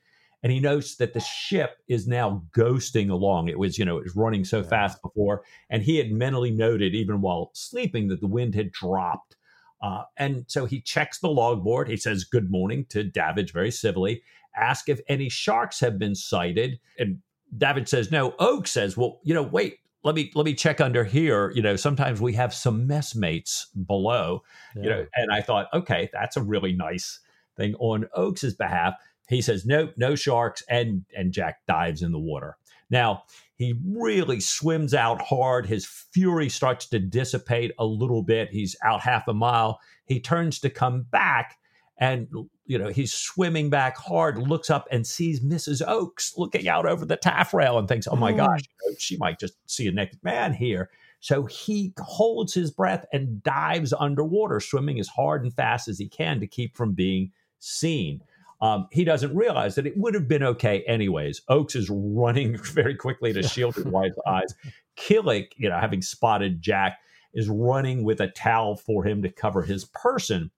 And 0.42 0.52
he 0.52 0.58
notes 0.58 0.96
that 0.96 1.12
the 1.12 1.20
ship 1.20 1.76
is 1.86 2.06
now 2.06 2.42
ghosting 2.56 3.10
along. 3.10 3.48
It 3.48 3.58
was, 3.58 3.78
you 3.78 3.84
know, 3.84 3.98
it 3.98 4.04
was 4.04 4.16
running 4.16 4.44
so 4.44 4.62
fast 4.62 5.02
before. 5.02 5.42
And 5.68 5.82
he 5.82 5.98
had 5.98 6.10
mentally 6.10 6.50
noted, 6.50 6.94
even 6.94 7.20
while 7.20 7.50
sleeping, 7.52 8.08
that 8.08 8.20
the 8.20 8.26
wind 8.26 8.54
had 8.54 8.72
dropped. 8.72 9.36
Uh, 9.82 10.04
and 10.16 10.44
so 10.46 10.66
he 10.66 10.80
checks 10.80 11.18
the 11.18 11.28
logboard. 11.28 11.88
He 11.88 11.96
says 11.96 12.24
good 12.24 12.50
morning 12.50 12.86
to 12.90 13.04
Davidge 13.04 13.52
very 13.52 13.70
civilly, 13.70 14.22
ask 14.56 14.88
if 14.88 15.00
any 15.08 15.28
sharks 15.28 15.80
have 15.80 15.98
been 15.98 16.14
sighted. 16.14 16.78
And 16.98 17.18
Davidge 17.56 17.88
says 17.88 18.10
no. 18.10 18.34
Oakes 18.38 18.70
says, 18.70 18.96
well, 18.96 19.20
you 19.24 19.34
know, 19.34 19.42
wait, 19.42 19.78
let 20.02 20.14
me 20.14 20.30
let 20.34 20.46
me 20.46 20.54
check 20.54 20.80
under 20.80 21.04
here. 21.04 21.50
You 21.50 21.62
know 21.62 21.76
sometimes 21.76 22.20
we 22.20 22.32
have 22.34 22.54
some 22.54 22.86
messmates 22.86 23.66
below. 23.86 24.42
Yeah. 24.74 24.82
you 24.82 24.88
know 24.90 25.06
and 25.14 25.32
i 25.32 25.42
thought 25.42 25.66
okay 25.74 26.08
that's 26.12 26.36
a 26.36 26.42
really 26.42 26.72
nice 26.72 27.20
thing 27.56 27.74
on 27.76 28.06
oakes's 28.14 28.54
behalf. 28.54 28.94
He 29.28 29.42
says 29.42 29.66
nope, 29.66 29.92
no 29.96 30.14
sharks 30.14 30.62
and 30.68 31.04
and 31.16 31.32
jack 31.32 31.60
dives 31.66 32.02
in 32.02 32.12
the 32.12 32.18
water. 32.18 32.56
Now 32.88 33.24
he 33.56 33.74
really 33.86 34.40
swims 34.40 34.94
out 34.94 35.20
hard. 35.20 35.66
His 35.66 35.86
fury 35.86 36.48
starts 36.48 36.86
to 36.88 36.98
dissipate 36.98 37.72
a 37.78 37.84
little 37.84 38.22
bit. 38.22 38.48
He's 38.50 38.74
out 38.82 39.02
half 39.02 39.28
a 39.28 39.34
mile. 39.34 39.80
He 40.06 40.18
turns 40.18 40.58
to 40.60 40.70
come 40.70 41.02
back 41.02 41.58
and 42.00 42.26
you 42.66 42.78
know 42.78 42.88
he's 42.88 43.12
swimming 43.12 43.70
back 43.70 43.96
hard 43.96 44.38
looks 44.38 44.70
up 44.70 44.88
and 44.90 45.06
sees 45.06 45.40
mrs 45.40 45.82
oakes 45.86 46.32
looking 46.36 46.66
out 46.66 46.86
over 46.86 47.04
the 47.04 47.16
taffrail 47.16 47.78
and 47.78 47.86
thinks 47.86 48.08
oh 48.08 48.16
my 48.16 48.32
mm. 48.32 48.38
gosh 48.38 48.62
she 48.98 49.16
might 49.16 49.38
just 49.38 49.54
see 49.66 49.86
a 49.86 49.92
naked 49.92 50.18
man 50.22 50.52
here. 50.52 50.90
So 51.20 51.44
he 51.44 51.92
holds 51.98 52.54
his 52.54 52.70
breath 52.70 53.04
and 53.12 53.42
dives 53.42 53.92
underwater 53.92 54.60
swimming 54.60 54.98
as 54.98 55.08
hard 55.08 55.42
and 55.42 55.52
fast 55.52 55.88
as 55.88 55.98
he 55.98 56.08
can 56.08 56.40
to 56.40 56.46
keep 56.46 56.76
from 56.76 56.92
being 56.92 57.32
seen. 57.58 58.22
Um, 58.62 58.88
he 58.90 59.04
doesn't 59.04 59.34
realize 59.34 59.74
that 59.74 59.86
it 59.86 59.96
would 59.96 60.14
have 60.14 60.28
been 60.28 60.42
okay 60.42 60.82
anyways. 60.86 61.42
Oakes 61.48 61.76
is 61.76 61.90
running 61.90 62.56
very 62.74 62.94
quickly 62.94 63.32
to 63.32 63.42
shield 63.42 63.74
his 63.74 63.84
wife's 63.84 64.18
eyes. 64.26 64.54
Killick 64.96 65.52
you 65.56 65.68
know 65.68 65.78
having 65.78 66.02
spotted 66.02 66.60
jack 66.60 66.98
is 67.32 67.48
running 67.48 68.02
with 68.02 68.20
a 68.20 68.28
towel 68.28 68.76
for 68.76 69.04
him 69.04 69.22
to 69.22 69.30
cover 69.30 69.62
his 69.62 69.84
person 69.84 70.50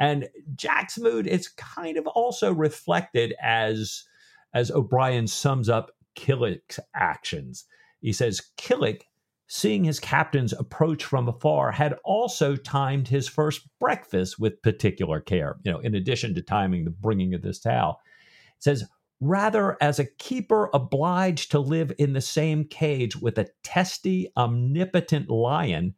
and 0.00 0.28
Jack's 0.56 0.98
mood 0.98 1.26
is 1.26 1.48
kind 1.48 1.98
of 1.98 2.06
also 2.08 2.52
reflected 2.52 3.34
as 3.40 4.04
as 4.52 4.70
O'Brian 4.72 5.28
sums 5.28 5.68
up 5.68 5.92
Killick's 6.16 6.80
actions. 6.94 7.66
He 8.00 8.12
says 8.12 8.42
Killick, 8.56 9.02
seeing 9.46 9.84
his 9.84 10.00
captains 10.00 10.52
approach 10.52 11.04
from 11.04 11.28
afar, 11.28 11.70
had 11.70 11.94
also 12.04 12.56
timed 12.56 13.06
his 13.06 13.28
first 13.28 13.68
breakfast 13.78 14.40
with 14.40 14.62
particular 14.62 15.20
care. 15.20 15.58
You 15.62 15.72
know, 15.72 15.78
in 15.78 15.94
addition 15.94 16.34
to 16.34 16.42
timing 16.42 16.84
the 16.84 16.90
bringing 16.90 17.34
of 17.34 17.42
this 17.42 17.60
towel, 17.60 18.00
it 18.56 18.64
says 18.64 18.84
rather 19.20 19.76
as 19.82 19.98
a 19.98 20.10
keeper 20.16 20.70
obliged 20.72 21.50
to 21.50 21.60
live 21.60 21.92
in 21.98 22.14
the 22.14 22.20
same 22.22 22.64
cage 22.64 23.16
with 23.16 23.38
a 23.38 23.48
testy, 23.62 24.32
omnipotent 24.36 25.28
lion 25.28 25.94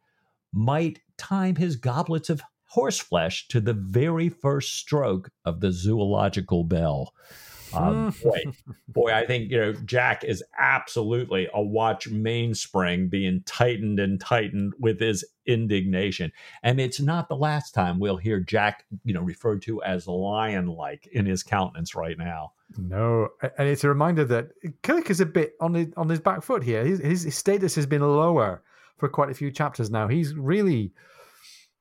might 0.51 0.99
time 1.17 1.55
his 1.55 1.77
goblets 1.77 2.29
of 2.29 2.41
horseflesh 2.75 3.47
to 3.47 3.61
the 3.61 3.73
very 3.73 4.29
first 4.29 4.75
stroke 4.75 5.29
of 5.45 5.59
the 5.59 5.71
zoological 5.71 6.63
bell. 6.63 7.13
Um, 7.73 8.13
boy, 8.23 8.39
boy, 8.87 9.11
I 9.11 9.25
think 9.25 9.49
you 9.49 9.57
know 9.59 9.73
Jack 9.73 10.23
is 10.23 10.43
absolutely 10.59 11.47
a 11.53 11.61
watch 11.61 12.07
mainspring 12.07 13.09
being 13.09 13.41
tightened 13.45 13.99
and 13.99 14.19
tightened 14.19 14.73
with 14.79 14.99
his 14.99 15.25
indignation, 15.45 16.31
and 16.61 16.79
it's 16.79 16.99
not 16.99 17.29
the 17.29 17.35
last 17.35 17.73
time 17.73 17.99
we'll 17.99 18.17
hear 18.17 18.39
Jack, 18.39 18.85
you 19.03 19.13
know, 19.13 19.21
referred 19.21 19.63
to 19.63 19.81
as 19.81 20.07
lion-like 20.07 21.07
in 21.13 21.25
his 21.25 21.41
countenance 21.41 21.95
right 21.95 22.17
now. 22.17 22.53
No, 22.77 23.29
and 23.57 23.67
it's 23.67 23.83
a 23.83 23.89
reminder 23.89 24.25
that 24.25 24.49
Killick 24.83 25.09
is 25.09 25.19
a 25.19 25.25
bit 25.25 25.53
on 25.59 25.73
his 25.73 25.87
on 25.97 26.09
his 26.09 26.19
back 26.19 26.43
foot 26.43 26.63
here. 26.63 26.85
His, 26.85 26.99
his 26.99 27.35
status 27.35 27.73
has 27.75 27.87
been 27.87 28.01
lower 28.01 28.61
for 28.97 29.09
quite 29.09 29.31
a 29.31 29.35
few 29.35 29.51
chapters 29.51 29.89
now. 29.89 30.07
He's 30.07 30.33
really, 30.35 30.93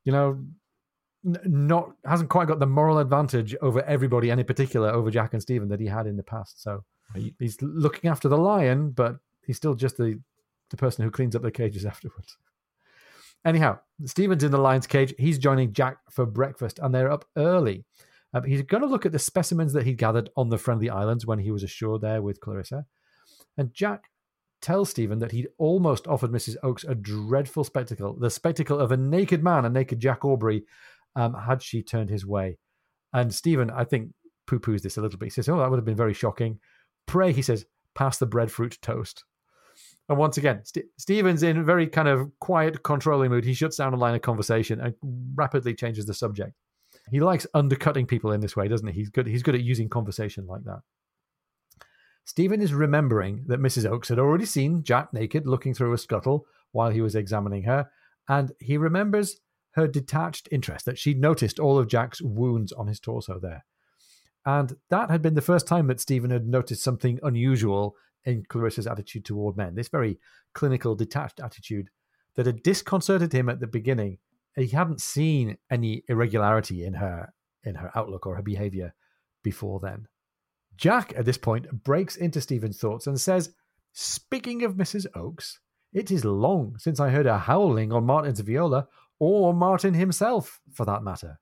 you 0.05 0.12
know, 0.12 0.43
not 1.24 1.92
hasn't 2.04 2.30
quite 2.30 2.48
got 2.48 2.58
the 2.58 2.66
moral 2.66 2.98
advantage 2.98 3.54
over 3.62 3.82
everybody, 3.82 4.30
and 4.30 4.40
in 4.40 4.46
particular 4.46 4.90
over 4.90 5.10
Jack 5.10 5.32
and 5.32 5.42
Stephen 5.42 5.68
that 5.68 5.80
he 5.80 5.86
had 5.86 6.06
in 6.06 6.16
the 6.16 6.22
past. 6.22 6.62
So 6.62 6.84
he's 7.38 7.60
looking 7.60 8.10
after 8.10 8.28
the 8.28 8.38
lion, 8.38 8.90
but 8.90 9.16
he's 9.46 9.56
still 9.56 9.74
just 9.74 9.96
the 9.96 10.20
the 10.70 10.76
person 10.76 11.04
who 11.04 11.10
cleans 11.10 11.36
up 11.36 11.42
the 11.42 11.50
cages 11.50 11.84
afterwards. 11.86 12.36
Anyhow, 13.44 13.80
Stephen's 14.04 14.44
in 14.44 14.52
the 14.52 14.58
lion's 14.58 14.86
cage. 14.86 15.14
He's 15.18 15.38
joining 15.38 15.72
Jack 15.72 15.98
for 16.10 16.26
breakfast, 16.26 16.78
and 16.80 16.94
they're 16.94 17.10
up 17.10 17.24
early. 17.36 17.84
Um, 18.34 18.44
he's 18.44 18.62
going 18.62 18.82
to 18.82 18.88
look 18.88 19.04
at 19.04 19.12
the 19.12 19.18
specimens 19.18 19.72
that 19.72 19.84
he 19.84 19.94
gathered 19.94 20.30
on 20.36 20.48
the 20.48 20.58
Friendly 20.58 20.88
Islands 20.88 21.26
when 21.26 21.38
he 21.38 21.50
was 21.50 21.62
ashore 21.62 21.98
there 21.98 22.22
with 22.22 22.40
Clarissa. 22.40 22.86
And 23.58 23.74
Jack 23.74 24.10
tells 24.62 24.90
Stephen 24.90 25.18
that 25.18 25.32
he'd 25.32 25.48
almost 25.58 26.06
offered 26.06 26.30
Mrs. 26.30 26.56
Oakes 26.62 26.84
a 26.84 26.94
dreadful 26.94 27.64
spectacle 27.64 28.14
the 28.14 28.30
spectacle 28.30 28.78
of 28.78 28.92
a 28.92 28.96
naked 28.96 29.42
man, 29.42 29.64
a 29.64 29.68
naked 29.68 29.98
Jack 29.98 30.24
Aubrey, 30.24 30.64
um, 31.16 31.34
had 31.34 31.62
she 31.62 31.82
turned 31.82 32.10
his 32.10 32.26
way. 32.26 32.58
And 33.12 33.32
Stephen, 33.32 33.70
I 33.70 33.84
think, 33.84 34.12
poo 34.46 34.58
poos 34.58 34.82
this 34.82 34.96
a 34.96 35.00
little 35.00 35.18
bit. 35.18 35.26
He 35.26 35.30
says, 35.30 35.48
Oh, 35.48 35.58
that 35.58 35.70
would 35.70 35.76
have 35.76 35.84
been 35.84 35.96
very 35.96 36.14
shocking. 36.14 36.58
Pray, 37.06 37.32
he 37.32 37.42
says, 37.42 37.66
pass 37.94 38.18
the 38.18 38.26
breadfruit 38.26 38.78
toast. 38.80 39.24
And 40.08 40.18
once 40.18 40.36
again, 40.36 40.62
St- 40.64 40.86
Stephen's 40.98 41.42
in 41.42 41.58
a 41.58 41.64
very 41.64 41.86
kind 41.86 42.08
of 42.08 42.30
quiet, 42.40 42.82
controlling 42.82 43.30
mood. 43.30 43.44
He 43.44 43.54
shuts 43.54 43.76
down 43.76 43.94
a 43.94 43.96
line 43.96 44.14
of 44.14 44.22
conversation 44.22 44.80
and 44.80 44.94
rapidly 45.34 45.74
changes 45.74 46.06
the 46.06 46.14
subject. 46.14 46.54
He 47.10 47.20
likes 47.20 47.46
undercutting 47.54 48.06
people 48.06 48.32
in 48.32 48.40
this 48.40 48.56
way, 48.56 48.68
doesn't 48.68 48.86
he? 48.86 48.94
He's 48.94 49.10
good. 49.10 49.26
He's 49.26 49.42
good 49.42 49.54
at 49.54 49.62
using 49.62 49.88
conversation 49.88 50.46
like 50.46 50.64
that. 50.64 50.80
Stephen 52.24 52.60
is 52.60 52.72
remembering 52.72 53.44
that 53.48 53.60
Mrs. 53.60 53.90
Oakes 53.90 54.08
had 54.08 54.18
already 54.18 54.44
seen 54.44 54.84
Jack 54.84 55.12
naked 55.12 55.46
looking 55.46 55.74
through 55.74 55.92
a 55.92 55.98
scuttle 55.98 56.46
while 56.70 56.90
he 56.90 57.00
was 57.00 57.16
examining 57.16 57.64
her, 57.64 57.90
and 58.28 58.52
he 58.60 58.76
remembers 58.76 59.40
her 59.72 59.88
detached 59.88 60.48
interest 60.50 60.84
that 60.86 60.98
she'd 60.98 61.20
noticed 61.20 61.58
all 61.58 61.78
of 61.78 61.88
Jack's 61.88 62.20
wounds 62.22 62.72
on 62.72 62.86
his 62.86 63.00
torso 63.00 63.38
there. 63.38 63.64
And 64.44 64.76
that 64.90 65.10
had 65.10 65.22
been 65.22 65.34
the 65.34 65.40
first 65.40 65.66
time 65.66 65.86
that 65.86 66.00
Stephen 66.00 66.30
had 66.30 66.46
noticed 66.46 66.82
something 66.82 67.20
unusual 67.22 67.96
in 68.24 68.44
Clarissa's 68.48 68.86
attitude 68.86 69.24
toward 69.24 69.56
men, 69.56 69.74
this 69.74 69.88
very 69.88 70.18
clinical, 70.52 70.94
detached 70.94 71.40
attitude 71.40 71.90
that 72.36 72.46
had 72.46 72.62
disconcerted 72.62 73.32
him 73.32 73.48
at 73.48 73.60
the 73.60 73.66
beginning. 73.66 74.18
He 74.56 74.68
hadn't 74.68 75.00
seen 75.00 75.58
any 75.70 76.02
irregularity 76.08 76.84
in 76.84 76.94
her 76.94 77.32
in 77.64 77.76
her 77.76 77.90
outlook 77.94 78.26
or 78.26 78.36
her 78.36 78.42
behavior 78.42 78.94
before 79.42 79.78
then. 79.80 80.08
Jack, 80.76 81.12
at 81.16 81.24
this 81.24 81.38
point, 81.38 81.84
breaks 81.84 82.16
into 82.16 82.40
Stephen's 82.40 82.78
thoughts 82.78 83.06
and 83.06 83.20
says, 83.20 83.54
Speaking 83.92 84.64
of 84.64 84.74
Mrs. 84.74 85.06
Oakes, 85.14 85.60
it 85.92 86.10
is 86.10 86.24
long 86.24 86.76
since 86.78 86.98
I 86.98 87.10
heard 87.10 87.26
her 87.26 87.38
howling 87.38 87.92
on 87.92 88.04
Martin's 88.04 88.40
viola, 88.40 88.88
or 89.24 89.54
Martin 89.54 89.94
himself, 89.94 90.58
for 90.72 90.84
that 90.84 91.04
matter. 91.04 91.38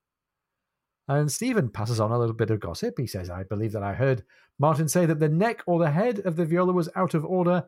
And 1.08 1.32
Stephen 1.32 1.70
passes 1.70 1.98
on 1.98 2.12
a 2.12 2.18
little 2.18 2.34
bit 2.34 2.50
of 2.50 2.60
gossip. 2.60 2.98
He 2.98 3.06
says, 3.06 3.30
I 3.30 3.42
believe 3.44 3.72
that 3.72 3.82
I 3.82 3.94
heard 3.94 4.22
Martin 4.58 4.86
say 4.86 5.06
that 5.06 5.18
the 5.18 5.30
neck 5.30 5.62
or 5.66 5.78
the 5.78 5.90
head 5.90 6.18
of 6.26 6.36
the 6.36 6.44
viola 6.44 6.74
was 6.74 6.90
out 6.94 7.14
of 7.14 7.24
order, 7.24 7.64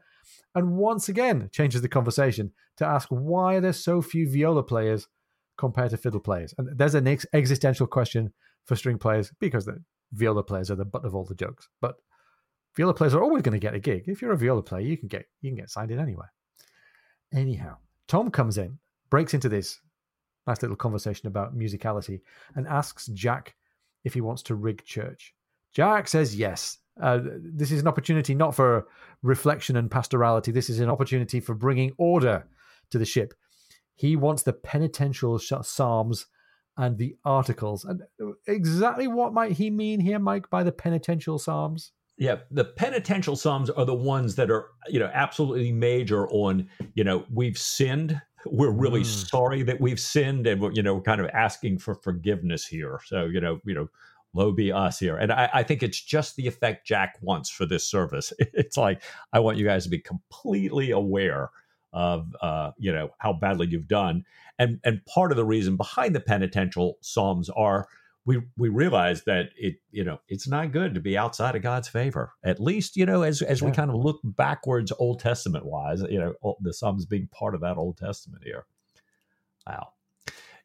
and 0.54 0.76
once 0.76 1.08
again 1.08 1.48
changes 1.50 1.80
the 1.80 1.88
conversation 1.88 2.52
to 2.76 2.84
ask 2.84 3.08
why 3.08 3.58
there's 3.58 3.82
so 3.82 4.02
few 4.02 4.30
viola 4.30 4.62
players 4.62 5.08
compared 5.56 5.92
to 5.92 5.96
fiddle 5.96 6.20
players. 6.20 6.54
And 6.58 6.68
there's 6.76 6.94
an 6.94 7.08
ex- 7.08 7.24
existential 7.32 7.86
question 7.86 8.34
for 8.66 8.76
string 8.76 8.98
players 8.98 9.32
because 9.40 9.64
the 9.64 9.82
viola 10.12 10.42
players 10.42 10.70
are 10.70 10.76
the 10.76 10.84
butt 10.84 11.06
of 11.06 11.14
all 11.14 11.24
the 11.24 11.34
jokes. 11.34 11.70
But 11.80 11.94
viola 12.76 12.92
players 12.92 13.14
are 13.14 13.22
always 13.22 13.40
going 13.40 13.58
to 13.58 13.66
get 13.66 13.74
a 13.74 13.80
gig. 13.80 14.04
If 14.08 14.20
you're 14.20 14.32
a 14.32 14.36
viola 14.36 14.62
player, 14.62 14.82
you 14.82 14.98
can 14.98 15.08
get 15.08 15.24
you 15.40 15.48
can 15.48 15.56
get 15.56 15.70
signed 15.70 15.90
in 15.90 15.98
anywhere. 15.98 16.30
Anyhow, 17.32 17.78
Tom 18.08 18.30
comes 18.30 18.58
in, 18.58 18.78
breaks 19.08 19.32
into 19.32 19.48
this 19.48 19.80
nice 20.46 20.62
little 20.62 20.76
conversation 20.76 21.26
about 21.26 21.56
musicality, 21.56 22.20
and 22.54 22.66
asks 22.66 23.06
Jack 23.08 23.54
if 24.04 24.14
he 24.14 24.20
wants 24.20 24.42
to 24.44 24.54
rig 24.54 24.84
church. 24.84 25.34
Jack 25.72 26.08
says 26.08 26.36
yes. 26.36 26.78
Uh, 27.00 27.20
this 27.38 27.72
is 27.72 27.80
an 27.80 27.88
opportunity 27.88 28.34
not 28.34 28.54
for 28.54 28.86
reflection 29.22 29.76
and 29.76 29.90
pastorality. 29.90 30.52
This 30.52 30.68
is 30.68 30.80
an 30.80 30.90
opportunity 30.90 31.40
for 31.40 31.54
bringing 31.54 31.92
order 31.96 32.46
to 32.90 32.98
the 32.98 33.06
ship. 33.06 33.32
He 33.94 34.16
wants 34.16 34.42
the 34.42 34.52
penitential 34.52 35.38
psalms 35.38 36.26
and 36.76 36.98
the 36.98 37.16
articles. 37.24 37.84
And 37.84 38.02
exactly 38.46 39.06
what 39.06 39.32
might 39.32 39.52
he 39.52 39.70
mean 39.70 40.00
here, 40.00 40.18
Mike, 40.18 40.50
by 40.50 40.62
the 40.62 40.72
penitential 40.72 41.38
psalms? 41.38 41.92
Yeah, 42.18 42.36
the 42.50 42.64
penitential 42.64 43.36
psalms 43.36 43.70
are 43.70 43.84
the 43.84 43.94
ones 43.94 44.34
that 44.36 44.50
are, 44.50 44.68
you 44.88 45.00
know, 45.00 45.10
absolutely 45.12 45.72
major 45.72 46.28
on, 46.28 46.68
you 46.94 47.04
know, 47.04 47.24
we've 47.32 47.58
sinned. 47.58 48.20
We're 48.46 48.70
really 48.70 49.02
mm. 49.02 49.28
sorry 49.28 49.62
that 49.62 49.80
we've 49.80 50.00
sinned, 50.00 50.46
and 50.46 50.60
we're, 50.60 50.72
you 50.72 50.82
know, 50.82 50.94
we're 50.94 51.02
kind 51.02 51.20
of 51.20 51.28
asking 51.32 51.78
for 51.78 51.94
forgiveness 51.94 52.66
here. 52.66 53.00
So, 53.06 53.26
you 53.26 53.40
know, 53.40 53.60
you 53.64 53.74
know, 53.74 53.88
low 54.34 54.52
be 54.52 54.72
us 54.72 54.98
here. 54.98 55.16
And 55.16 55.32
I, 55.32 55.48
I, 55.52 55.62
think 55.62 55.82
it's 55.82 56.00
just 56.00 56.36
the 56.36 56.46
effect 56.46 56.86
Jack 56.86 57.18
wants 57.20 57.50
for 57.50 57.66
this 57.66 57.86
service. 57.86 58.32
It's 58.54 58.76
like 58.76 59.02
I 59.32 59.40
want 59.40 59.58
you 59.58 59.64
guys 59.64 59.84
to 59.84 59.90
be 59.90 59.98
completely 59.98 60.90
aware 60.90 61.50
of 61.92 62.34
uh, 62.40 62.70
you 62.78 62.92
know 62.92 63.10
how 63.18 63.34
badly 63.34 63.66
you've 63.68 63.88
done, 63.88 64.24
and 64.58 64.80
and 64.84 65.04
part 65.06 65.30
of 65.30 65.36
the 65.36 65.44
reason 65.44 65.76
behind 65.76 66.14
the 66.14 66.20
penitential 66.20 66.98
psalms 67.02 67.50
are 67.50 67.86
we 68.24 68.40
we 68.56 68.68
realize 68.68 69.24
that 69.24 69.50
it 69.56 69.76
you 69.90 70.04
know 70.04 70.20
it's 70.28 70.46
not 70.46 70.72
good 70.72 70.94
to 70.94 71.00
be 71.00 71.18
outside 71.18 71.56
of 71.56 71.62
God's 71.62 71.88
favor. 71.88 72.32
At 72.44 72.60
least 72.60 72.96
you 72.96 73.06
know 73.06 73.22
as 73.22 73.42
as 73.42 73.60
yeah. 73.60 73.68
we 73.68 73.72
kind 73.74 73.90
of 73.90 73.96
look 73.96 74.20
backwards, 74.22 74.92
Old 74.98 75.20
Testament 75.20 75.66
wise, 75.66 76.02
you 76.08 76.18
know 76.18 76.56
the 76.60 76.72
Psalms 76.72 77.04
being 77.04 77.28
part 77.28 77.54
of 77.54 77.60
that 77.62 77.76
Old 77.76 77.96
Testament 77.96 78.44
here. 78.44 78.66
Wow. 79.66 79.88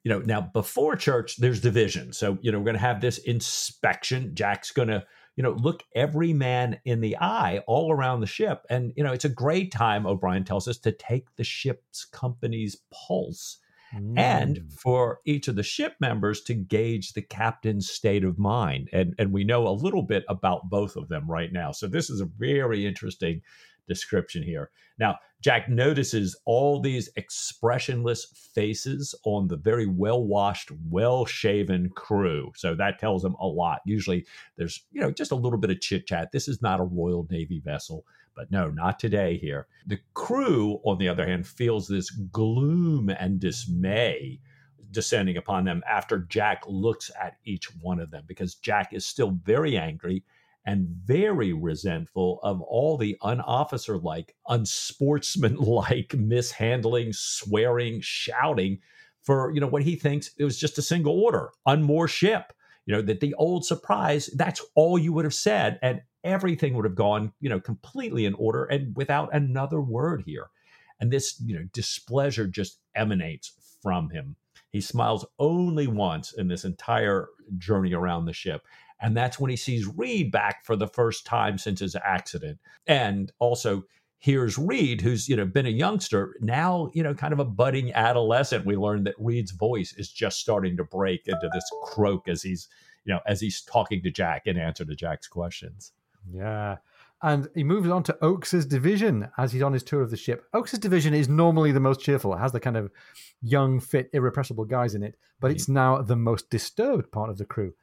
You 0.03 0.11
know 0.11 0.19
now 0.19 0.41
before 0.41 0.95
church, 0.95 1.37
there's 1.37 1.59
division. 1.59 2.13
So 2.13 2.37
you 2.41 2.51
know 2.51 2.59
we're 2.59 2.65
going 2.65 2.75
to 2.75 2.81
have 2.81 3.01
this 3.01 3.17
inspection. 3.19 4.35
Jack's 4.35 4.71
going 4.71 4.89
to 4.89 5.03
you 5.35 5.41
know 5.41 5.51
look 5.51 5.83
every 5.95 6.33
man 6.33 6.79
in 6.85 7.01
the 7.01 7.17
eye 7.17 7.63
all 7.65 7.91
around 7.91 8.19
the 8.19 8.27
ship, 8.27 8.65
and 8.69 8.93
you 8.95 9.03
know 9.03 9.13
it's 9.13 9.25
a 9.25 9.29
great 9.29 9.71
time. 9.71 10.05
O'Brian 10.05 10.43
tells 10.43 10.67
us 10.67 10.77
to 10.79 10.91
take 10.91 11.35
the 11.37 11.43
ship's 11.43 12.05
company's 12.05 12.77
pulse 12.91 13.57
Mm. 13.97 14.17
and 14.17 14.71
for 14.71 15.19
each 15.25 15.47
of 15.47 15.55
the 15.55 15.63
ship 15.63 15.95
members 15.99 16.41
to 16.43 16.53
gauge 16.53 17.13
the 17.13 17.21
captain's 17.21 17.89
state 17.89 18.23
of 18.23 18.37
mind. 18.37 18.89
And, 18.93 19.15
and 19.17 19.31
we 19.31 19.43
know 19.43 19.67
a 19.67 19.69
little 19.69 20.03
bit 20.03 20.23
about 20.29 20.69
both 20.69 20.95
of 20.95 21.09
them 21.09 21.29
right 21.29 21.51
now. 21.51 21.71
So 21.71 21.87
this 21.87 22.09
is 22.09 22.21
a 22.21 22.25
very 22.25 22.85
interesting 22.85 23.41
description 23.88 24.43
here. 24.43 24.69
Now, 24.99 25.19
Jack 25.41 25.69
notices 25.69 26.35
all 26.45 26.79
these 26.79 27.09
expressionless 27.15 28.25
faces 28.53 29.13
on 29.23 29.47
the 29.47 29.57
very 29.57 29.85
well 29.85 30.23
washed, 30.23 30.71
well 30.89 31.25
shaven 31.25 31.89
crew. 31.89 32.51
So 32.55 32.73
that 32.75 32.99
tells 32.99 33.23
him 33.23 33.35
a 33.39 33.45
lot. 33.45 33.81
Usually 33.85 34.25
there's, 34.57 34.83
you 34.91 35.01
know, 35.01 35.11
just 35.11 35.31
a 35.31 35.35
little 35.35 35.59
bit 35.59 35.69
of 35.69 35.79
chit 35.79 36.07
chat. 36.07 36.31
This 36.31 36.47
is 36.47 36.61
not 36.61 36.79
a 36.79 36.83
Royal 36.83 37.27
Navy 37.29 37.59
vessel. 37.59 38.05
But 38.35 38.51
no, 38.51 38.69
not 38.69 38.99
today 38.99 39.38
here. 39.38 39.67
The 39.88 39.99
crew, 40.13 40.79
on 40.83 40.99
the 40.99 41.09
other 41.09 41.25
hand, 41.25 41.47
feels 41.47 41.88
this 41.88 42.11
gloom 42.11 43.09
and 43.09 43.39
dismay 43.39 44.39
descending 44.91 45.38
upon 45.38 45.65
them 45.65 45.83
after 45.89 46.19
Jack 46.19 46.63
looks 46.67 47.11
at 47.19 47.38
each 47.45 47.65
one 47.81 47.99
of 47.99 48.11
them 48.11 48.23
because 48.27 48.55
Jack 48.55 48.93
is 48.93 49.05
still 49.05 49.31
very 49.43 49.77
angry 49.77 50.23
and 50.68 50.86
very 51.05 51.53
resentful 51.53 52.41
of 52.43 52.61
all 52.61 52.97
the 52.97 53.18
unofficer 53.24 54.03
like, 54.03 54.36
unsportsmanlike 54.49 56.13
mishandling, 56.18 57.13
swearing, 57.13 58.01
shouting 58.01 58.80
for, 59.24 59.49
you 59.53 59.61
know, 59.61 59.68
what 59.68 59.84
he 59.84 59.95
thinks 59.95 60.30
it 60.38 60.43
was 60.43 60.59
just 60.59 60.78
a 60.78 60.82
single 60.82 61.18
order, 61.24 61.49
unmoor 61.65 62.09
ship. 62.09 62.51
You 62.86 62.95
know, 62.95 63.01
that 63.01 63.22
the 63.22 63.34
old 63.36 63.65
surprise, 63.65 64.28
that's 64.36 64.61
all 64.76 64.97
you 64.97 65.11
would 65.13 65.26
have 65.26 65.34
said. 65.34 65.80
And 65.82 66.01
everything 66.24 66.74
would 66.74 66.86
have 66.86 66.95
gone, 66.95 67.34
you 67.39 67.49
know, 67.49 67.59
completely 67.59 68.26
in 68.26 68.34
order 68.34 68.65
and 68.65 68.95
without 68.95 69.34
another 69.34 69.82
word 69.82 70.24
here. 70.26 70.47
And 70.99 71.11
this, 71.11 71.41
you 71.45 71.55
know, 71.55 71.65
displeasure 71.74 72.47
just 72.47 72.80
emanates 72.95 73.53
from 73.82 74.09
him. 74.09 74.36
He 74.72 74.82
smiles 74.82 75.26
only 75.39 75.88
once 75.88 76.34
in 76.34 76.49
this 76.49 76.65
entire 76.65 77.30
journey 77.57 77.93
around 77.93 78.26
the 78.26 78.34
ship. 78.34 78.63
And 78.99 79.15
that's 79.15 79.39
when 79.39 79.49
he 79.49 79.57
sees 79.57 79.87
Reed 79.87 80.31
back 80.31 80.65
for 80.65 80.75
the 80.75 80.87
first 80.87 81.25
time 81.25 81.57
since 81.57 81.79
his 81.79 81.95
accident. 81.95 82.59
And 82.87 83.31
also 83.39 83.83
here's 84.19 84.57
Reed, 84.57 85.01
who's, 85.01 85.29
you 85.29 85.35
know, 85.35 85.45
been 85.45 85.65
a 85.65 85.69
youngster, 85.69 86.35
now, 86.41 86.89
you 86.93 87.03
know, 87.03 87.13
kind 87.13 87.33
of 87.33 87.39
a 87.39 87.45
budding 87.45 87.93
adolescent. 87.93 88.65
We 88.65 88.75
learn 88.75 89.03
that 89.03 89.15
Reed's 89.19 89.51
voice 89.51 89.93
is 89.93 90.11
just 90.11 90.39
starting 90.39 90.77
to 90.77 90.83
break 90.83 91.27
into 91.27 91.49
this 91.53 91.69
croak 91.83 92.27
as 92.27 92.41
he's, 92.41 92.67
you 93.05 93.13
know, 93.13 93.19
as 93.27 93.39
he's 93.39 93.61
talking 93.61 94.01
to 94.03 94.11
Jack 94.11 94.47
in 94.47 94.57
answer 94.57 94.85
to 94.85 94.95
Jack's 94.95 95.27
questions. 95.27 95.91
Yeah. 96.31 96.77
And 97.21 97.47
he 97.55 97.63
moves 97.63 97.89
on 97.89 98.03
to 98.03 98.17
Oakes's 98.21 98.65
division 98.65 99.29
as 99.37 99.51
he's 99.51 99.63
on 99.63 99.73
his 99.73 99.83
tour 99.83 100.01
of 100.01 100.11
the 100.11 100.17
ship. 100.17 100.45
Oakes's 100.53 100.79
division 100.79 101.13
is 101.13 101.27
normally 101.27 101.71
the 101.71 101.79
most 101.79 101.99
cheerful. 101.99 102.33
It 102.33 102.39
has 102.39 102.51
the 102.51 102.59
kind 102.59 102.77
of 102.77 102.91
young, 103.41 103.79
fit, 103.79 104.09
irrepressible 104.13 104.65
guys 104.65 104.93
in 104.93 105.03
it, 105.03 105.15
but 105.39 105.47
mm-hmm. 105.47 105.55
it's 105.55 105.67
now 105.67 106.01
the 106.01 106.15
most 106.15 106.49
disturbed 106.49 107.11
part 107.11 107.29
of 107.29 107.37
the 107.37 107.45
crew. 107.45 107.73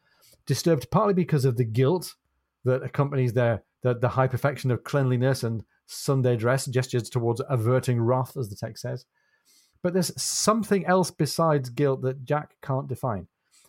Disturbed 0.46 0.90
partly 0.90 1.14
because 1.14 1.44
of 1.44 1.56
the 1.56 1.64
guilt 1.64 2.14
that 2.64 2.82
accompanies 2.82 3.32
their 3.32 3.62
the, 3.82 3.94
the 3.94 4.08
high 4.08 4.26
perfection 4.26 4.70
of 4.70 4.84
cleanliness 4.84 5.42
and 5.42 5.62
Sunday 5.86 6.36
dress, 6.36 6.66
gestures 6.66 7.10
towards 7.10 7.42
averting 7.48 8.00
wrath, 8.00 8.36
as 8.36 8.48
the 8.48 8.56
text 8.56 8.82
says. 8.82 9.04
But 9.82 9.92
there's 9.92 10.20
something 10.20 10.86
else 10.86 11.10
besides 11.10 11.68
guilt 11.68 12.00
that 12.02 12.24
Jack 12.24 12.56
can't 12.62 12.88
define. 12.88 13.28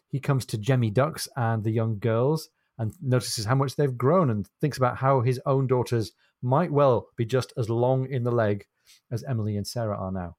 He 0.10 0.22
comes 0.22 0.46
to 0.46 0.58
Jemmy 0.58 0.90
Ducks 0.90 1.28
and 1.36 1.64
the 1.64 1.72
young 1.72 2.00
girls 2.00 2.50
and 2.78 2.94
notices 3.02 3.46
how 3.46 3.56
much 3.56 3.76
they've 3.76 3.98
grown 3.98 4.30
and 4.30 4.48
thinks 4.62 4.78
about 4.78 4.98
how 4.98 5.22
his 5.22 5.42
own 5.46 5.68
daughters 5.68 6.14
might 6.42 6.72
well 6.72 7.10
be 7.18 7.26
just 7.26 7.52
as 7.58 7.70
long 7.70 8.08
in 8.08 8.24
the 8.24 8.32
leg 8.32 8.66
as 9.12 9.24
Emily 9.24 9.58
and 9.58 9.68
Sarah 9.68 9.98
are 9.98 10.12
now. 10.12 10.38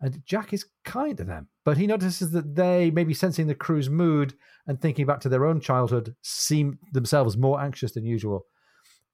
And 0.00 0.22
Jack 0.26 0.52
is 0.52 0.66
kind 0.84 1.16
to 1.16 1.24
them, 1.24 1.48
but 1.64 1.76
he 1.76 1.86
notices 1.86 2.30
that 2.32 2.54
they, 2.54 2.90
maybe 2.90 3.14
sensing 3.14 3.46
the 3.46 3.54
crew's 3.54 3.88
mood 3.88 4.34
and 4.66 4.80
thinking 4.80 5.06
back 5.06 5.20
to 5.20 5.28
their 5.28 5.46
own 5.46 5.60
childhood, 5.60 6.14
seem 6.22 6.78
themselves 6.92 7.36
more 7.36 7.60
anxious 7.60 7.92
than 7.92 8.04
usual. 8.04 8.46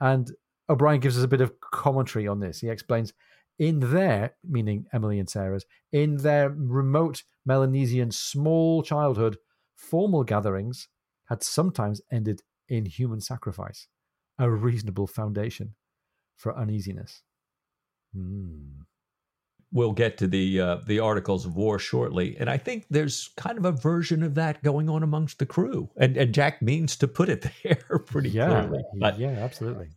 And 0.01 0.30
O'Brian 0.68 1.01
gives 1.01 1.18
us 1.18 1.24
a 1.24 1.28
bit 1.28 1.40
of 1.40 1.61
commentary 1.61 2.26
on 2.26 2.40
this. 2.40 2.61
He 2.61 2.68
explains 2.68 3.12
in 3.59 3.80
their, 3.80 4.34
meaning 4.49 4.86
Emily 4.92 5.18
and 5.18 5.28
Sarah's, 5.28 5.66
in 5.92 6.18
their 6.18 6.51
remote 6.51 7.22
Melanesian 7.44 8.11
small 8.11 8.82
childhood, 8.82 9.36
formal 9.74 10.24
gatherings 10.24 10.88
had 11.28 11.42
sometimes 11.42 12.01
ended 12.11 12.42
in 12.68 12.84
human 12.84 13.20
sacrifice, 13.20 13.88
a 14.38 14.51
reasonable 14.51 15.07
foundation 15.07 15.74
for 16.36 16.57
uneasiness. 16.57 17.22
Hmm. 18.14 18.82
We'll 19.70 19.92
get 19.92 20.16
to 20.18 20.26
the 20.26 20.60
uh, 20.60 20.76
the 20.86 21.00
articles 21.00 21.44
of 21.44 21.54
war 21.54 21.78
shortly, 21.78 22.36
and 22.38 22.48
I 22.48 22.56
think 22.56 22.86
there's 22.88 23.28
kind 23.36 23.58
of 23.58 23.66
a 23.66 23.72
version 23.72 24.22
of 24.22 24.34
that 24.36 24.62
going 24.62 24.88
on 24.88 25.02
amongst 25.02 25.38
the 25.38 25.46
crew, 25.46 25.90
and 25.96 26.16
and 26.16 26.32
Jack 26.32 26.62
means 26.62 26.96
to 26.96 27.08
put 27.08 27.28
it 27.28 27.44
there 27.62 27.98
pretty 27.98 28.30
yeah, 28.30 28.46
clearly. 28.46 28.82
But 28.98 29.18
yeah, 29.18 29.28
absolutely. 29.28 29.88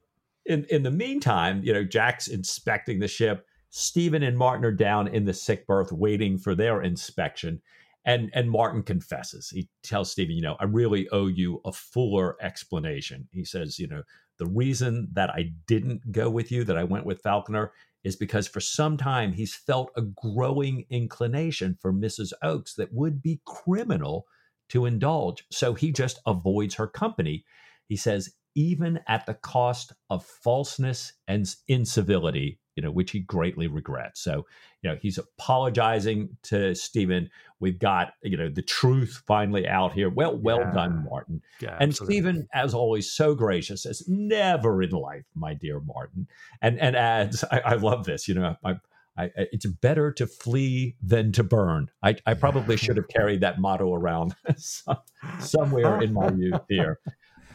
in 0.45 0.65
in 0.65 0.83
the 0.83 0.91
meantime, 0.91 1.61
you 1.63 1.71
know, 1.71 1.85
Jack's 1.85 2.27
inspecting 2.27 2.99
the 2.99 3.07
ship. 3.07 3.45
Stephen 3.69 4.21
and 4.21 4.37
Martin 4.37 4.65
are 4.65 4.71
down 4.73 5.07
in 5.07 5.23
the 5.23 5.33
sick 5.33 5.65
berth 5.65 5.93
waiting 5.93 6.37
for 6.37 6.53
their 6.53 6.81
inspection. 6.81 7.61
And 8.03 8.29
and 8.33 8.51
Martin 8.51 8.83
confesses. 8.83 9.49
He 9.49 9.69
tells 9.83 10.11
Stephen, 10.11 10.35
you 10.35 10.41
know, 10.41 10.57
I 10.59 10.65
really 10.65 11.07
owe 11.09 11.27
you 11.27 11.61
a 11.63 11.71
fuller 11.71 12.35
explanation. 12.41 13.29
He 13.31 13.45
says, 13.45 13.79
you 13.79 13.87
know, 13.87 14.01
the 14.37 14.47
reason 14.47 15.07
that 15.13 15.29
I 15.29 15.51
didn't 15.67 16.11
go 16.11 16.29
with 16.29 16.51
you, 16.51 16.63
that 16.63 16.77
I 16.77 16.83
went 16.83 17.05
with 17.05 17.21
Falconer, 17.21 17.71
is 18.03 18.15
because 18.15 18.47
for 18.47 18.59
some 18.59 18.97
time 18.97 19.33
he's 19.33 19.53
felt 19.53 19.91
a 19.95 20.01
growing 20.01 20.85
inclination 20.89 21.77
for 21.81 21.93
Mrs. 21.93 22.31
Oakes 22.41 22.75
that 22.75 22.93
would 22.93 23.21
be 23.21 23.41
criminal 23.45 24.25
to 24.69 24.85
indulge. 24.85 25.45
So 25.51 25.73
he 25.73 25.91
just 25.91 26.19
avoids 26.25 26.75
her 26.75 26.87
company. 26.87 27.43
He 27.87 27.97
says, 27.97 28.33
even 28.55 28.99
at 29.07 29.25
the 29.25 29.33
cost 29.33 29.93
of 30.09 30.25
falseness 30.25 31.13
and 31.27 31.53
incivility, 31.67 32.60
you 32.75 32.83
know, 32.83 32.91
which 32.91 33.11
he 33.11 33.19
greatly 33.19 33.67
regrets. 33.67 34.21
So, 34.21 34.45
you 34.81 34.89
know, 34.89 34.97
he's 35.01 35.17
apologizing 35.17 36.37
to 36.43 36.73
Stephen. 36.73 37.29
We've 37.59 37.79
got, 37.79 38.13
you 38.23 38.37
know, 38.37 38.49
the 38.49 38.61
truth 38.61 39.23
finally 39.27 39.67
out 39.67 39.93
here. 39.93 40.09
Well, 40.09 40.37
well 40.37 40.59
yeah. 40.59 40.71
done, 40.71 41.05
Martin. 41.09 41.41
Yeah, 41.59 41.77
and 41.79 41.89
absolutely. 41.89 42.15
Stephen, 42.15 42.47
as 42.53 42.73
always, 42.73 43.11
so 43.11 43.35
gracious, 43.35 43.83
says, 43.83 44.03
never 44.07 44.81
in 44.81 44.91
life, 44.91 45.25
my 45.35 45.53
dear 45.53 45.79
Martin. 45.79 46.27
And 46.61 46.79
and 46.79 46.95
adds, 46.95 47.43
I, 47.51 47.59
I 47.59 47.73
love 47.75 48.05
this, 48.05 48.27
you 48.27 48.35
know, 48.35 48.55
I, 48.63 48.75
I, 49.17 49.29
it's 49.35 49.65
better 49.65 50.11
to 50.13 50.25
flee 50.25 50.95
than 51.03 51.31
to 51.33 51.43
burn. 51.43 51.89
I, 52.01 52.15
I 52.25 52.33
probably 52.33 52.77
should 52.77 52.97
have 52.97 53.07
carried 53.09 53.41
that 53.41 53.59
motto 53.59 53.93
around 53.93 54.35
somewhere 55.39 56.01
in 56.01 56.13
my 56.13 56.31
youth 56.31 56.61
here. 56.67 56.99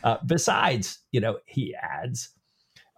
Uh, 0.05 0.19
besides, 0.25 1.01
you 1.11 1.21
know, 1.21 1.37
he 1.47 1.75
adds, 1.75 2.29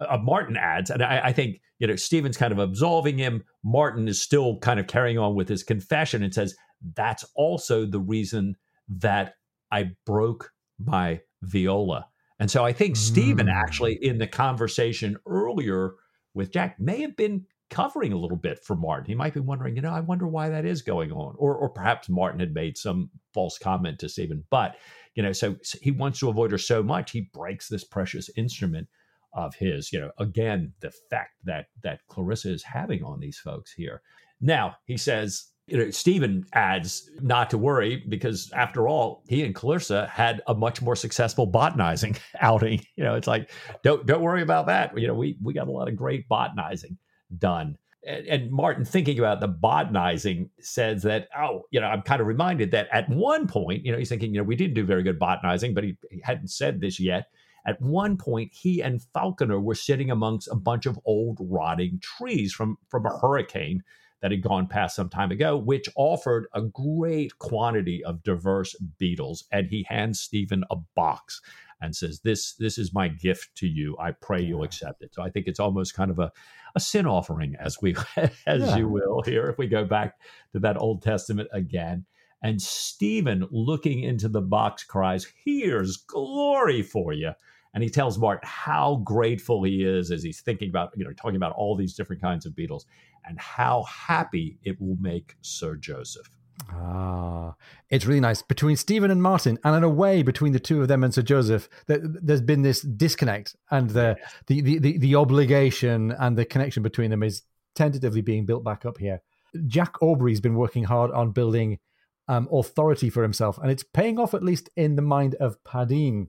uh, 0.01 0.18
Martin 0.18 0.57
adds, 0.57 0.90
and 0.90 1.03
I, 1.03 1.20
I, 1.26 1.32
think, 1.32 1.61
you 1.78 1.86
know, 1.86 1.96
Stephen's 1.96 2.36
kind 2.36 2.53
of 2.53 2.59
absolving 2.59 3.18
him. 3.18 3.44
Martin 3.64 4.09
is 4.09 4.20
still 4.20 4.59
kind 4.59 4.78
of 4.80 4.86
carrying 4.86 5.18
on 5.18 5.34
with 5.34 5.49
his 5.49 5.62
confession 5.62 6.22
and 6.22 6.32
says, 6.32 6.55
that's 6.94 7.24
also 7.34 7.84
the 7.86 8.01
reason 8.01 8.55
that 8.88 9.34
I 9.70 9.90
broke 10.07 10.53
my 10.82 11.20
viola. 11.42 12.07
And 12.38 12.51
so 12.51 12.64
I 12.64 12.72
think 12.72 12.94
mm. 12.94 12.99
Stephen 12.99 13.49
actually, 13.49 13.99
in 14.01 14.18
the 14.18 14.28
conversation 14.28 15.16
earlier 15.26 15.94
with 16.34 16.53
Jack, 16.53 16.78
may 16.78 17.01
have 17.01 17.16
been 17.16 17.46
covering 17.68 18.12
a 18.12 18.18
little 18.18 18.36
bit 18.36 18.61
for 18.64 18.76
Martin. 18.76 19.07
He 19.07 19.14
might 19.14 19.34
be 19.34 19.40
wondering, 19.40 19.76
you 19.76 19.82
know, 19.82 19.92
I 19.92 20.01
wonder 20.01 20.26
why 20.26 20.49
that 20.49 20.64
is 20.64 20.80
going 20.80 21.11
on. 21.12 21.34
Or, 21.36 21.55
or 21.55 21.68
perhaps 21.68 22.09
Martin 22.09 22.40
had 22.40 22.55
made 22.55 22.78
some 22.78 23.11
false 23.34 23.59
comment 23.59 23.99
to 23.99 24.09
Stephen. 24.09 24.44
But 24.51 24.76
you 25.18 25.22
know, 25.24 25.32
so 25.32 25.57
he 25.82 25.90
wants 25.90 26.20
to 26.20 26.28
avoid 26.28 26.53
her 26.53 26.59
so 26.59 26.80
much, 26.80 27.11
he 27.11 27.28
breaks 27.32 27.66
this 27.68 27.82
precious 27.82 28.30
instrument 28.36 28.86
of 29.33 29.55
his. 29.55 29.93
You 29.93 30.01
know, 30.01 30.11
again, 30.18 30.72
the 30.81 30.91
fact 31.11 31.33
that 31.45 31.66
that 31.83 32.01
Clarissa 32.09 32.53
is 32.53 32.62
having 32.62 33.03
on 33.03 33.20
these 33.20 33.39
folks 33.39 33.72
here. 33.72 34.03
Now 34.41 34.76
he 34.85 34.97
says, 34.97 35.49
you 35.66 35.76
know, 35.76 35.91
Stephen 35.91 36.47
adds 36.53 37.11
not 37.20 37.51
to 37.51 37.59
worry 37.59 38.05
because 38.09 38.51
after 38.53 38.89
all, 38.89 39.24
he 39.29 39.45
and 39.45 39.55
Clarissa 39.55 40.07
had 40.07 40.41
a 40.47 40.55
much 40.55 40.81
more 40.81 40.97
successful 40.97 41.47
botanizing 41.47 42.16
outing. 42.41 42.85
You 42.97 43.05
know, 43.05 43.14
it's 43.14 43.26
like 43.26 43.51
don't 43.83 44.07
don't 44.07 44.22
worry 44.22 44.43
about 44.43 44.66
that. 44.66 44.99
You 44.99 45.07
know, 45.07 45.14
we 45.14 45.37
we 45.43 45.53
got 45.53 45.68
a 45.68 45.72
lot 45.72 45.89
of 45.89 45.97
great 45.97 46.29
botanizing 46.29 46.99
done 47.37 47.76
and, 48.09 48.51
Martin 48.51 48.85
thinking 48.85 49.18
about 49.18 49.41
the 49.41 49.49
botanizing 49.49 50.51
says 50.61 51.03
that, 51.03 51.29
oh, 51.37 51.62
you 51.70 51.81
know, 51.81 51.87
I'm 51.87 52.03
kind 52.03 52.20
of 52.20 52.26
reminded 52.26 52.70
that 52.70 52.89
at 52.93 53.09
one 53.09 53.47
point, 53.47 53.85
you 53.85 53.93
know, 53.93 53.99
he's 53.99 54.09
thinking, 54.09 54.33
you 54.33 54.41
know, 54.41 54.45
we 54.45 54.57
didn't 54.57 54.74
do 54.74 54.85
very 54.85 55.03
good 55.03 55.18
botanizing, 55.18 55.74
but 55.74 55.85
he, 55.85 55.97
he 56.11 56.20
hadn't 56.22 56.49
said 56.49 56.81
this 56.81 56.99
yet. 56.99 57.26
At 57.68 57.82
one 57.82 58.16
point, 58.16 58.50
he 58.54 58.80
and 58.80 59.02
Falconer 59.12 59.60
were 59.60 59.74
sitting 59.74 60.10
amongst 60.10 60.48
a 60.48 60.56
bunch 60.56 60.86
of 60.86 60.98
old 61.04 61.36
rotting 61.38 62.00
trees 62.00 62.54
from, 62.54 62.78
from 62.88 63.04
a 63.04 63.18
hurricane 63.18 63.82
that 64.22 64.30
had 64.30 64.40
gone 64.40 64.68
past 64.68 64.96
some 64.96 65.10
time 65.10 65.30
ago, 65.30 65.54
which 65.54 65.86
offered 65.94 66.46
a 66.54 66.62
great 66.62 67.38
quantity 67.38 68.02
of 68.02 68.22
diverse 68.22 68.74
beetles. 68.98 69.44
And 69.52 69.66
he 69.66 69.84
hands 69.86 70.18
Stephen 70.18 70.64
a 70.70 70.76
box 70.96 71.42
and 71.82 71.94
says, 71.94 72.20
"This 72.20 72.54
this 72.54 72.78
is 72.78 72.94
my 72.94 73.08
gift 73.08 73.54
to 73.56 73.66
you. 73.66 73.98
I 74.00 74.12
pray 74.12 74.40
you'll 74.40 74.64
accept 74.64 75.02
it." 75.02 75.14
So 75.14 75.22
I 75.22 75.28
think 75.28 75.46
it's 75.46 75.60
almost 75.60 75.92
kind 75.92 76.10
of 76.10 76.18
a, 76.18 76.32
a 76.74 76.80
sin 76.80 77.06
offering, 77.06 77.54
as 77.60 77.82
we 77.82 77.96
as 78.16 78.62
yeah. 78.62 78.76
you 78.78 78.88
will 78.88 79.20
here, 79.20 79.44
if 79.44 79.58
we 79.58 79.66
go 79.66 79.84
back 79.84 80.14
to 80.54 80.58
that 80.60 80.78
Old 80.78 81.02
Testament 81.02 81.50
again. 81.52 82.06
And 82.42 82.62
Stephen, 82.62 83.46
looking 83.50 84.00
into 84.00 84.30
the 84.30 84.40
box, 84.40 84.84
cries, 84.84 85.26
"Here's 85.44 85.98
glory 85.98 86.80
for 86.80 87.12
you." 87.12 87.32
And 87.74 87.82
he 87.82 87.90
tells 87.90 88.18
Martin 88.18 88.48
how 88.48 89.02
grateful 89.04 89.62
he 89.62 89.84
is 89.84 90.10
as 90.10 90.22
he's 90.22 90.40
thinking 90.40 90.70
about, 90.70 90.90
you 90.96 91.04
know, 91.04 91.12
talking 91.12 91.36
about 91.36 91.52
all 91.52 91.76
these 91.76 91.94
different 91.94 92.22
kinds 92.22 92.46
of 92.46 92.56
beetles 92.56 92.86
and 93.26 93.38
how 93.38 93.84
happy 93.84 94.58
it 94.62 94.80
will 94.80 94.96
make 95.00 95.36
Sir 95.42 95.76
Joseph. 95.76 96.28
Ah, 96.72 97.54
it's 97.88 98.04
really 98.04 98.20
nice 98.20 98.42
between 98.42 98.76
Stephen 98.76 99.10
and 99.10 99.22
Martin, 99.22 99.58
and 99.64 99.76
in 99.76 99.84
a 99.84 99.88
way 99.88 100.22
between 100.22 100.52
the 100.52 100.60
two 100.60 100.82
of 100.82 100.88
them 100.88 101.04
and 101.04 101.14
Sir 101.14 101.22
Joseph. 101.22 101.68
There's 101.86 102.40
been 102.40 102.62
this 102.62 102.80
disconnect, 102.82 103.54
and 103.70 103.90
the 103.90 104.16
the, 104.48 104.60
the, 104.60 104.78
the, 104.78 104.98
the 104.98 105.14
obligation 105.14 106.12
and 106.18 106.36
the 106.36 106.44
connection 106.44 106.82
between 106.82 107.10
them 107.10 107.22
is 107.22 107.42
tentatively 107.74 108.22
being 108.22 108.44
built 108.44 108.64
back 108.64 108.84
up 108.84 108.98
here. 108.98 109.22
Jack 109.66 110.02
Aubrey's 110.02 110.40
been 110.40 110.56
working 110.56 110.84
hard 110.84 111.10
on 111.12 111.30
building 111.30 111.78
um, 112.26 112.48
authority 112.52 113.08
for 113.08 113.22
himself, 113.22 113.56
and 113.58 113.70
it's 113.70 113.84
paying 113.84 114.18
off 114.18 114.34
at 114.34 114.42
least 114.42 114.68
in 114.76 114.96
the 114.96 115.02
mind 115.02 115.36
of 115.36 115.62
Padeen, 115.64 116.28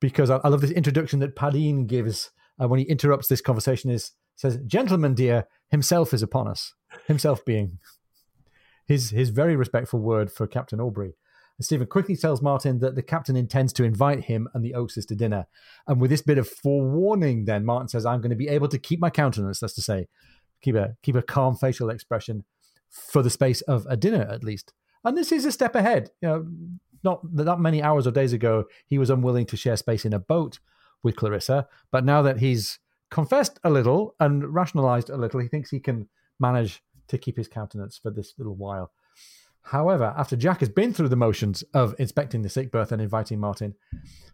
because 0.00 0.30
I, 0.30 0.40
I 0.44 0.48
love 0.48 0.60
this 0.60 0.70
introduction 0.70 1.20
that 1.20 1.36
Padeen 1.36 1.86
gives 1.86 2.30
uh, 2.60 2.68
when 2.68 2.80
he 2.80 2.86
interrupts 2.86 3.28
this 3.28 3.40
conversation. 3.40 3.90
Is 3.90 4.12
says, 4.34 4.58
"Gentlemen, 4.66 5.14
dear, 5.14 5.46
himself 5.70 6.12
is 6.14 6.22
upon 6.22 6.48
us." 6.48 6.74
Himself 7.06 7.44
being 7.44 7.78
his 8.86 9.10
his 9.10 9.30
very 9.30 9.56
respectful 9.56 10.00
word 10.00 10.30
for 10.32 10.46
Captain 10.46 10.80
Aubrey. 10.80 11.14
And 11.58 11.64
Stephen 11.64 11.86
quickly 11.86 12.16
tells 12.16 12.42
Martin 12.42 12.78
that 12.80 12.94
the 12.94 13.02
captain 13.02 13.36
intends 13.36 13.72
to 13.74 13.84
invite 13.84 14.24
him 14.24 14.48
and 14.54 14.64
the 14.64 14.74
Oakses 14.74 15.06
to 15.06 15.14
dinner. 15.14 15.46
And 15.86 16.00
with 16.00 16.10
this 16.10 16.22
bit 16.22 16.38
of 16.38 16.48
forewarning, 16.48 17.44
then 17.46 17.64
Martin 17.64 17.88
says, 17.88 18.06
"I'm 18.06 18.20
going 18.20 18.30
to 18.30 18.36
be 18.36 18.48
able 18.48 18.68
to 18.68 18.78
keep 18.78 19.00
my 19.00 19.10
countenance. 19.10 19.60
That's 19.60 19.74
to 19.74 19.82
say, 19.82 20.08
keep 20.62 20.74
a 20.74 20.96
keep 21.02 21.16
a 21.16 21.22
calm 21.22 21.56
facial 21.56 21.90
expression 21.90 22.44
for 22.90 23.22
the 23.22 23.30
space 23.30 23.62
of 23.62 23.86
a 23.88 23.96
dinner 23.96 24.22
at 24.30 24.44
least." 24.44 24.72
And 25.04 25.16
this 25.16 25.32
is 25.32 25.44
a 25.44 25.52
step 25.52 25.74
ahead. 25.74 26.10
You 26.20 26.28
know, 26.28 26.46
not 27.02 27.20
that 27.36 27.58
many 27.58 27.82
hours 27.82 28.06
or 28.06 28.10
days 28.10 28.32
ago, 28.32 28.64
he 28.86 28.98
was 28.98 29.10
unwilling 29.10 29.46
to 29.46 29.56
share 29.56 29.76
space 29.76 30.04
in 30.04 30.12
a 30.12 30.18
boat 30.18 30.58
with 31.02 31.16
Clarissa, 31.16 31.68
but 31.90 32.04
now 32.04 32.22
that 32.22 32.38
he's 32.38 32.78
confessed 33.10 33.58
a 33.64 33.70
little 33.70 34.14
and 34.18 34.54
rationalized 34.54 35.10
a 35.10 35.16
little, 35.16 35.40
he 35.40 35.48
thinks 35.48 35.70
he 35.70 35.80
can 35.80 36.08
manage 36.40 36.82
to 37.08 37.18
keep 37.18 37.36
his 37.36 37.48
countenance 37.48 37.98
for 37.98 38.10
this 38.10 38.34
little 38.38 38.56
while. 38.56 38.90
However, 39.62 40.14
after 40.16 40.36
Jack 40.36 40.60
has 40.60 40.68
been 40.68 40.92
through 40.92 41.08
the 41.08 41.16
motions 41.16 41.64
of 41.74 41.94
inspecting 41.98 42.42
the 42.42 42.48
sick 42.48 42.70
berth 42.70 42.92
and 42.92 43.02
inviting 43.02 43.40
Martin, 43.40 43.74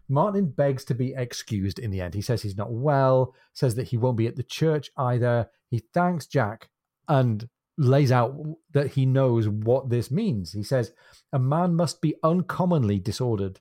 Martin 0.07 0.47
begs 0.47 0.85
to 0.85 0.93
be 0.93 1.15
excused 1.15 1.79
in 1.79 1.89
the 1.89 2.01
end. 2.01 2.13
He 2.13 2.21
says 2.21 2.43
he's 2.43 2.57
not 2.57 2.71
well, 2.71 3.33
says 3.53 3.73
that 3.75 3.87
he 3.87 3.97
won't 3.97 4.17
be 4.17 4.27
at 4.27 4.35
the 4.35 4.43
church 4.43 4.91
either. 4.95 5.49
He 5.69 5.79
thanks 5.91 6.27
Jack 6.27 6.69
and 7.07 7.49
lays 7.77 8.11
out 8.11 8.35
that 8.73 8.91
he 8.91 9.05
knows 9.05 9.47
what 9.47 9.89
this 9.89 10.11
means. 10.11 10.53
He 10.53 10.63
says, 10.63 10.91
A 11.31 11.39
man 11.39 11.75
must 11.75 12.01
be 12.01 12.15
uncommonly 12.23 12.99
disordered 12.99 13.59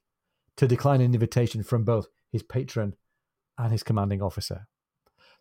to 0.57 0.69
decline 0.69 1.01
an 1.01 1.15
invitation 1.15 1.63
from 1.63 1.85
both 1.85 2.07
his 2.31 2.43
patron 2.43 2.95
and 3.59 3.73
his 3.73 3.83
commanding 3.83 4.23
officer. 4.23 4.67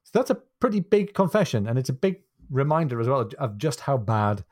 So 0.03 0.11
that's 0.13 0.29
a 0.29 0.41
pretty 0.59 0.79
big 0.79 1.13
confession, 1.13 1.67
and 1.67 1.77
it's 1.77 1.89
a 1.89 1.93
big 1.93 2.23
reminder 2.49 2.99
as 2.99 3.07
well 3.07 3.29
of 3.39 3.57
just 3.57 3.81
how 3.81 3.97
bad 3.97 4.43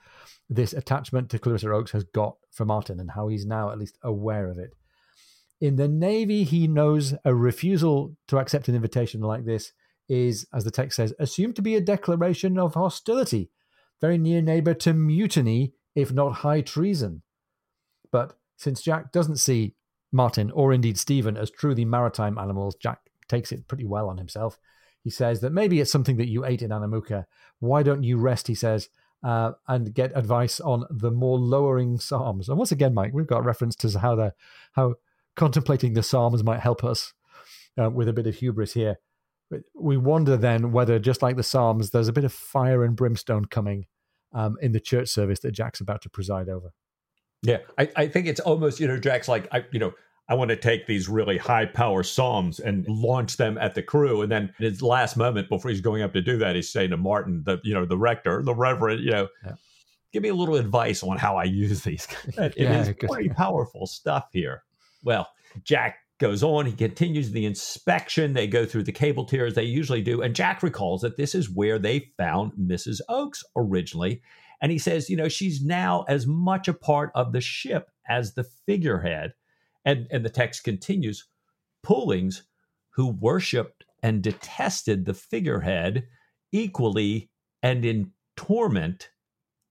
this 0.50 0.74
attachment 0.74 1.30
to 1.30 1.40
Clarissa 1.40 1.72
Oakes 1.72 1.92
has 1.92 2.04
got 2.04 2.38
for 2.52 2.66
Martin 2.66 3.00
and 3.00 3.12
how 3.12 3.28
he's 3.28 3.46
now 3.46 3.72
at 3.72 3.78
least 3.78 3.98
aware 4.02 4.50
of 4.50 4.58
it. 4.58 4.76
In 5.62 5.76
the 5.76 5.88
Navy, 5.88 6.44
he 6.44 6.68
knows 6.68 7.14
a 7.26 7.36
refusal 7.36 8.16
to 8.28 8.38
accept 8.38 8.68
an 8.68 8.76
invitation 8.76 9.22
like 9.22 9.46
this 9.46 9.74
is, 10.08 10.48
as 10.54 10.64
the 10.64 10.72
text 10.72 10.96
says, 10.96 11.14
assumed 11.20 11.56
to 11.58 11.62
be 11.62 11.76
a 11.76 11.82
declaration 11.82 12.58
of 12.58 12.74
hostility, 12.74 13.52
very 14.02 14.18
near 14.18 14.42
neighbor 14.42 14.74
to 14.74 14.94
mutiny, 14.94 15.74
if 15.96 16.12
not 16.12 16.36
high 16.36 16.62
treason. 16.62 17.22
But 18.12 18.36
since 18.58 18.82
Jack 18.82 19.12
doesn't 19.12 19.38
see 19.38 19.76
Martin 20.12 20.52
or 20.52 20.74
indeed 20.74 20.98
Stephen 20.98 21.38
as 21.38 21.50
truly 21.50 21.86
maritime 21.86 22.38
animals, 22.38 22.76
Jack 22.76 23.00
takes 23.28 23.52
it 23.52 23.68
pretty 23.68 23.86
well 23.86 24.10
on 24.10 24.18
himself 24.18 24.60
he 25.04 25.10
says 25.10 25.42
that 25.42 25.52
maybe 25.52 25.80
it's 25.80 25.92
something 25.92 26.18
that 26.18 26.28
you 26.28 26.46
ate 26.46 26.62
in 26.62 26.72
Anamuka. 26.72 27.26
Why 27.60 27.84
don't 27.84 28.04
you 28.04 28.18
rest, 28.18 28.48
he 28.48 28.56
says, 28.56 28.90
uh, 29.24 29.52
and 29.68 29.94
get 29.94 30.16
advice 30.16 30.60
on 30.60 30.86
the 30.90 31.12
more 31.12 31.38
lowering 31.38 32.00
psalms? 32.00 32.50
And 32.50 32.58
once 32.58 32.72
again, 32.72 32.94
Mike, 32.94 33.14
we've 33.14 33.28
got 33.28 33.46
reference 33.46 33.76
to 33.78 34.00
how 34.00 34.16
the 34.16 34.34
how 34.74 34.96
contemplating 35.36 35.94
the 35.94 36.04
psalms 36.04 36.44
might 36.44 36.60
help 36.60 36.84
us 36.84 37.14
uh, 37.82 37.90
with 37.90 38.10
a 38.10 38.14
bit 38.14 38.28
of 38.28 38.36
hubris 38.36 38.74
here. 38.74 38.98
We 39.74 39.98
wonder 39.98 40.38
then 40.38 40.72
whether, 40.72 41.00
just 41.00 41.22
like 41.22 41.36
the 41.36 41.44
psalms, 41.44 41.90
there's 41.90 42.08
a 42.08 42.14
bit 42.14 42.24
of 42.24 42.34
fire 42.34 42.84
and 42.84 42.96
brimstone 42.96 43.46
coming 43.46 43.86
um, 44.34 44.58
in 44.62 44.72
the 44.72 44.80
church 44.80 45.10
service 45.10 45.40
that 45.40 45.52
Jack's 45.52 45.82
about 45.82 46.02
to 46.04 46.10
preside 46.10 46.50
over. 46.50 46.74
Yeah, 47.42 47.60
I, 47.78 47.90
I 47.96 48.08
think 48.08 48.28
it's 48.28 48.40
almost 48.40 48.80
you 48.80 48.88
know 48.88 49.00
Jack's 49.00 49.28
like 49.28 49.48
I 49.52 49.64
you 49.72 49.80
know 49.80 49.94
I 50.30 50.36
want 50.36 50.50
to 50.50 50.56
take 50.56 50.86
these 50.86 51.10
really 51.10 51.38
high 51.38 51.66
power 51.66 52.04
psalms 52.04 52.60
and 52.60 52.88
launch 52.88 53.38
them 53.38 53.58
at 53.58 53.74
the 53.74 53.82
crew. 53.82 54.22
And 54.22 54.32
then 54.32 54.54
in 54.60 54.66
his 54.66 54.82
last 54.82 55.18
moment 55.18 55.50
before 55.50 55.72
he's 55.72 55.82
going 55.82 56.04
up 56.04 56.14
to 56.14 56.22
do 56.22 56.38
that, 56.38 56.56
he's 56.56 56.72
saying 56.72 56.92
to 56.92 56.98
Martin, 56.98 57.42
the 57.46 57.60
you 57.64 57.74
know, 57.74 57.86
the 57.86 57.98
rector, 57.98 58.44
the 58.44 58.54
reverend, 58.54 59.04
you 59.04 59.12
know, 59.12 59.28
yeah. 59.44 59.54
give 60.14 60.22
me 60.22 60.30
a 60.30 60.36
little 60.36 60.56
advice 60.56 61.02
on 61.02 61.18
how 61.18 61.36
I 61.36 61.46
use 61.46 61.84
these. 61.84 62.08
it 62.38 62.54
yeah, 62.58 62.82
is 62.82 62.94
pretty 63.00 63.30
powerful 63.30 63.88
stuff 63.88 64.28
here. 64.32 64.64
Well, 65.04 65.28
Jack 65.64 65.98
goes 66.20 66.44
on. 66.44 66.66
He 66.66 66.74
continues 66.74 67.32
the 67.32 67.46
inspection. 67.46 68.34
They 68.34 68.48
go 68.48 68.66
through 68.66 68.84
the 68.84 68.92
cable 68.92 69.26
tiers 69.26 69.56
they 69.56 69.64
usually 69.64 70.02
do. 70.02 70.22
And 70.22 70.36
Jack 70.36 70.62
recalls 70.62 71.02
that 71.02 71.18
this 71.18 71.34
is 71.34 71.50
where 71.50 71.80
they 71.80 72.12
found 72.18 72.54
Mrs. 72.54 73.00
Oakes 73.10 73.44
originally. 73.56 74.22
And 74.62 74.72
he 74.72 74.78
says, 74.78 75.10
you 75.10 75.16
know, 75.16 75.30
she's 75.30 75.64
now 75.64 76.04
as 76.08 76.28
much 76.28 76.68
a 76.68 76.74
part 76.74 77.12
of 77.16 77.32
the 77.32 77.42
ship 77.42 77.90
as 78.08 78.34
the 78.34 78.44
figurehead. 78.44 79.34
And, 79.86 80.08
and 80.12 80.26
the 80.26 80.30
text 80.30 80.64
continues 80.64 81.26
Pullings, 81.82 82.44
who 82.92 83.08
worshiped 83.08 83.86
and 84.04 84.22
detested 84.22 85.06
the 85.06 85.14
figurehead 85.14 86.08
equally 86.52 87.30
and 87.64 87.86
in 87.86 88.12
torment, 88.36 89.10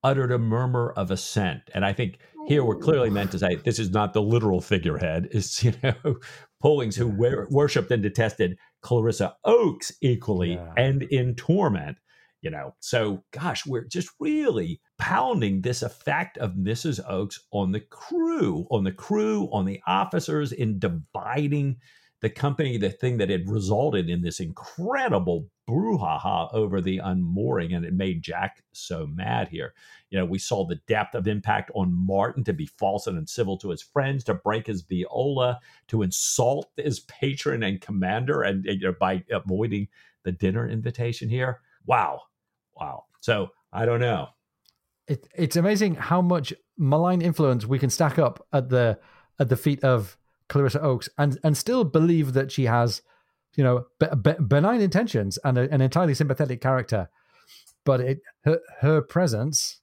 uttered 0.02 0.32
a 0.32 0.38
murmur 0.38 0.90
of 0.90 1.10
assent. 1.10 1.62
And 1.74 1.84
I 1.84 1.92
think 1.92 2.18
here 2.48 2.64
we're 2.64 2.76
clearly 2.76 3.10
meant 3.10 3.30
to 3.32 3.38
say 3.38 3.56
this 3.56 3.78
is 3.78 3.90
not 3.90 4.14
the 4.14 4.22
literal 4.22 4.60
figurehead. 4.60 5.28
It's, 5.30 5.62
you 5.62 5.74
know, 5.82 5.94
Pullings 6.60 6.96
who 6.96 7.06
worshipped 7.50 7.92
and 7.92 8.02
detested 8.02 8.58
Clarissa 8.82 9.36
Oakes 9.44 9.92
equally 10.00 10.54
yeah. 10.54 10.72
and 10.76 11.04
in 11.04 11.36
torment 11.36 11.98
you 12.40 12.50
know 12.50 12.74
so 12.80 13.24
gosh 13.32 13.66
we're 13.66 13.84
just 13.84 14.10
really 14.20 14.80
pounding 14.98 15.60
this 15.60 15.82
effect 15.82 16.38
of 16.38 16.52
mrs 16.52 17.00
oakes 17.08 17.40
on 17.50 17.72
the 17.72 17.80
crew 17.80 18.66
on 18.70 18.84
the 18.84 18.92
crew 18.92 19.48
on 19.52 19.64
the 19.64 19.80
officers 19.86 20.52
in 20.52 20.78
dividing 20.78 21.76
the 22.20 22.30
company 22.30 22.76
the 22.76 22.90
thing 22.90 23.18
that 23.18 23.30
had 23.30 23.48
resulted 23.48 24.08
in 24.08 24.22
this 24.22 24.40
incredible 24.40 25.48
brouhaha 25.68 26.52
over 26.52 26.80
the 26.80 26.98
unmooring 26.98 27.74
and 27.74 27.84
it 27.84 27.92
made 27.92 28.22
jack 28.22 28.62
so 28.72 29.06
mad 29.06 29.48
here 29.48 29.74
you 30.10 30.18
know 30.18 30.24
we 30.24 30.38
saw 30.38 30.66
the 30.66 30.80
depth 30.86 31.14
of 31.14 31.28
impact 31.28 31.70
on 31.74 31.92
martin 31.92 32.42
to 32.42 32.52
be 32.52 32.66
false 32.66 33.06
and 33.06 33.18
uncivil 33.18 33.58
to 33.58 33.70
his 33.70 33.82
friends 33.82 34.24
to 34.24 34.34
break 34.34 34.66
his 34.66 34.82
viola 34.82 35.58
to 35.86 36.02
insult 36.02 36.70
his 36.76 37.00
patron 37.00 37.62
and 37.62 37.80
commander 37.80 38.42
and 38.42 38.64
you 38.64 38.80
know, 38.80 38.94
by 38.98 39.22
avoiding 39.30 39.86
the 40.24 40.32
dinner 40.32 40.68
invitation 40.68 41.28
here 41.28 41.60
wow 41.86 42.20
wow. 42.80 43.04
So 43.20 43.50
I 43.72 43.86
don't 43.86 44.00
know. 44.00 44.28
It, 45.06 45.26
it's 45.34 45.56
amazing 45.56 45.94
how 45.94 46.20
much 46.20 46.52
malign 46.76 47.22
influence 47.22 47.66
we 47.66 47.78
can 47.78 47.90
stack 47.90 48.18
up 48.18 48.46
at 48.52 48.68
the 48.68 48.98
at 49.40 49.48
the 49.48 49.56
feet 49.56 49.82
of 49.82 50.16
Clarissa 50.48 50.80
Oakes 50.80 51.08
and 51.18 51.38
and 51.44 51.56
still 51.56 51.84
believe 51.84 52.32
that 52.32 52.50
she 52.50 52.64
has, 52.64 53.02
you 53.56 53.64
know, 53.64 53.84
benign 54.46 54.80
intentions 54.80 55.38
and 55.44 55.58
a, 55.58 55.72
an 55.72 55.80
entirely 55.80 56.14
sympathetic 56.14 56.60
character, 56.60 57.08
but 57.84 58.00
it 58.00 58.20
her 58.44 58.60
her 58.80 59.00
presence 59.02 59.80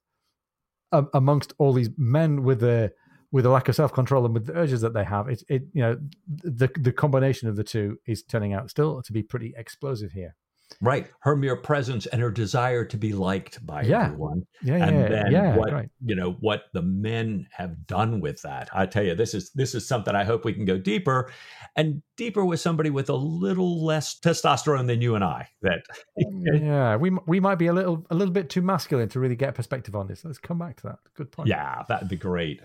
um, 0.91 1.09
amongst 1.13 1.53
all 1.57 1.73
these 1.73 1.89
men 1.97 2.43
with 2.43 2.59
the 2.59 2.91
with 3.31 3.45
a 3.45 3.49
lack 3.49 3.67
of 3.67 3.75
self 3.75 3.91
control 3.91 4.25
and 4.25 4.33
with 4.33 4.45
the 4.45 4.53
urges 4.53 4.81
that 4.81 4.93
they 4.93 5.03
have, 5.03 5.27
it 5.27 5.43
it 5.49 5.63
you 5.73 5.81
know 5.81 5.97
the 6.27 6.69
the 6.79 6.91
combination 6.91 7.49
of 7.49 7.55
the 7.55 7.63
two 7.63 7.97
is 8.05 8.23
turning 8.23 8.53
out 8.53 8.69
still 8.69 9.01
to 9.01 9.11
be 9.11 9.21
pretty 9.21 9.53
explosive 9.57 10.11
here. 10.11 10.35
Right. 10.81 11.09
Her 11.19 11.35
mere 11.35 11.55
presence 11.55 12.05
and 12.05 12.21
her 12.21 12.31
desire 12.31 12.85
to 12.85 12.97
be 12.97 13.13
liked 13.13 13.65
by 13.65 13.83
yeah. 13.83 14.05
everyone. 14.05 14.45
Yeah, 14.61 14.77
yeah, 14.77 14.85
and 14.85 15.13
then 15.13 15.31
yeah, 15.31 15.55
what 15.55 15.71
right. 15.71 15.89
you 16.03 16.15
know, 16.15 16.33
what 16.39 16.63
the 16.73 16.81
men 16.81 17.47
have 17.51 17.87
done 17.87 18.19
with 18.19 18.41
that. 18.41 18.69
I 18.73 18.85
tell 18.85 19.03
you, 19.03 19.15
this 19.15 19.33
is 19.33 19.51
this 19.51 19.75
is 19.75 19.87
something 19.87 20.15
I 20.15 20.23
hope 20.23 20.45
we 20.45 20.53
can 20.53 20.65
go 20.65 20.77
deeper 20.77 21.31
and 21.75 22.01
deeper 22.17 22.45
with 22.45 22.59
somebody 22.59 22.89
with 22.89 23.09
a 23.09 23.15
little 23.15 23.83
less 23.83 24.19
testosterone 24.19 24.87
than 24.87 25.01
you 25.01 25.15
and 25.15 25.23
I. 25.23 25.49
That 25.61 25.83
Yeah, 26.17 26.95
we 26.95 27.11
we 27.25 27.39
might 27.39 27.55
be 27.55 27.67
a 27.67 27.73
little 27.73 28.05
a 28.09 28.15
little 28.15 28.33
bit 28.33 28.49
too 28.49 28.61
masculine 28.61 29.09
to 29.09 29.19
really 29.19 29.35
get 29.35 29.49
a 29.49 29.53
perspective 29.53 29.95
on 29.95 30.07
this. 30.07 30.25
Let's 30.25 30.37
come 30.37 30.57
back 30.57 30.77
to 30.77 30.87
that. 30.87 30.99
Good 31.15 31.31
point. 31.31 31.49
Yeah, 31.49 31.83
that'd 31.87 32.09
be 32.09 32.17
great. 32.17 32.61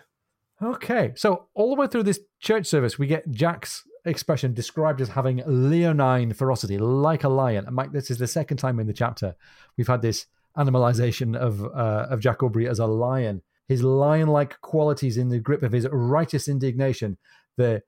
Okay. 0.62 1.12
So 1.16 1.46
all 1.54 1.74
the 1.74 1.80
way 1.80 1.86
through 1.86 2.02
this 2.04 2.20
church 2.38 2.66
service, 2.66 2.98
we 2.98 3.06
get 3.06 3.30
Jack's 3.30 3.84
expression 4.04 4.54
described 4.54 5.00
as 5.00 5.10
having 5.10 5.42
leonine 5.46 6.32
ferocity, 6.32 6.78
like 6.78 7.24
a 7.24 7.28
lion. 7.28 7.66
And 7.66 7.74
Mike, 7.74 7.92
this 7.92 8.10
is 8.10 8.18
the 8.18 8.26
second 8.26 8.58
time 8.58 8.78
in 8.80 8.86
the 8.86 8.92
chapter 8.92 9.34
we've 9.76 9.88
had 9.88 10.02
this 10.02 10.26
animalization 10.56 11.36
of 11.36 11.64
uh, 11.64 12.06
of 12.10 12.20
Jack 12.20 12.42
Aubrey 12.42 12.68
as 12.68 12.78
a 12.78 12.86
lion. 12.86 13.42
His 13.68 13.82
lion-like 13.82 14.60
qualities 14.62 15.16
in 15.16 15.28
the 15.28 15.38
grip 15.38 15.62
of 15.62 15.72
his 15.72 15.86
righteous 15.92 16.48
indignation, 16.48 17.18
the 17.56 17.82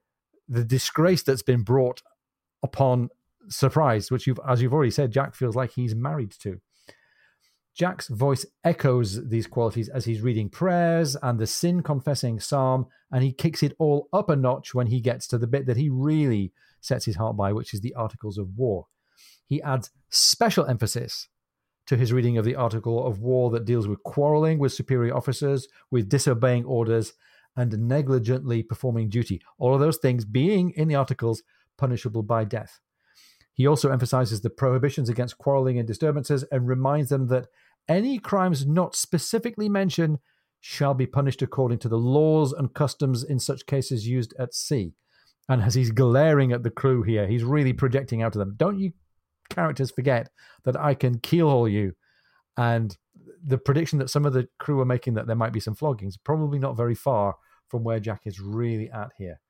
the 0.48 0.64
disgrace 0.64 1.22
that's 1.22 1.42
been 1.42 1.62
brought 1.62 2.02
upon 2.62 3.10
surprise, 3.48 4.10
which 4.10 4.26
you've, 4.26 4.40
as 4.48 4.62
you've 4.62 4.74
already 4.74 4.90
said, 4.90 5.10
Jack 5.10 5.34
feels 5.34 5.56
like 5.56 5.72
he's 5.72 5.94
married 5.94 6.30
to. 6.42 6.60
Jack's 7.74 8.08
voice 8.08 8.44
echoes 8.64 9.28
these 9.28 9.46
qualities 9.46 9.88
as 9.88 10.04
he's 10.04 10.20
reading 10.20 10.50
prayers 10.50 11.16
and 11.22 11.38
the 11.38 11.46
sin 11.46 11.82
confessing 11.82 12.38
psalm, 12.38 12.86
and 13.10 13.24
he 13.24 13.32
kicks 13.32 13.62
it 13.62 13.74
all 13.78 14.08
up 14.12 14.28
a 14.28 14.36
notch 14.36 14.74
when 14.74 14.88
he 14.88 15.00
gets 15.00 15.26
to 15.28 15.38
the 15.38 15.46
bit 15.46 15.66
that 15.66 15.78
he 15.78 15.88
really 15.88 16.52
sets 16.80 17.06
his 17.06 17.16
heart 17.16 17.36
by, 17.36 17.52
which 17.52 17.72
is 17.72 17.80
the 17.80 17.94
Articles 17.94 18.36
of 18.36 18.56
War. 18.56 18.86
He 19.46 19.62
adds 19.62 19.90
special 20.10 20.66
emphasis 20.66 21.28
to 21.86 21.96
his 21.96 22.12
reading 22.12 22.36
of 22.36 22.44
the 22.44 22.56
Article 22.56 23.06
of 23.06 23.20
War 23.20 23.50
that 23.50 23.64
deals 23.64 23.88
with 23.88 24.02
quarreling 24.02 24.58
with 24.58 24.72
superior 24.72 25.16
officers, 25.16 25.66
with 25.90 26.08
disobeying 26.08 26.64
orders, 26.64 27.14
and 27.56 27.88
negligently 27.88 28.62
performing 28.62 29.08
duty. 29.08 29.40
All 29.58 29.74
of 29.74 29.80
those 29.80 29.98
things 29.98 30.24
being 30.24 30.70
in 30.70 30.88
the 30.88 30.94
Articles 30.94 31.42
punishable 31.78 32.22
by 32.22 32.44
death. 32.44 32.80
He 33.54 33.66
also 33.66 33.90
emphasizes 33.90 34.40
the 34.40 34.50
prohibitions 34.50 35.08
against 35.08 35.38
quarreling 35.38 35.78
and 35.78 35.86
disturbances 35.86 36.44
and 36.50 36.66
reminds 36.66 37.10
them 37.10 37.28
that 37.28 37.48
any 37.88 38.18
crimes 38.18 38.66
not 38.66 38.96
specifically 38.96 39.68
mentioned 39.68 40.18
shall 40.60 40.94
be 40.94 41.06
punished 41.06 41.42
according 41.42 41.78
to 41.80 41.88
the 41.88 41.98
laws 41.98 42.52
and 42.52 42.72
customs 42.72 43.24
in 43.24 43.38
such 43.38 43.66
cases 43.66 44.06
used 44.06 44.32
at 44.38 44.54
sea. 44.54 44.94
And 45.48 45.60
as 45.60 45.74
he's 45.74 45.90
glaring 45.90 46.52
at 46.52 46.62
the 46.62 46.70
crew 46.70 47.02
here, 47.02 47.26
he's 47.26 47.42
really 47.42 47.72
projecting 47.72 48.22
out 48.22 48.32
to 48.34 48.38
them. 48.38 48.54
Don't 48.56 48.78
you 48.78 48.92
characters 49.50 49.90
forget 49.90 50.30
that 50.64 50.78
I 50.78 50.94
can 50.94 51.18
keelhaul 51.18 51.70
you. 51.70 51.92
And 52.56 52.96
the 53.44 53.58
prediction 53.58 53.98
that 53.98 54.10
some 54.10 54.24
of 54.24 54.32
the 54.32 54.48
crew 54.58 54.80
are 54.80 54.86
making 54.86 55.14
that 55.14 55.26
there 55.26 55.36
might 55.36 55.52
be 55.52 55.60
some 55.60 55.74
floggings, 55.74 56.16
probably 56.16 56.58
not 56.58 56.76
very 56.76 56.94
far 56.94 57.34
from 57.68 57.82
where 57.82 58.00
Jack 58.00 58.22
is 58.24 58.40
really 58.40 58.90
at 58.90 59.10
here. 59.18 59.40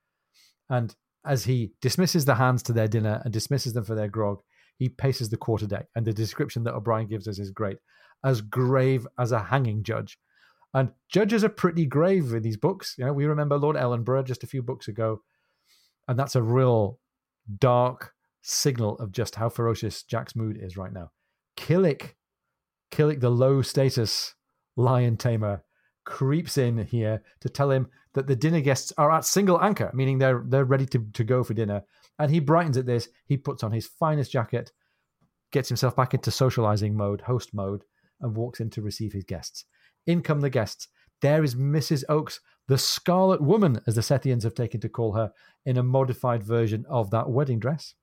And 0.70 0.94
as 1.24 1.44
he 1.44 1.72
dismisses 1.80 2.24
the 2.24 2.34
hands 2.34 2.62
to 2.64 2.72
their 2.72 2.88
dinner 2.88 3.20
and 3.24 3.32
dismisses 3.32 3.72
them 3.72 3.84
for 3.84 3.94
their 3.94 4.08
grog, 4.08 4.40
he 4.76 4.88
paces 4.88 5.28
the 5.28 5.36
quarterdeck. 5.36 5.86
And 5.94 6.06
the 6.06 6.12
description 6.12 6.64
that 6.64 6.74
O'Brian 6.74 7.08
gives 7.08 7.28
us 7.28 7.38
is 7.38 7.50
great 7.50 7.78
as 8.24 8.40
grave 8.40 9.06
as 9.18 9.32
a 9.32 9.42
hanging 9.44 9.82
judge. 9.82 10.18
And 10.74 10.90
judges 11.10 11.44
are 11.44 11.50
pretty 11.50 11.86
grave 11.86 12.32
in 12.32 12.42
these 12.42 12.56
books. 12.56 12.94
You 12.96 13.04
know, 13.04 13.12
we 13.12 13.26
remember 13.26 13.56
Lord 13.56 13.76
Ellenborough 13.76 14.24
just 14.24 14.42
a 14.42 14.46
few 14.46 14.62
books 14.62 14.88
ago, 14.88 15.20
and 16.08 16.18
that's 16.18 16.36
a 16.36 16.42
real 16.42 16.98
dark 17.58 18.12
signal 18.42 18.96
of 18.98 19.12
just 19.12 19.36
how 19.36 19.48
ferocious 19.48 20.02
Jack's 20.02 20.34
mood 20.34 20.58
is 20.60 20.76
right 20.76 20.92
now. 20.92 21.10
Killick, 21.56 22.14
Killick, 22.90 23.20
the 23.20 23.30
low 23.30 23.62
status 23.62 24.34
lion 24.76 25.16
tamer, 25.16 25.62
creeps 26.04 26.56
in 26.56 26.78
here 26.78 27.22
to 27.40 27.48
tell 27.48 27.70
him 27.70 27.88
that 28.14 28.26
the 28.26 28.36
dinner 28.36 28.60
guests 28.60 28.92
are 28.98 29.10
at 29.10 29.24
single 29.24 29.60
anchor, 29.62 29.90
meaning 29.94 30.18
they're 30.18 30.42
they're 30.46 30.64
ready 30.64 30.86
to, 30.86 31.06
to 31.12 31.24
go 31.24 31.42
for 31.42 31.54
dinner. 31.54 31.82
And 32.18 32.30
he 32.30 32.40
brightens 32.40 32.76
at 32.76 32.86
this. 32.86 33.08
He 33.26 33.36
puts 33.36 33.62
on 33.62 33.72
his 33.72 33.86
finest 33.86 34.30
jacket, 34.30 34.72
gets 35.50 35.68
himself 35.68 35.96
back 35.96 36.14
into 36.14 36.30
socializing 36.30 36.96
mode, 36.96 37.22
host 37.22 37.54
mode, 37.54 37.84
and 38.20 38.36
walks 38.36 38.60
in 38.60 38.70
to 38.70 38.82
receive 38.82 39.12
his 39.12 39.24
guests. 39.24 39.64
In 40.06 40.22
come 40.22 40.40
the 40.40 40.50
guests. 40.50 40.88
There 41.20 41.44
is 41.44 41.54
Mrs. 41.54 42.02
Oakes, 42.08 42.40
the 42.66 42.76
Scarlet 42.76 43.40
Woman, 43.40 43.80
as 43.86 43.94
the 43.94 44.00
Sethians 44.00 44.42
have 44.42 44.54
taken 44.54 44.80
to 44.80 44.88
call 44.88 45.12
her, 45.12 45.32
in 45.64 45.76
a 45.76 45.82
modified 45.82 46.42
version 46.42 46.84
of 46.88 47.10
that 47.10 47.30
wedding 47.30 47.60
dress. 47.60 47.94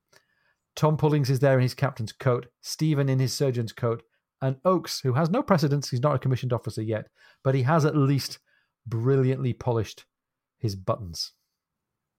Tom 0.74 0.96
Pullings 0.96 1.30
is 1.30 1.40
there 1.40 1.58
in 1.58 1.64
his 1.64 1.74
captain's 1.74 2.14
coat, 2.14 2.46
Stephen 2.62 3.10
in 3.10 3.20
his 3.20 3.34
surgeon's 3.34 3.74
coat, 3.74 4.04
and 4.42 4.56
Oakes, 4.64 5.02
who 5.02 5.14
has 5.14 5.30
no 5.30 5.44
precedence, 5.44 5.90
he's 5.90 6.02
not 6.02 6.16
a 6.16 6.20
commissioned 6.20 6.54
officer 6.54 6.82
yet, 6.82 7.08
but 7.44 7.56
he 7.56 7.64
has 7.64 7.84
at 7.84 7.98
least 7.98 8.40
brilliantly 8.90 9.54
polished 9.54 10.06
his 10.58 10.76
buttons. 10.76 11.34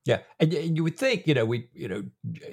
Yeah, 0.06 0.20
and 0.38 0.52
you 0.52 0.82
would 0.82 0.98
think, 0.98 1.26
you 1.26 1.34
know, 1.34 1.44
we, 1.44 1.68
you 1.74 1.88
know, 1.88 2.02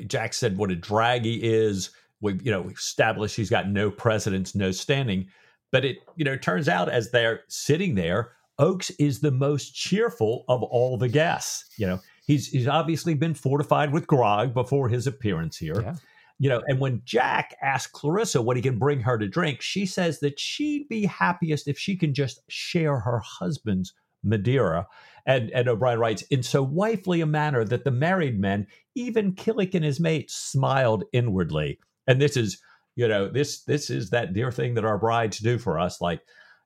Jack 0.05 0.33
said 0.33 0.57
what 0.57 0.71
a 0.71 0.75
drag 0.75 1.23
he 1.23 1.35
is. 1.35 1.91
We, 2.19 2.33
you 2.41 2.51
know, 2.51 2.67
established 2.67 3.35
he's 3.35 3.49
got 3.49 3.69
no 3.69 3.89
precedence, 3.89 4.53
no 4.53 4.71
standing. 4.71 5.27
But 5.71 5.85
it, 5.85 5.97
you 6.15 6.25
know, 6.25 6.35
turns 6.35 6.67
out 6.67 6.89
as 6.89 7.11
they're 7.11 7.41
sitting 7.47 7.95
there, 7.95 8.33
Oakes 8.59 8.89
is 8.91 9.21
the 9.21 9.31
most 9.31 9.75
cheerful 9.75 10.43
of 10.49 10.61
all 10.63 10.97
the 10.97 11.09
guests. 11.09 11.65
You 11.77 11.87
know, 11.87 11.99
he's 12.25 12.47
he's 12.47 12.67
obviously 12.67 13.13
been 13.13 13.33
fortified 13.33 13.93
with 13.93 14.07
grog 14.07 14.53
before 14.53 14.89
his 14.89 15.07
appearance 15.07 15.57
here. 15.57 15.81
Yeah. 15.81 15.95
You 16.39 16.49
know, 16.49 16.61
and 16.67 16.79
when 16.79 17.01
Jack 17.03 17.55
asks 17.61 17.91
Clarissa 17.91 18.41
what 18.41 18.57
he 18.57 18.61
can 18.61 18.77
bring 18.77 19.01
her 19.01 19.17
to 19.17 19.27
drink, 19.27 19.61
she 19.61 19.85
says 19.85 20.19
that 20.19 20.39
she'd 20.39 20.87
be 20.87 21.05
happiest 21.05 21.67
if 21.67 21.79
she 21.79 21.95
can 21.95 22.13
just 22.13 22.41
share 22.47 22.99
her 22.99 23.19
husband's 23.19 23.93
Madeira. 24.23 24.87
And, 25.25 25.51
and 25.51 25.67
O'Brian 25.67 25.99
writes, 25.99 26.21
in 26.23 26.41
so 26.41 26.63
wifely 26.63 27.21
a 27.21 27.25
manner 27.25 27.65
that 27.65 27.83
the 27.83 27.91
married 27.91 28.39
men, 28.39 28.67
even 28.95 29.33
Killick 29.33 29.75
and 29.75 29.83
his 29.83 29.99
mate, 29.99 30.31
smiled 30.31 31.03
inwardly. 31.11 31.79
And 32.07 32.21
this 32.21 32.37
is, 32.37 32.61
you 32.95 33.07
know, 33.07 33.27
this 33.27 33.63
this 33.63 33.89
is 33.89 34.09
that 34.09 34.33
dear 34.33 34.51
thing 34.51 34.73
that 34.75 34.85
our 34.85 34.97
brides 34.97 35.37
do 35.39 35.57
for 35.57 35.79
us. 35.79 36.01
Like, 36.01 36.21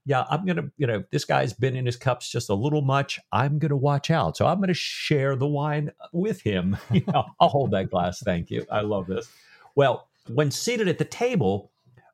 yeah, 0.06 0.26
I'm 0.30 0.46
gonna, 0.46 0.70
you 0.78 0.88
know, 0.88 1.04
this 1.12 1.26
guy's 1.26 1.54
been 1.54 1.76
in 1.76 1.86
his 1.86 1.98
cups 1.98 2.32
just 2.32 2.50
a 2.50 2.56
little 2.56 2.82
much. 2.82 3.20
I'm 3.32 3.60
gonna 3.60 3.76
watch 3.76 4.10
out. 4.10 4.38
So 4.38 4.46
I'm 4.46 4.60
gonna 4.60 4.74
share 4.74 5.36
the 5.36 5.48
wine 5.48 5.92
with 6.14 6.42
him. 6.42 6.78
You 6.92 7.04
know, 7.08 7.26
I'll 7.40 7.50
hold 7.50 7.72
that 7.72 7.90
glass. 7.90 8.22
Thank 8.22 8.50
you. 8.52 8.66
I 8.72 8.82
love 8.82 9.08
this. 9.08 9.28
Well, 9.76 10.08
when 10.28 10.52
seated 10.52 10.88
at 10.88 10.98
the 10.98 11.06
table, 11.06 11.72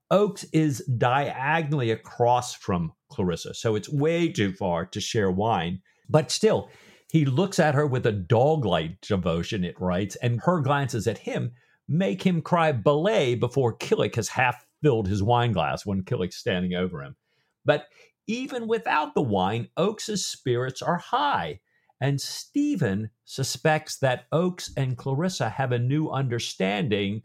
Oakes 0.10 0.46
is 0.54 0.80
diagonally 0.98 1.92
across 1.92 2.54
from 2.54 2.94
Clarissa. 3.10 3.54
So 3.54 3.76
it's 3.76 3.90
way 3.90 4.30
too 4.30 4.54
far 4.54 4.86
to 4.86 5.02
share 5.02 5.32
wine. 5.32 5.82
But 6.10 6.32
still, 6.32 6.70
he 7.12 7.26
looks 7.26 7.60
at 7.60 7.76
her 7.76 7.86
with 7.86 8.06
a 8.06 8.12
dog 8.12 8.66
like 8.66 9.02
devotion, 9.02 9.64
it 9.64 9.80
writes, 9.80 10.16
and 10.18 10.42
her 10.42 10.62
glances 10.62 11.08
at 11.08 11.18
him 11.18 11.52
make 11.88 12.24
him 12.24 12.42
cry 12.42 12.72
belay 12.72 13.36
before 13.36 13.78
Killick 13.78 14.16
has 14.16 14.30
half 14.30 14.66
filled 14.82 15.08
his 15.08 15.24
wine 15.24 15.54
glass 15.54 15.86
when 15.86 16.04
Killick's 16.04 16.38
standing 16.38 16.74
over 16.74 17.02
him. 17.02 17.16
But 17.66 17.88
even 18.28 18.68
without 18.68 19.16
the 19.16 19.22
wine, 19.22 19.70
Oakes's 19.78 20.26
spirits 20.26 20.82
are 20.82 20.98
high. 20.98 21.60
And 22.00 22.22
Stephen 22.22 23.10
suspects 23.26 23.98
that 24.00 24.26
Oakes 24.32 24.72
and 24.78 24.98
Clarissa 24.98 25.50
have 25.50 25.72
a 25.72 25.80
new 25.80 26.10
understanding, 26.10 27.24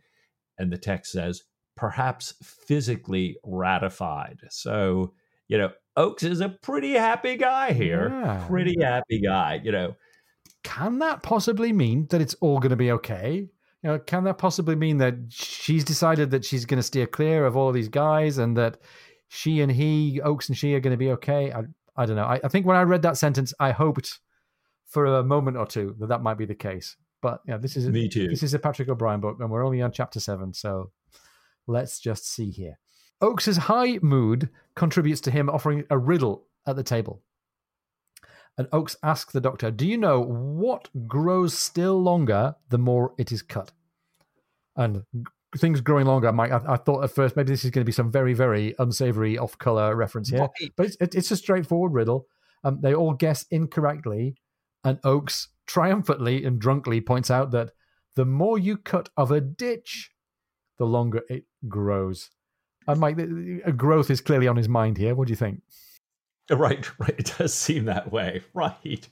and 0.58 0.72
the 0.72 0.78
text 0.78 1.12
says, 1.12 1.42
perhaps 1.76 2.34
physically 2.42 3.36
ratified. 3.44 4.38
So, 4.50 5.14
you 5.48 5.58
know, 5.58 5.70
Oakes 5.96 6.22
is 6.22 6.40
a 6.40 6.48
pretty 6.48 6.92
happy 6.92 7.36
guy 7.36 7.72
here. 7.72 8.08
Yeah. 8.10 8.44
Pretty 8.48 8.76
happy 8.80 9.20
guy, 9.20 9.60
you 9.62 9.72
know. 9.72 9.94
Can 10.64 10.98
that 11.00 11.22
possibly 11.22 11.72
mean 11.72 12.06
that 12.10 12.20
it's 12.20 12.34
all 12.34 12.60
going 12.60 12.70
to 12.70 12.76
be 12.76 12.92
okay? 12.92 13.48
You 13.82 13.90
know, 13.90 13.98
can 13.98 14.24
that 14.24 14.38
possibly 14.38 14.76
mean 14.76 14.98
that 14.98 15.14
she's 15.28 15.84
decided 15.84 16.30
that 16.30 16.44
she's 16.44 16.64
going 16.64 16.78
to 16.78 16.84
steer 16.84 17.06
clear 17.06 17.46
of 17.46 17.56
all 17.56 17.72
these 17.72 17.88
guys 17.88 18.38
and 18.38 18.56
that 18.56 18.78
she 19.28 19.60
and 19.60 19.72
he, 19.72 20.20
Oakes 20.20 20.48
and 20.48 20.56
she, 20.56 20.74
are 20.74 20.80
going 20.80 20.92
to 20.92 20.96
be 20.96 21.10
okay? 21.10 21.52
I, 21.52 21.62
I 21.96 22.06
don't 22.06 22.16
know. 22.16 22.24
I, 22.24 22.40
I 22.44 22.48
think 22.48 22.64
when 22.64 22.76
I 22.76 22.82
read 22.82 23.02
that 23.02 23.16
sentence, 23.16 23.52
I 23.58 23.72
hoped 23.72 24.20
for 24.86 25.06
a 25.06 25.24
moment 25.24 25.56
or 25.56 25.66
two 25.66 25.96
that 25.98 26.08
that 26.08 26.22
might 26.22 26.38
be 26.38 26.44
the 26.44 26.54
case. 26.54 26.96
But 27.20 27.40
yeah, 27.46 27.56
this 27.56 27.76
is 27.76 27.86
a, 27.86 27.90
me 27.90 28.08
too. 28.08 28.28
This 28.28 28.42
is 28.42 28.54
a 28.54 28.58
Patrick 28.58 28.88
O'Brian 28.88 29.20
book, 29.20 29.38
and 29.40 29.50
we're 29.50 29.64
only 29.64 29.82
on 29.82 29.92
chapter 29.92 30.20
seven, 30.20 30.52
so 30.54 30.90
let's 31.66 31.98
just 32.00 32.28
see 32.28 32.50
here. 32.50 32.78
Oakes's 33.20 33.56
high 33.56 33.98
mood 34.02 34.50
contributes 34.74 35.20
to 35.22 35.30
him 35.30 35.48
offering 35.48 35.84
a 35.90 35.98
riddle 35.98 36.46
at 36.66 36.76
the 36.76 36.82
table. 36.82 37.22
And 38.58 38.68
Oakes 38.72 38.96
asks 39.02 39.32
the 39.32 39.40
doctor, 39.40 39.70
Do 39.70 39.86
you 39.86 39.96
know 39.96 40.20
what 40.20 40.88
grows 41.06 41.56
still 41.56 42.00
longer 42.02 42.56
the 42.68 42.78
more 42.78 43.14
it 43.18 43.32
is 43.32 43.42
cut? 43.42 43.72
And 44.76 45.04
things 45.56 45.80
growing 45.80 46.06
longer, 46.06 46.32
Mike, 46.32 46.52
I, 46.52 46.60
I 46.66 46.76
thought 46.76 47.04
at 47.04 47.10
first 47.10 47.36
maybe 47.36 47.50
this 47.50 47.64
is 47.64 47.70
going 47.70 47.82
to 47.82 47.88
be 47.88 47.92
some 47.92 48.10
very, 48.10 48.34
very 48.34 48.74
unsavory 48.78 49.38
off 49.38 49.58
color 49.58 49.94
reference 49.94 50.28
here. 50.28 50.40
But 50.76 50.86
it's, 51.00 51.16
it's 51.16 51.30
a 51.30 51.36
straightforward 51.36 51.92
riddle. 51.92 52.26
Um, 52.64 52.80
they 52.82 52.94
all 52.94 53.14
guess 53.14 53.44
incorrectly. 53.50 54.36
And 54.84 54.98
Oakes 55.04 55.48
triumphantly 55.66 56.44
and 56.44 56.60
drunkly 56.60 57.00
points 57.00 57.30
out 57.30 57.50
that 57.52 57.70
the 58.16 58.24
more 58.24 58.58
you 58.58 58.76
cut 58.76 59.08
of 59.16 59.30
a 59.30 59.40
ditch, 59.40 60.11
the 60.78 60.86
longer 60.86 61.22
it 61.28 61.44
grows. 61.68 62.30
And 62.86 63.00
Mike, 63.00 63.18
a 63.18 63.72
growth 63.72 64.10
is 64.10 64.20
clearly 64.20 64.48
on 64.48 64.56
his 64.56 64.68
mind 64.68 64.98
here. 64.98 65.14
What 65.14 65.28
do 65.28 65.32
you 65.32 65.36
think? 65.36 65.62
Right, 66.50 66.86
right. 66.98 67.14
It 67.16 67.32
does 67.38 67.54
seem 67.54 67.84
that 67.84 68.10
way. 68.10 68.42
Right. 68.52 69.08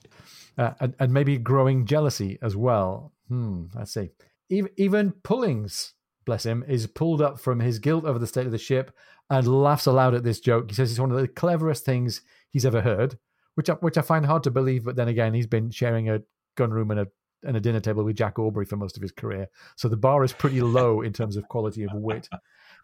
Uh, 0.57 0.73
and, 0.81 0.93
and 0.99 1.13
maybe 1.13 1.37
growing 1.37 1.85
jealousy 1.85 2.37
as 2.41 2.57
well. 2.57 3.13
Hmm, 3.29 3.67
let's 3.73 3.93
see. 3.93 4.09
Even, 4.49 4.69
even 4.75 5.13
Pullings, 5.23 5.93
bless 6.25 6.45
him, 6.45 6.63
is 6.67 6.87
pulled 6.87 7.21
up 7.21 7.39
from 7.39 7.61
his 7.61 7.79
guilt 7.79 8.03
over 8.03 8.19
the 8.19 8.27
state 8.27 8.45
of 8.45 8.51
the 8.51 8.57
ship 8.57 8.95
and 9.29 9.47
laughs 9.47 9.85
aloud 9.85 10.13
at 10.13 10.25
this 10.25 10.41
joke. 10.41 10.69
He 10.69 10.75
says 10.75 10.91
it's 10.91 10.99
one 10.99 11.09
of 11.09 11.17
the 11.17 11.27
cleverest 11.27 11.85
things 11.85 12.21
he's 12.49 12.65
ever 12.65 12.81
heard, 12.81 13.17
which 13.55 13.69
I, 13.69 13.73
which 13.75 13.97
I 13.97 14.01
find 14.01 14.25
hard 14.25 14.43
to 14.43 14.51
believe. 14.51 14.83
But 14.83 14.97
then 14.97 15.07
again, 15.07 15.33
he's 15.33 15.47
been 15.47 15.71
sharing 15.71 16.09
a 16.09 16.21
gun 16.57 16.71
room 16.71 16.91
and 16.91 16.99
a 16.99 17.07
and 17.43 17.57
a 17.57 17.61
dinner 17.61 17.79
table 17.79 18.03
with 18.03 18.15
Jack 18.15 18.39
Aubrey 18.39 18.65
for 18.65 18.77
most 18.77 18.95
of 18.95 19.01
his 19.01 19.11
career, 19.11 19.47
so 19.75 19.87
the 19.87 19.97
bar 19.97 20.23
is 20.23 20.33
pretty 20.33 20.61
low 20.61 21.01
in 21.03 21.13
terms 21.13 21.35
of 21.35 21.47
quality 21.47 21.83
of 21.83 21.93
wit. 21.93 22.27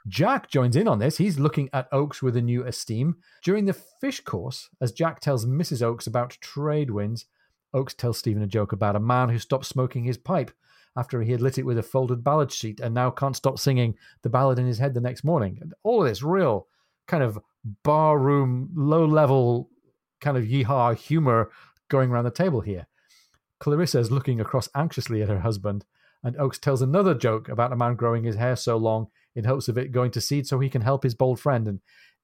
Jack 0.07 0.49
joins 0.49 0.75
in 0.75 0.87
on 0.87 0.99
this. 0.99 1.17
He's 1.17 1.39
looking 1.39 1.69
at 1.73 1.89
Oakes 1.91 2.21
with 2.21 2.37
a 2.37 2.41
new 2.41 2.63
esteem. 2.63 3.17
During 3.43 3.65
the 3.65 3.73
fish 3.73 4.21
course, 4.21 4.69
as 4.79 4.91
Jack 4.91 5.19
tells 5.19 5.45
Mrs. 5.45 5.81
Oakes 5.81 6.07
about 6.07 6.37
trade 6.41 6.91
winds, 6.91 7.25
Oakes 7.73 7.93
tells 7.93 8.17
Stephen 8.17 8.41
a 8.41 8.47
joke 8.47 8.71
about 8.71 8.95
a 8.95 9.01
man 9.01 9.29
who 9.29 9.39
stopped 9.39 9.65
smoking 9.65 10.03
his 10.03 10.17
pipe 10.17 10.51
after 10.95 11.21
he 11.21 11.31
had 11.31 11.41
lit 11.41 11.57
it 11.57 11.65
with 11.65 11.77
a 11.77 11.83
folded 11.83 12.23
ballad 12.23 12.51
sheet 12.51 12.79
and 12.79 12.93
now 12.93 13.11
can't 13.11 13.35
stop 13.35 13.59
singing 13.59 13.95
the 14.23 14.29
ballad 14.29 14.57
in 14.57 14.65
his 14.65 14.79
head 14.79 14.93
the 14.93 15.01
next 15.01 15.23
morning. 15.23 15.59
All 15.83 16.01
of 16.01 16.07
this 16.07 16.23
real 16.23 16.67
kind 17.07 17.21
of 17.21 17.37
barroom, 17.83 18.69
low 18.75 19.05
level 19.05 19.69
kind 20.21 20.37
of 20.37 20.45
yeehaw 20.45 20.95
humor 20.95 21.51
going 21.89 22.09
around 22.09 22.23
the 22.23 22.31
table 22.31 22.61
here. 22.61 22.87
Clarissa 23.59 23.99
is 23.99 24.11
looking 24.11 24.39
across 24.39 24.69
anxiously 24.75 25.21
at 25.21 25.29
her 25.29 25.39
husband, 25.39 25.85
and 26.23 26.37
Oakes 26.37 26.59
tells 26.59 26.81
another 26.81 27.13
joke 27.13 27.49
about 27.49 27.71
a 27.71 27.75
man 27.75 27.95
growing 27.95 28.23
his 28.23 28.35
hair 28.35 28.55
so 28.55 28.77
long 28.77 29.07
in 29.35 29.45
hopes 29.45 29.67
of 29.67 29.77
it 29.77 29.91
going 29.91 30.11
to 30.11 30.21
seed 30.21 30.47
so 30.47 30.59
he 30.59 30.69
can 30.69 30.81
help 30.81 31.03
his 31.03 31.15
bold 31.15 31.39
friend. 31.39 31.67
And 31.67 31.79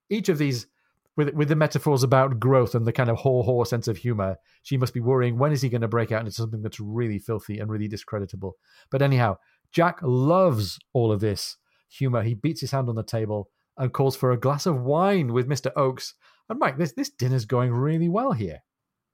each 0.09 0.29
of 0.29 0.37
these, 0.37 0.67
with 1.15 1.33
with 1.33 1.47
the 1.47 1.55
metaphors 1.55 2.03
about 2.03 2.39
growth 2.39 2.73
and 2.75 2.85
the 2.85 2.91
kind 2.91 3.09
of 3.09 3.17
haw 3.17 3.43
haw 3.43 3.63
sense 3.63 3.87
of 3.87 3.97
humor, 3.97 4.37
she 4.63 4.77
must 4.77 4.93
be 4.93 4.99
worrying 4.99 5.37
when 5.37 5.51
is 5.51 5.61
he 5.61 5.69
going 5.69 5.81
to 5.81 5.87
break 5.87 6.11
out 6.11 6.21
into 6.21 6.31
something 6.31 6.61
that's 6.61 6.79
really 6.79 7.19
filthy 7.19 7.59
and 7.59 7.69
really 7.69 7.87
discreditable. 7.87 8.57
But 8.89 9.01
anyhow, 9.01 9.37
Jack 9.71 9.99
loves 10.01 10.79
all 10.93 11.11
of 11.11 11.19
this 11.19 11.57
humor. 11.89 12.23
He 12.23 12.33
beats 12.33 12.61
his 12.61 12.71
hand 12.71 12.89
on 12.89 12.95
the 12.95 13.03
table 13.03 13.49
and 13.77 13.93
calls 13.93 14.15
for 14.15 14.31
a 14.31 14.39
glass 14.39 14.65
of 14.65 14.81
wine 14.81 15.33
with 15.33 15.47
Mr. 15.47 15.71
Oakes. 15.75 16.15
And 16.49 16.59
Mike, 16.59 16.77
this 16.77 16.93
this 16.93 17.09
dinner's 17.09 17.45
going 17.45 17.71
really 17.71 18.09
well 18.09 18.33
here. 18.33 18.63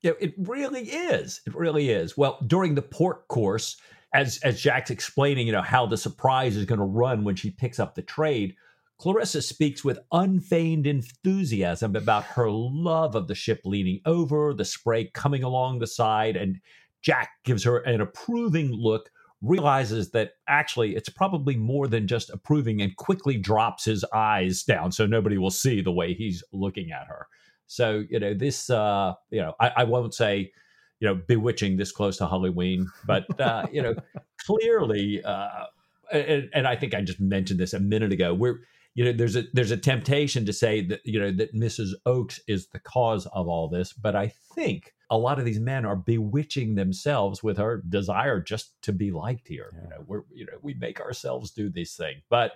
Yeah, 0.02 0.14
it 0.20 0.34
really 0.38 0.84
is. 0.84 1.42
It 1.46 1.56
really 1.56 1.90
is. 1.90 2.18
Well, 2.18 2.40
during 2.48 2.76
the 2.76 2.82
port 2.82 3.28
course, 3.28 3.78
as 4.14 4.40
as 4.40 4.62
Jack's 4.62 4.90
explaining, 4.90 5.46
you 5.46 5.54
know, 5.54 5.62
how 5.62 5.86
the 5.86 5.98
surprise 5.98 6.56
is 6.56 6.66
going 6.66 6.80
to 6.80 6.86
run 6.86 7.24
when 7.24 7.36
she 7.36 7.52
picks 7.52 7.80
up 7.80 7.96
the 7.96 8.02
trade, 8.02 8.56
Clarissa 8.98 9.42
speaks 9.42 9.84
with 9.84 10.00
unfeigned 10.12 10.88
enthusiasm 10.88 11.96
about 11.96 12.24
her 12.24 12.50
love 12.50 13.16
of 13.16 13.28
the 13.28 13.36
ship 13.36 13.62
leaning 13.66 14.02
over, 14.06 14.54
the 14.54 14.66
spray 14.66 15.10
coming 15.14 15.44
along 15.44 15.80
the 15.80 15.88
side, 15.88 16.36
and 16.36 16.60
Jack 17.02 17.30
gives 17.44 17.64
her 17.64 17.78
an 17.80 18.02
approving 18.02 18.72
look, 18.72 19.10
realizes 19.42 20.12
that 20.12 20.34
actually 20.48 20.96
it's 20.96 21.08
probably 21.08 21.56
more 21.56 21.88
than 21.88 22.08
just 22.08 22.30
approving, 22.30 22.82
and 22.82 22.96
quickly 22.96 23.38
drops 23.38 23.86
his 23.86 24.04
eyes 24.14 24.64
down 24.64 24.92
so 24.92 25.06
nobody 25.06 25.38
will 25.38 25.50
see 25.50 25.82
the 25.82 25.92
way 25.92 26.14
he's 26.14 26.44
looking 26.52 26.92
at 26.92 27.08
her. 27.08 27.28
So, 27.70 28.04
you 28.10 28.20
know, 28.20 28.34
this, 28.34 28.72
uh, 28.72 29.14
you 29.30 29.40
know, 29.42 29.54
I, 29.60 29.72
I 29.78 29.84
won't 29.84 30.16
say, 30.16 30.52
you 31.00 31.08
know, 31.08 31.14
bewitching 31.14 31.78
this 31.78 31.92
close 31.92 32.18
to 32.18 32.28
Halloween, 32.28 32.90
but 33.06 33.40
uh, 33.40 33.68
you 33.72 33.84
know, 33.84 33.94
clearly, 34.46 35.24
uh, 35.24 35.66
and, 36.12 36.50
and 36.52 36.68
I 36.68 36.76
think 36.76 36.96
I 36.96 37.02
just 37.02 37.20
mentioned 37.20 37.60
this 37.60 37.74
a 37.74 37.80
minute 37.80 38.12
ago. 38.12 38.34
We're 38.34 38.62
you 38.96 39.06
know 39.06 39.14
there's 39.14 39.36
a 39.36 39.44
there's 39.54 39.72
a 39.72 39.78
temptation 39.78 40.46
to 40.46 40.54
say 40.54 40.86
that 40.88 41.02
you 41.06 41.20
know 41.20 41.32
that 41.32 41.54
Mrs. 41.54 41.92
Oakes 42.06 42.40
is 42.48 42.68
the 42.68 42.80
cause 42.80 43.26
of 43.28 43.48
all 43.48 43.70
this, 43.70 43.94
but 43.94 44.16
I 44.16 44.34
think 44.56 44.94
a 45.12 45.18
lot 45.18 45.40
of 45.40 45.46
these 45.46 45.60
men 45.60 45.86
are 45.86 45.96
bewitching 45.96 46.76
themselves 46.76 47.42
with 47.42 47.60
our 47.60 47.78
desire 47.78 48.40
just 48.40 48.80
to 48.84 48.94
be 48.94 49.10
liked 49.10 49.48
here. 49.48 49.72
Yeah. 49.74 49.84
You 49.84 49.90
know, 49.90 50.04
we're 50.06 50.22
you 50.32 50.46
know 50.46 50.58
we 50.62 50.74
make 50.76 51.00
ourselves 51.00 51.52
do 51.52 51.70
these 51.70 51.96
things, 51.96 52.22
but 52.30 52.54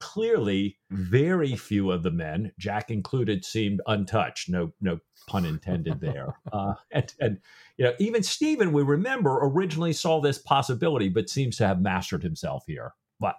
clearly, 0.00 0.78
very 0.90 1.56
few 1.56 1.90
of 1.90 2.02
the 2.02 2.10
men, 2.10 2.52
Jack 2.58 2.90
included, 2.90 3.44
seemed 3.44 3.80
untouched. 3.86 4.48
No 4.48 4.72
no 4.80 4.98
pun 5.26 5.44
intended 5.44 6.00
there. 6.00 6.38
uh, 6.52 6.74
and 6.90 7.12
and 7.20 7.38
you 7.76 7.84
know 7.84 7.94
even 7.98 8.22
Stephen, 8.22 8.72
we 8.72 8.82
remember 8.82 9.38
originally 9.42 9.92
saw 9.92 10.20
this 10.20 10.38
possibility, 10.38 11.08
but 11.08 11.30
seems 11.30 11.56
to 11.58 11.66
have 11.66 11.80
mastered 11.80 12.22
himself 12.22 12.64
here. 12.66 12.92
But 13.20 13.36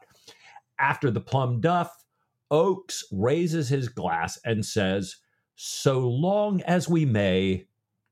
after 0.80 1.12
the 1.12 1.22
plum 1.22 1.62
duff, 1.62 2.05
Oakes 2.52 3.04
raises 3.12 3.70
his 3.70 3.90
glass 3.90 4.40
and 4.46 4.66
says, 4.66 5.18
"So 5.56 6.00
long 6.08 6.62
as 6.62 6.88
we 6.88 7.06
may." 7.06 7.66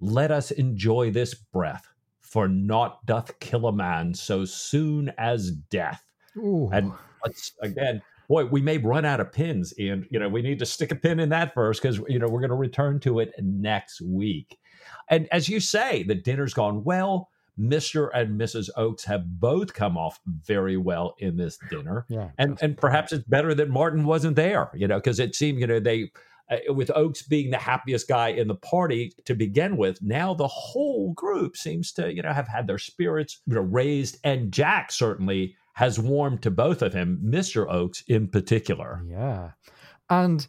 let 0.04 0.32
us 0.32 0.52
enjoy 0.52 1.12
this 1.12 1.34
breath, 1.34 1.88
for 2.20 2.48
naught 2.48 3.06
doth 3.06 3.40
kill 3.40 3.68
a 3.68 3.74
man 3.74 4.14
so 4.14 4.44
soon 4.44 5.12
as 5.18 5.52
death. 5.52 6.04
Ooh. 6.38 6.70
And 6.74 6.92
again, 7.62 8.02
boy, 8.28 8.46
we 8.46 8.62
may 8.62 8.78
run 8.78 9.06
out 9.06 9.22
of 9.22 9.32
pins, 9.32 9.74
and 9.80 10.06
you 10.10 10.20
know 10.20 10.28
we 10.28 10.42
need 10.42 10.60
to 10.60 10.66
stick 10.66 10.92
a 10.92 10.96
pin 10.96 11.20
in 11.20 11.30
that 11.30 11.54
first 11.54 11.82
because 11.82 12.00
you 12.10 12.20
know 12.20 12.28
we're 12.28 12.42
going 12.42 12.50
to 12.50 12.56
return 12.56 13.00
to 13.02 13.20
it 13.20 13.34
next 13.40 14.02
week. 14.02 14.60
And 15.10 15.28
as 15.32 15.48
you 15.48 15.60
say, 15.60 16.04
the 16.04 16.16
dinner's 16.16 16.54
gone 16.54 16.84
well. 16.84 17.30
Mr. 17.60 18.10
and 18.14 18.40
Mrs. 18.40 18.70
Oakes 18.76 19.04
have 19.06 19.40
both 19.40 19.74
come 19.74 19.98
off 19.98 20.20
very 20.26 20.78
well 20.78 21.16
in 21.20 21.38
this 21.38 21.58
dinner. 21.70 22.06
Yeah, 22.10 22.30
and 22.38 22.58
and 22.62 22.78
perhaps 22.78 23.12
it's 23.12 23.26
better 23.26 23.54
that 23.54 23.70
Martin 23.70 24.06
wasn't 24.06 24.36
there, 24.36 24.72
you 24.74 24.88
know, 24.88 24.98
because 24.98 25.20
it 25.20 25.36
seemed, 25.36 25.60
you 25.60 25.68
know, 25.68 25.80
they 25.80 26.12
uh, 26.50 26.74
with 26.74 26.92
Oakes 26.96 27.22
being 27.22 27.52
the 27.52 27.58
happiest 27.58 28.08
guy 28.08 28.30
in 28.30 28.48
the 28.48 28.56
party 28.56 29.14
to 29.26 29.34
begin 29.34 29.78
with, 29.78 30.02
now 30.02 30.34
the 30.34 30.48
whole 30.48 31.14
group 31.14 31.56
seems 31.56 31.92
to, 31.94 32.14
you 32.14 32.22
know, 32.22 32.34
have 32.34 32.48
had 32.48 32.68
their 32.68 32.78
spirits 32.78 33.42
you 33.46 33.56
know, 33.56 33.62
raised. 33.62 34.18
And 34.24 34.52
Jack 34.52 34.92
certainly 34.92 35.56
has 35.74 36.00
warmed 36.00 36.42
to 36.44 36.52
both 36.52 36.82
of 36.82 36.94
him, 36.94 37.20
Mr. 37.24 37.72
Oakes 37.72 38.04
in 38.08 38.28
particular. 38.28 39.02
Yeah. 39.08 39.52
And 40.10 40.48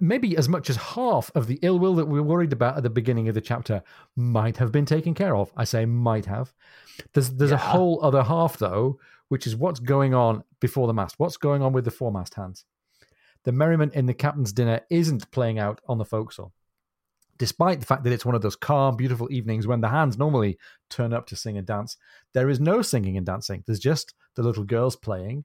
maybe 0.00 0.36
as 0.36 0.48
much 0.48 0.70
as 0.70 0.76
half 0.76 1.30
of 1.34 1.46
the 1.46 1.58
ill 1.62 1.78
will 1.78 1.94
that 1.96 2.06
we 2.06 2.18
were 2.18 2.26
worried 2.26 2.52
about 2.52 2.76
at 2.76 2.82
the 2.82 2.90
beginning 2.90 3.28
of 3.28 3.34
the 3.34 3.40
chapter 3.40 3.82
might 4.16 4.56
have 4.56 4.72
been 4.72 4.86
taken 4.86 5.14
care 5.14 5.36
of. 5.36 5.52
I 5.56 5.64
say 5.64 5.84
might 5.84 6.26
have. 6.26 6.52
There's 7.12 7.30
there's 7.30 7.50
yeah. 7.50 7.56
a 7.56 7.60
whole 7.60 8.02
other 8.02 8.22
half 8.22 8.58
though, 8.58 8.98
which 9.28 9.46
is 9.46 9.56
what's 9.56 9.80
going 9.80 10.14
on 10.14 10.44
before 10.60 10.86
the 10.86 10.94
mast. 10.94 11.16
What's 11.18 11.36
going 11.36 11.62
on 11.62 11.72
with 11.72 11.84
the 11.84 11.90
foremast 11.90 12.34
hands? 12.34 12.64
The 13.44 13.52
merriment 13.52 13.94
in 13.94 14.06
the 14.06 14.14
captain's 14.14 14.52
dinner 14.52 14.80
isn't 14.90 15.30
playing 15.30 15.58
out 15.58 15.80
on 15.86 15.98
the 15.98 16.04
forecastle. 16.04 16.52
Despite 17.36 17.80
the 17.80 17.86
fact 17.86 18.04
that 18.04 18.12
it's 18.12 18.24
one 18.24 18.36
of 18.36 18.42
those 18.42 18.56
calm, 18.56 18.96
beautiful 18.96 19.30
evenings 19.30 19.66
when 19.66 19.80
the 19.80 19.88
hands 19.88 20.16
normally 20.16 20.56
turn 20.88 21.12
up 21.12 21.26
to 21.26 21.36
sing 21.36 21.58
and 21.58 21.66
dance, 21.66 21.96
there 22.32 22.48
is 22.48 22.60
no 22.60 22.80
singing 22.80 23.16
and 23.16 23.26
dancing. 23.26 23.64
There's 23.66 23.80
just 23.80 24.14
the 24.36 24.42
little 24.42 24.64
girls 24.64 24.96
playing. 24.96 25.44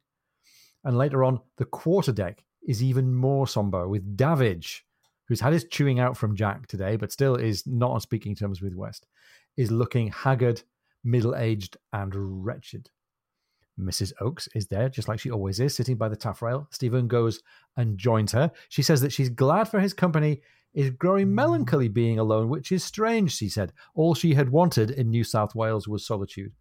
And 0.83 0.97
later 0.97 1.23
on, 1.23 1.41
the 1.57 1.65
quarterdeck 1.65 2.37
is 2.67 2.83
even 2.83 3.13
more 3.13 3.47
somber 3.47 3.87
with 3.87 4.17
Davidge, 4.17 4.85
who's 5.27 5.41
had 5.41 5.53
his 5.53 5.65
chewing 5.65 5.99
out 5.99 6.17
from 6.17 6.35
Jack 6.35 6.67
today, 6.67 6.95
but 6.95 7.11
still 7.11 7.35
is 7.35 7.65
not 7.65 7.91
on 7.91 8.01
speaking 8.01 8.35
terms 8.35 8.61
with 8.61 8.75
West, 8.75 9.05
is 9.57 9.71
looking 9.71 10.09
haggard, 10.09 10.63
middle 11.03 11.35
aged, 11.35 11.77
and 11.93 12.13
wretched. 12.45 12.89
Mrs. 13.79 14.11
Oakes 14.19 14.49
is 14.53 14.67
there, 14.67 14.89
just 14.89 15.07
like 15.07 15.19
she 15.19 15.31
always 15.31 15.59
is, 15.59 15.73
sitting 15.73 15.95
by 15.95 16.09
the 16.09 16.15
taffrail. 16.15 16.67
Stephen 16.71 17.07
goes 17.07 17.41
and 17.77 17.97
joins 17.97 18.33
her. 18.33 18.51
She 18.67 18.81
says 18.81 19.01
that 19.01 19.13
she's 19.13 19.29
glad 19.29 19.65
for 19.69 19.79
his 19.79 19.93
company, 19.93 20.41
is 20.73 20.91
growing 20.91 21.33
melancholy 21.33 21.87
being 21.87 22.19
alone, 22.19 22.49
which 22.49 22.71
is 22.71 22.83
strange, 22.83 23.35
she 23.35 23.49
said. 23.49 23.73
All 23.95 24.13
she 24.13 24.33
had 24.33 24.49
wanted 24.49 24.91
in 24.91 25.09
New 25.09 25.23
South 25.23 25.55
Wales 25.55 25.87
was 25.87 26.05
solitude. 26.05 26.53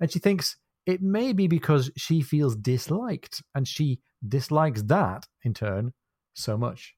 And 0.00 0.10
she 0.10 0.18
thinks 0.18 0.56
it 0.86 1.02
may 1.02 1.32
be 1.32 1.48
because 1.48 1.90
she 1.96 2.22
feels 2.22 2.56
disliked, 2.56 3.42
and 3.54 3.66
she 3.66 4.00
dislikes 4.26 4.82
that, 4.84 5.26
in 5.42 5.52
turn, 5.52 5.92
so 6.32 6.56
much. 6.56 6.94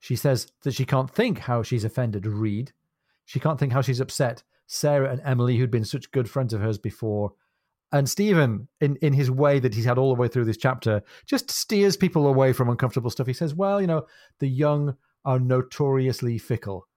She 0.00 0.16
says 0.16 0.50
that 0.62 0.74
she 0.74 0.84
can't 0.84 1.10
think 1.10 1.40
how 1.40 1.62
she's 1.62 1.84
offended 1.84 2.26
Reade. 2.26 2.72
She 3.24 3.40
can't 3.40 3.58
think 3.58 3.72
how 3.72 3.82
she's 3.82 4.00
upset 4.00 4.42
Sarah 4.66 5.10
and 5.10 5.20
Emily, 5.24 5.56
who'd 5.56 5.70
been 5.70 5.84
such 5.84 6.10
good 6.10 6.30
friends 6.30 6.52
of 6.52 6.60
hers 6.60 6.78
before. 6.78 7.32
And 7.90 8.08
Stephen, 8.08 8.68
in, 8.80 8.96
in 8.96 9.12
his 9.12 9.30
way 9.30 9.58
that 9.60 9.74
he's 9.74 9.86
had 9.86 9.98
all 9.98 10.14
the 10.14 10.20
way 10.20 10.28
through 10.28 10.44
this 10.44 10.56
chapter, 10.56 11.02
just 11.26 11.50
steers 11.50 11.96
people 11.96 12.26
away 12.26 12.52
from 12.52 12.68
uncomfortable 12.68 13.10
stuff. 13.10 13.26
He 13.26 13.32
says, 13.32 13.54
Well, 13.54 13.80
you 13.80 13.86
know, 13.86 14.06
the 14.40 14.48
young 14.48 14.96
are 15.24 15.38
notoriously 15.38 16.38
fickle. 16.38 16.87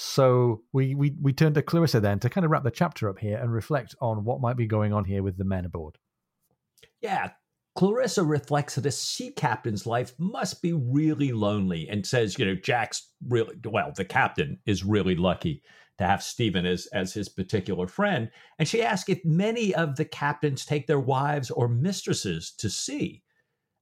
So 0.00 0.62
we, 0.72 0.94
we, 0.94 1.16
we 1.20 1.32
turn 1.32 1.54
to 1.54 1.62
Clarissa 1.62 1.98
then 1.98 2.20
to 2.20 2.30
kind 2.30 2.44
of 2.44 2.52
wrap 2.52 2.62
the 2.62 2.70
chapter 2.70 3.08
up 3.08 3.18
here 3.18 3.36
and 3.36 3.52
reflect 3.52 3.96
on 4.00 4.22
what 4.22 4.40
might 4.40 4.56
be 4.56 4.68
going 4.68 4.92
on 4.92 5.04
here 5.04 5.24
with 5.24 5.36
the 5.36 5.44
men 5.44 5.64
aboard. 5.64 5.98
Yeah, 7.00 7.30
Clarissa 7.74 8.22
reflects 8.22 8.76
that 8.76 8.86
a 8.86 8.92
sea 8.92 9.32
captain's 9.32 9.86
life 9.86 10.12
must 10.16 10.62
be 10.62 10.72
really 10.72 11.32
lonely 11.32 11.88
and 11.88 12.06
says, 12.06 12.38
you 12.38 12.44
know, 12.44 12.54
Jack's 12.54 13.08
really, 13.26 13.56
well, 13.64 13.92
the 13.96 14.04
captain 14.04 14.60
is 14.66 14.84
really 14.84 15.16
lucky 15.16 15.64
to 15.98 16.06
have 16.06 16.22
Stephen 16.22 16.64
as, 16.64 16.86
as 16.92 17.14
his 17.14 17.28
particular 17.28 17.88
friend. 17.88 18.30
And 18.60 18.68
she 18.68 18.84
asks 18.84 19.08
if 19.08 19.24
many 19.24 19.74
of 19.74 19.96
the 19.96 20.04
captains 20.04 20.64
take 20.64 20.86
their 20.86 21.00
wives 21.00 21.50
or 21.50 21.66
mistresses 21.66 22.52
to 22.58 22.70
sea. 22.70 23.24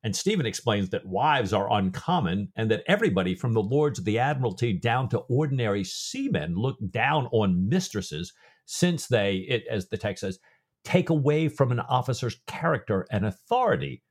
And 0.06 0.14
Stephen 0.14 0.46
explains 0.46 0.90
that 0.90 1.04
wives 1.04 1.52
are 1.52 1.68
uncommon 1.68 2.52
and 2.54 2.70
that 2.70 2.84
everybody 2.86 3.34
from 3.34 3.54
the 3.54 3.60
lords 3.60 3.98
of 3.98 4.04
the 4.04 4.20
admiralty 4.20 4.72
down 4.72 5.08
to 5.08 5.18
ordinary 5.28 5.82
seamen 5.82 6.54
look 6.54 6.76
down 6.92 7.26
on 7.32 7.68
mistresses 7.68 8.32
since 8.66 9.08
they, 9.08 9.38
it, 9.48 9.64
as 9.68 9.88
the 9.88 9.98
text 9.98 10.20
says, 10.20 10.38
take 10.84 11.10
away 11.10 11.48
from 11.48 11.72
an 11.72 11.80
officer's 11.80 12.40
character 12.46 13.04
and 13.10 13.26
authority. 13.26 14.04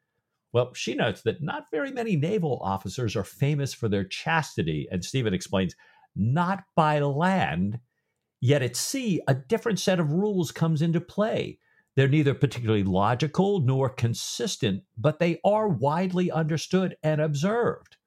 Well, 0.51 0.73
she 0.73 0.95
notes 0.95 1.21
that 1.21 1.41
not 1.41 1.71
very 1.71 1.93
many 1.93 2.17
naval 2.17 2.59
officers 2.61 3.15
are 3.15 3.23
famous 3.23 3.73
for 3.73 3.87
their 3.87 4.03
chastity, 4.03 4.89
and 4.91 5.01
Stephen 5.01 5.33
explains, 5.33 5.77
not 6.13 6.65
by 6.75 6.99
land, 6.99 7.79
yet 8.41 8.61
at 8.61 8.75
sea, 8.75 9.21
a 9.29 9.33
different 9.33 9.79
set 9.79 10.01
of 10.01 10.11
rules 10.11 10.51
comes 10.51 10.81
into 10.81 10.99
play. 10.99 11.57
They're 11.95 12.07
neither 12.09 12.33
particularly 12.33 12.83
logical 12.83 13.61
nor 13.61 13.89
consistent, 13.89 14.83
but 14.97 15.19
they 15.19 15.39
are 15.45 15.67
widely 15.67 16.29
understood 16.29 16.97
and 17.01 17.21
observed. 17.21 17.97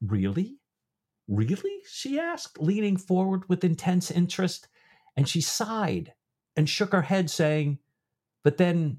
Really? 0.00 0.58
Really? 1.26 1.80
she 1.90 2.18
asked, 2.18 2.60
leaning 2.60 2.96
forward 2.96 3.48
with 3.48 3.64
intense 3.64 4.10
interest, 4.10 4.68
and 5.16 5.28
she 5.28 5.40
sighed 5.40 6.12
and 6.56 6.68
shook 6.68 6.92
her 6.92 7.02
head, 7.02 7.30
saying, 7.30 7.78
But 8.44 8.58
then, 8.58 8.98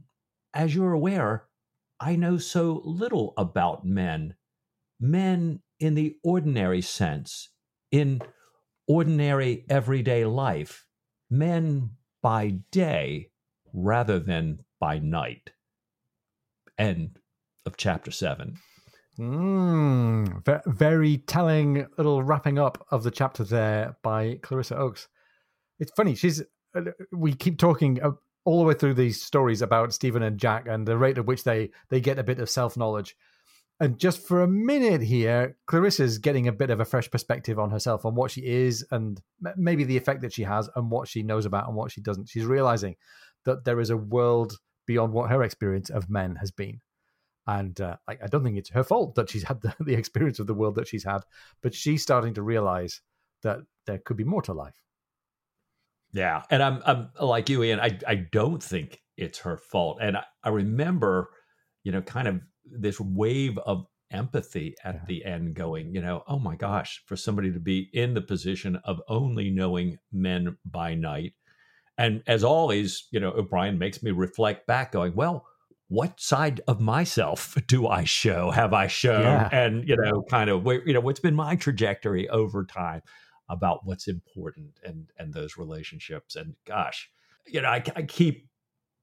as 0.53 0.75
you're 0.75 0.93
aware, 0.93 1.47
I 1.99 2.15
know 2.15 2.37
so 2.37 2.81
little 2.83 3.33
about 3.37 3.85
men. 3.85 4.35
Men 4.99 5.61
in 5.79 5.95
the 5.95 6.17
ordinary 6.23 6.81
sense, 6.81 7.49
in 7.91 8.21
ordinary 8.87 9.65
everyday 9.69 10.25
life, 10.25 10.85
men 11.29 11.91
by 12.21 12.59
day 12.71 13.29
rather 13.75 14.19
than 14.19 14.59
by 14.79 14.99
night. 14.99 15.51
End 16.77 17.19
of 17.65 17.77
chapter 17.77 18.11
seven. 18.11 18.57
Mm, 19.19 20.63
very 20.65 21.17
telling 21.19 21.87
little 21.97 22.23
wrapping 22.23 22.59
up 22.59 22.85
of 22.91 23.03
the 23.03 23.11
chapter 23.11 23.43
there 23.43 23.95
by 24.03 24.39
Clarissa 24.41 24.77
Oakes. 24.77 25.07
It's 25.79 25.91
funny. 25.95 26.15
She's 26.15 26.41
uh, 26.75 26.81
we 27.11 27.33
keep 27.33 27.57
talking 27.57 27.99
all 28.43 28.59
the 28.59 28.65
way 28.65 28.73
through 28.73 28.93
these 28.93 29.21
stories 29.21 29.61
about 29.61 29.93
Stephen 29.93 30.21
and 30.21 30.37
Jack 30.37 30.67
and 30.67 30.85
the 30.85 30.97
rate 30.97 31.17
at 31.17 31.25
which 31.25 31.43
they 31.43 31.71
they 31.89 32.01
get 32.01 32.19
a 32.19 32.23
bit 32.23 32.39
of 32.39 32.49
self 32.49 32.75
knowledge. 32.75 33.15
And 33.79 33.99
just 33.99 34.25
for 34.25 34.41
a 34.41 34.47
minute 34.47 35.01
here, 35.01 35.57
Clarissa's 35.65 36.17
getting 36.17 36.47
a 36.47 36.53
bit 36.53 36.69
of 36.69 36.79
a 36.79 36.85
fresh 36.85 37.11
perspective 37.11 37.59
on 37.59 37.71
herself, 37.71 38.05
on 38.05 38.15
what 38.15 38.31
she 38.31 38.41
is, 38.45 38.85
and 38.91 39.21
maybe 39.57 39.83
the 39.83 39.97
effect 39.97 40.21
that 40.21 40.31
she 40.31 40.43
has, 40.43 40.69
and 40.77 40.89
what 40.89 41.09
she 41.09 41.23
knows 41.23 41.45
about 41.45 41.67
and 41.67 41.75
what 41.75 41.91
she 41.91 41.99
doesn't. 41.99 42.29
She's 42.29 42.45
realizing 42.45 42.95
that 43.45 43.65
there 43.65 43.79
is 43.79 43.89
a 43.89 43.97
world 43.97 44.57
beyond 44.85 45.13
what 45.13 45.29
her 45.29 45.43
experience 45.43 45.89
of 45.89 46.09
men 46.09 46.35
has 46.35 46.51
been. 46.51 46.81
And 47.47 47.79
uh, 47.79 47.97
I, 48.07 48.17
I, 48.23 48.27
don't 48.27 48.43
think 48.43 48.57
it's 48.57 48.71
her 48.71 48.83
fault 48.83 49.15
that 49.15 49.29
she's 49.29 49.43
had 49.43 49.61
the, 49.61 49.75
the 49.79 49.93
experience 49.93 50.39
of 50.39 50.47
the 50.47 50.53
world 50.53 50.75
that 50.75 50.87
she's 50.87 51.03
had, 51.03 51.21
but 51.61 51.73
she's 51.73 52.01
starting 52.01 52.33
to 52.35 52.41
realize 52.41 53.01
that 53.43 53.59
there 53.85 53.99
could 53.99 54.17
be 54.17 54.23
more 54.23 54.41
to 54.43 54.53
life. 54.53 54.81
Yeah, 56.11 56.43
and 56.49 56.63
I'm 56.63 56.81
I'm 56.85 57.09
like 57.19 57.49
you, 57.49 57.61
Ian. 57.61 57.81
I 57.81 57.99
I 58.07 58.15
don't 58.15 58.63
think 58.63 59.01
it's 59.17 59.39
her 59.39 59.57
fault, 59.57 59.97
and 60.01 60.15
I, 60.15 60.23
I 60.43 60.49
remember, 60.49 61.29
you 61.83 61.91
know, 61.91 62.01
kind 62.01 62.29
of 62.29 62.39
this 62.63 63.01
wave 63.01 63.57
of 63.59 63.85
empathy 64.11 64.75
at 64.83 64.95
yeah. 64.95 65.01
the 65.07 65.25
end, 65.25 65.55
going, 65.55 65.93
you 65.93 66.01
know, 66.01 66.23
oh 66.27 66.39
my 66.39 66.55
gosh, 66.55 67.03
for 67.05 67.17
somebody 67.17 67.51
to 67.51 67.59
be 67.59 67.89
in 67.91 68.13
the 68.13 68.21
position 68.21 68.77
of 68.85 69.01
only 69.09 69.49
knowing 69.49 69.97
men 70.13 70.57
by 70.63 70.95
night, 70.95 71.33
and 71.97 72.23
as 72.27 72.43
always, 72.43 73.07
you 73.11 73.19
know, 73.19 73.31
O'Brian 73.31 73.79
makes 73.79 74.03
me 74.03 74.11
reflect 74.11 74.67
back, 74.67 74.91
going, 74.91 75.15
well, 75.15 75.45
what 75.87 76.19
side 76.19 76.61
of 76.67 76.81
myself 76.81 77.57
do 77.67 77.87
I 77.87 78.03
show? 78.03 78.51
Have 78.51 78.73
I 78.73 78.87
shown? 78.87 79.21
Yeah. 79.21 79.49
And 79.51 79.87
you 79.87 79.95
know, 79.95 80.23
kind 80.29 80.49
of, 80.49 80.65
you 80.65 80.93
know, 80.93 80.99
what's 80.99 81.19
been 81.19 81.35
my 81.35 81.55
trajectory 81.55 82.27
over 82.29 82.65
time? 82.65 83.01
about 83.49 83.81
what's 83.85 84.07
important 84.07 84.79
and 84.83 85.07
and 85.17 85.33
those 85.33 85.57
relationships. 85.57 86.35
And 86.35 86.55
gosh, 86.65 87.09
you 87.45 87.61
know, 87.61 87.69
I, 87.69 87.83
I 87.95 88.03
keep 88.03 88.47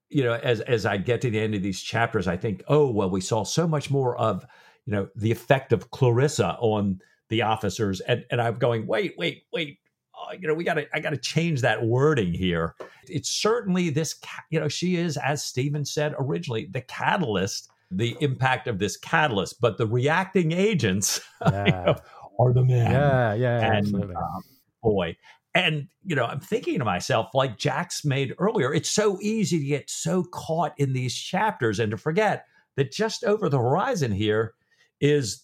you 0.09 0.23
know 0.23 0.33
as 0.33 0.61
as 0.61 0.85
I 0.85 0.97
get 0.97 1.21
to 1.21 1.29
the 1.29 1.39
end 1.39 1.55
of 1.55 1.63
these 1.63 1.81
chapters, 1.81 2.27
I 2.27 2.37
think, 2.37 2.63
oh 2.67 2.89
well, 2.89 3.09
we 3.09 3.21
saw 3.21 3.43
so 3.43 3.67
much 3.67 3.89
more 3.89 4.17
of 4.17 4.45
you 4.85 4.93
know 4.93 5.07
the 5.15 5.31
effect 5.31 5.73
of 5.73 5.91
Clarissa 5.91 6.57
on 6.59 6.99
the 7.29 7.41
officers, 7.41 8.01
and 8.01 8.25
and 8.31 8.41
I'm 8.41 8.55
going, 8.55 8.87
wait, 8.87 9.13
wait, 9.17 9.43
wait. 9.51 9.79
Oh, 10.23 10.33
you 10.39 10.47
know, 10.47 10.53
we 10.53 10.63
got 10.63 10.75
to. 10.75 10.87
I 10.93 10.99
got 10.99 11.09
to 11.09 11.17
change 11.17 11.61
that 11.61 11.83
wording 11.83 12.33
here. 12.33 12.75
It's 13.07 13.29
certainly 13.29 13.89
this. 13.89 14.15
You 14.49 14.59
know, 14.59 14.67
she 14.67 14.95
is, 14.95 15.17
as 15.17 15.43
Stephen 15.43 15.85
said 15.85 16.15
originally, 16.17 16.67
the 16.71 16.81
catalyst 16.81 17.69
the 17.97 18.17
impact 18.21 18.67
of 18.67 18.79
this 18.79 18.97
catalyst, 18.97 19.61
but 19.61 19.77
the 19.77 19.87
reacting 19.87 20.51
agents 20.51 21.21
yeah. 21.41 21.65
you 21.65 21.71
know, 21.71 21.95
are 22.39 22.53
the 22.53 22.63
men. 22.63 22.91
Yeah, 22.91 23.33
yeah, 23.33 23.73
and 23.73 23.95
um, 23.95 24.43
boy. 24.81 25.15
And 25.55 25.87
you 26.03 26.15
know, 26.15 26.25
I'm 26.25 26.39
thinking 26.39 26.79
to 26.79 26.85
myself, 26.85 27.29
like 27.33 27.57
Jack's 27.57 28.03
made 28.03 28.33
earlier, 28.39 28.73
it's 28.73 28.89
so 28.89 29.19
easy 29.21 29.59
to 29.59 29.65
get 29.65 29.89
so 29.89 30.23
caught 30.23 30.73
in 30.77 30.93
these 30.93 31.15
chapters 31.15 31.79
and 31.79 31.91
to 31.91 31.97
forget 31.97 32.45
that 32.75 32.91
just 32.91 33.23
over 33.23 33.49
the 33.49 33.59
horizon 33.59 34.11
here 34.11 34.55
is 34.99 35.43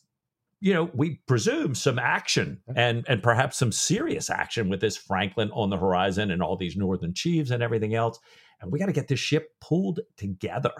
you 0.62 0.74
know 0.74 0.90
we 0.94 1.22
presume 1.28 1.74
some 1.74 2.00
action 2.00 2.60
and 2.76 3.06
and 3.08 3.24
perhaps 3.24 3.58
some 3.58 3.72
serious 3.72 4.30
action 4.30 4.70
with 4.70 4.82
this 4.82 4.98
franklin 4.98 5.50
on 5.52 5.70
the 5.70 5.78
horizon 5.78 6.32
and 6.32 6.44
all 6.44 6.58
these 6.58 6.76
northern 6.76 7.14
chiefs 7.14 7.52
and 7.52 7.64
everything 7.64 7.96
else. 7.96 8.20
And 8.62 8.72
we 8.72 8.80
got 8.80 8.88
to 8.88 8.92
get 8.92 9.08
this 9.08 9.20
ship 9.20 9.54
pulled 9.62 10.02
together 10.18 10.74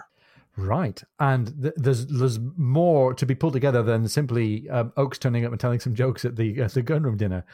Right, 0.56 1.02
and 1.18 1.62
th- 1.62 1.74
there's 1.76 2.06
there's 2.06 2.38
more 2.56 3.14
to 3.14 3.24
be 3.24 3.34
pulled 3.36 3.52
together 3.52 3.82
than 3.82 4.08
simply 4.08 4.68
um, 4.68 4.92
Oakes 4.96 5.18
turning 5.18 5.44
up 5.44 5.52
and 5.52 5.60
telling 5.60 5.78
some 5.78 5.94
jokes 5.94 6.24
at 6.24 6.36
the 6.36 6.60
at 6.62 6.74
the 6.74 6.82
gunroom 6.82 7.16
dinner. 7.16 7.44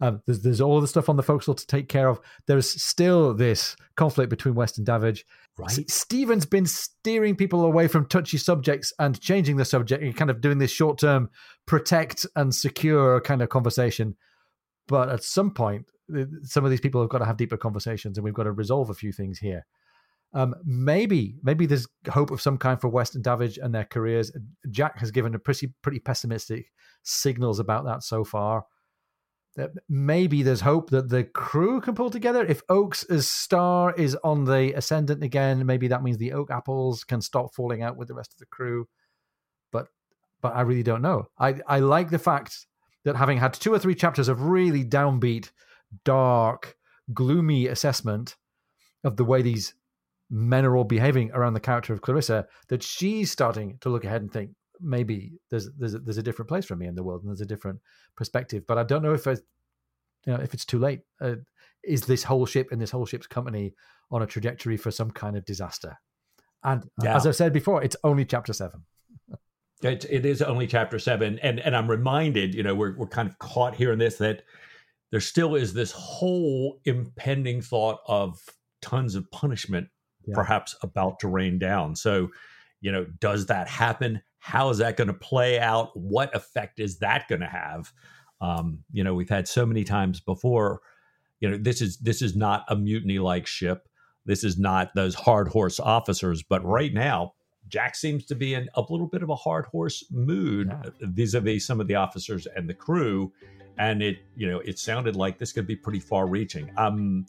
Um, 0.00 0.22
there's 0.26 0.40
there's 0.40 0.60
all 0.60 0.80
the 0.80 0.88
stuff 0.88 1.08
on 1.08 1.16
the 1.16 1.22
forecastle 1.22 1.54
to 1.54 1.66
take 1.66 1.88
care 1.88 2.08
of. 2.08 2.18
There's 2.46 2.82
still 2.82 3.34
this 3.34 3.76
conflict 3.94 4.30
between 4.30 4.54
West 4.54 4.78
and 4.78 4.86
Davidge. 4.86 5.24
Right. 5.58 5.70
S- 5.70 5.92
Stephen's 5.92 6.46
been 6.46 6.66
steering 6.66 7.36
people 7.36 7.64
away 7.64 7.88
from 7.88 8.06
touchy 8.06 8.38
subjects 8.38 8.92
and 8.98 9.20
changing 9.20 9.56
the 9.56 9.64
subject 9.64 10.02
and 10.02 10.16
kind 10.16 10.30
of 10.30 10.40
doing 10.40 10.58
this 10.58 10.70
short 10.70 10.98
term 10.98 11.30
protect 11.66 12.26
and 12.36 12.54
secure 12.54 13.20
kind 13.20 13.42
of 13.42 13.50
conversation. 13.50 14.16
But 14.88 15.10
at 15.10 15.22
some 15.22 15.50
point, 15.50 15.86
some 16.42 16.64
of 16.64 16.70
these 16.70 16.80
people 16.80 17.00
have 17.00 17.10
got 17.10 17.18
to 17.18 17.26
have 17.26 17.36
deeper 17.36 17.56
conversations, 17.56 18.16
and 18.16 18.24
we've 18.24 18.34
got 18.34 18.44
to 18.44 18.52
resolve 18.52 18.90
a 18.90 18.94
few 18.94 19.12
things 19.12 19.38
here. 19.38 19.66
Um, 20.36 20.54
maybe, 20.66 21.38
maybe 21.42 21.64
there's 21.64 21.88
hope 22.10 22.30
of 22.30 22.42
some 22.42 22.58
kind 22.58 22.78
for 22.78 22.88
West 22.88 23.14
and 23.14 23.24
Davidge 23.24 23.56
and 23.56 23.74
their 23.74 23.86
careers. 23.86 24.30
Jack 24.70 24.98
has 24.98 25.10
given 25.10 25.34
a 25.34 25.38
pretty, 25.38 25.72
pretty 25.80 25.98
pessimistic 25.98 26.66
signals 27.02 27.58
about 27.58 27.86
that 27.86 28.02
so 28.02 28.22
far. 28.22 28.66
That 29.54 29.70
maybe 29.88 30.42
there's 30.42 30.60
hope 30.60 30.90
that 30.90 31.08
the 31.08 31.24
crew 31.24 31.80
can 31.80 31.94
pull 31.94 32.10
together. 32.10 32.44
If 32.44 32.60
Oakes' 32.68 33.06
star 33.26 33.94
is 33.94 34.14
on 34.22 34.44
the 34.44 34.74
ascendant 34.74 35.22
again, 35.22 35.64
maybe 35.64 35.88
that 35.88 36.02
means 36.02 36.18
the 36.18 36.34
Oak 36.34 36.50
apples 36.50 37.02
can 37.02 37.22
stop 37.22 37.54
falling 37.54 37.82
out 37.82 37.96
with 37.96 38.08
the 38.08 38.14
rest 38.14 38.34
of 38.34 38.38
the 38.38 38.44
crew. 38.44 38.86
But, 39.72 39.86
but 40.42 40.54
I 40.54 40.60
really 40.60 40.82
don't 40.82 41.00
know. 41.00 41.28
I, 41.38 41.60
I 41.66 41.78
like 41.78 42.10
the 42.10 42.18
fact 42.18 42.66
that 43.06 43.16
having 43.16 43.38
had 43.38 43.54
two 43.54 43.72
or 43.72 43.78
three 43.78 43.94
chapters 43.94 44.28
of 44.28 44.42
really 44.42 44.84
downbeat, 44.84 45.50
dark, 46.04 46.76
gloomy 47.14 47.68
assessment 47.68 48.36
of 49.02 49.16
the 49.16 49.24
way 49.24 49.40
these 49.40 49.72
men 50.30 50.64
are 50.64 50.76
all 50.76 50.84
behaving 50.84 51.30
around 51.32 51.54
the 51.54 51.60
character 51.60 51.92
of 51.92 52.00
Clarissa 52.00 52.46
that 52.68 52.82
she's 52.82 53.30
starting 53.30 53.78
to 53.80 53.88
look 53.88 54.04
ahead 54.04 54.22
and 54.22 54.32
think 54.32 54.50
maybe 54.80 55.32
there's 55.50 55.70
there's 55.78 55.94
a, 55.94 55.98
there's 55.98 56.18
a 56.18 56.22
different 56.22 56.48
place 56.48 56.64
for 56.64 56.76
me 56.76 56.86
in 56.86 56.94
the 56.94 57.02
world 57.02 57.22
and 57.22 57.30
there's 57.30 57.40
a 57.40 57.46
different 57.46 57.80
perspective. 58.16 58.64
But 58.66 58.78
I 58.78 58.82
don't 58.82 59.02
know 59.02 59.14
if 59.14 59.26
I, 59.26 59.32
you 59.32 59.38
know 60.26 60.36
if 60.36 60.54
it's 60.54 60.64
too 60.64 60.78
late. 60.78 61.00
Uh, 61.20 61.36
is 61.84 62.02
this 62.02 62.24
whole 62.24 62.46
ship 62.46 62.68
and 62.72 62.80
this 62.80 62.90
whole 62.90 63.06
ship's 63.06 63.26
company 63.26 63.74
on 64.10 64.22
a 64.22 64.26
trajectory 64.26 64.76
for 64.76 64.90
some 64.90 65.10
kind 65.10 65.36
of 65.36 65.44
disaster? 65.44 65.96
And 66.64 66.84
Yeah. 67.02 67.16
as 67.16 67.26
I've 67.26 67.36
said 67.36 67.52
before, 67.52 67.82
it's 67.82 67.96
only 68.04 68.24
chapter 68.24 68.52
seven. 68.52 68.84
It, 69.82 70.06
it 70.08 70.24
is 70.24 70.40
only 70.40 70.66
chapter 70.66 70.98
seven, 70.98 71.38
and 71.40 71.60
and 71.60 71.76
I'm 71.76 71.86
reminded, 71.86 72.54
you 72.54 72.62
know, 72.62 72.74
we're 72.74 72.96
we're 72.96 73.06
kind 73.06 73.28
of 73.28 73.38
caught 73.38 73.74
here 73.74 73.92
in 73.92 73.98
this 73.98 74.16
that 74.16 74.42
there 75.10 75.20
still 75.20 75.54
is 75.54 75.74
this 75.74 75.92
whole 75.92 76.80
impending 76.86 77.60
thought 77.60 78.00
of 78.06 78.40
tons 78.80 79.14
of 79.14 79.30
punishment, 79.30 79.88
Yeah. 80.26 80.34
perhaps 80.34 80.74
about 80.82 81.18
to 81.20 81.28
rain 81.28 81.58
down. 81.58 81.96
So, 81.96 82.28
you 82.80 82.92
know, 82.92 83.06
does 83.20 83.46
that 83.46 83.68
happen? 83.68 84.22
How 84.38 84.70
is 84.70 84.78
that 84.78 84.96
going 84.96 85.08
to 85.08 85.14
play 85.14 85.58
out? 85.58 85.90
What 85.96 86.34
effect 86.36 86.78
is 86.80 86.98
that 86.98 87.26
going 87.28 87.40
to 87.40 87.46
have? 87.46 87.92
Um, 88.40 88.84
you 88.92 89.02
know, 89.02 89.14
we've 89.14 89.28
had 89.28 89.48
so 89.48 89.64
many 89.66 89.82
times 89.84 90.20
before. 90.20 90.80
You 91.40 91.50
know, 91.50 91.56
this 91.58 91.80
is 91.82 91.98
this 91.98 92.22
is 92.22 92.36
not 92.36 92.64
a 92.68 92.76
mutiny 92.76 93.18
like 93.18 93.46
ship. 93.46 93.88
This 94.24 94.42
is 94.44 94.58
not 94.58 94.94
those 94.94 95.14
hard 95.14 95.48
horse 95.48 95.78
officers. 95.80 96.42
But 96.42 96.64
right 96.64 96.92
now, 96.92 97.32
Jack 97.68 97.94
seems 97.96 98.24
to 98.26 98.34
be 98.34 98.54
in 98.54 98.68
a 98.74 98.80
little 98.88 99.06
bit 99.08 99.22
of 99.22 99.30
a 99.30 99.34
hard 99.36 99.66
horse 99.66 100.04
mood 100.10 100.68
Yeah. 100.68 100.90
vis 101.00 101.34
a 101.34 101.40
vis 101.40 101.66
some 101.66 101.80
of 101.80 101.88
the 101.88 101.94
officers 101.96 102.46
and 102.46 102.68
the 102.68 102.74
crew. 102.74 103.32
And 103.78 104.02
it, 104.02 104.18
you 104.34 104.48
know, 104.50 104.60
it 104.60 104.78
sounded 104.78 105.16
like 105.16 105.38
this 105.38 105.52
could 105.52 105.66
be 105.66 105.76
pretty 105.76 106.00
far 106.00 106.26
reaching. 106.26 106.70
Um, 106.78 107.26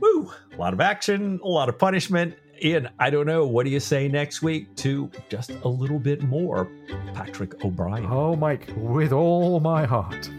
woo, 0.00 0.30
a 0.52 0.56
lot 0.56 0.72
of 0.72 0.80
action, 0.80 1.40
a 1.42 1.48
lot 1.48 1.68
of 1.68 1.78
punishment. 1.78 2.34
Ian, 2.62 2.88
I 2.98 3.10
don't 3.10 3.26
know. 3.26 3.46
What 3.46 3.64
do 3.64 3.70
you 3.70 3.80
say 3.80 4.08
next 4.08 4.42
week 4.42 4.74
to 4.76 5.10
just 5.28 5.50
a 5.50 5.68
little 5.68 5.98
bit 5.98 6.22
more 6.22 6.70
Patrick 7.12 7.64
O'Brian? 7.64 8.06
Oh, 8.06 8.36
Mike, 8.36 8.68
with 8.76 9.12
all 9.12 9.60
my 9.60 9.84
heart. 9.84 10.30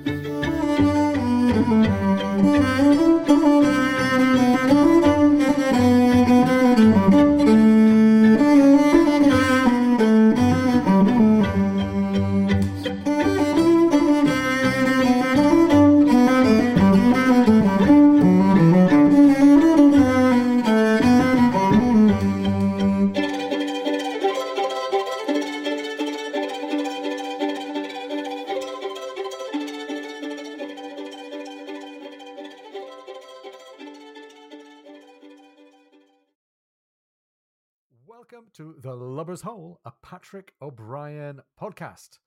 The 39.36 39.40
Lubber's 39.40 39.54
Hole, 39.54 39.82
a 39.84 39.92
Patrick 40.02 40.54
O'Brian 40.62 41.42
podcast. 41.60 42.20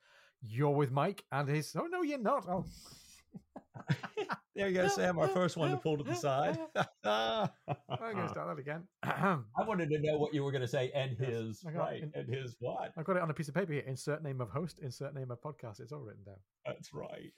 You're 0.43 0.75
with 0.77 0.91
Mike 0.91 1.25
and 1.33 1.49
his. 1.49 1.75
Oh, 1.75 1.87
no, 1.87 2.03
you're 2.03 2.19
not. 2.19 2.47
Oh. 2.47 2.67
there 4.55 4.69
you 4.69 4.75
go, 4.75 4.89
Sam. 4.89 5.19
Our 5.19 5.29
first 5.29 5.57
one 5.57 5.71
to 5.71 5.79
pull 5.79 5.97
to 5.97 6.05
the 6.05 6.15
side. 6.15 6.59
I'm 7.05 7.49
going 7.99 8.17
to 8.17 8.29
start 8.29 8.55
that 8.55 8.59
again. 8.59 8.83
I 9.03 9.39
wanted 9.67 9.89
to 9.89 9.99
know 10.01 10.19
what 10.19 10.35
you 10.35 10.45
were 10.45 10.53
going 10.53 10.61
to 10.61 10.69
say, 10.69 10.91
and 10.95 11.17
his 11.17 11.65
right, 11.75 12.03
it. 12.03 12.11
and 12.15 12.29
his 12.29 12.57
what? 12.61 12.93
I've 12.99 13.07
got 13.07 13.17
it 13.17 13.23
on 13.23 13.31
a 13.31 13.35
piece 13.35 13.49
of 13.49 13.55
paper 13.55 13.73
here. 13.73 13.85
Insert 13.87 14.23
name 14.23 14.43
of 14.43 14.51
host, 14.51 14.79
insert 14.83 15.15
name 15.15 15.31
of 15.31 15.41
podcast. 15.41 15.81
It's 15.81 15.93
all 15.93 16.01
written 16.01 16.25
down. 16.25 16.37
That's 16.67 16.93
right. 16.93 17.33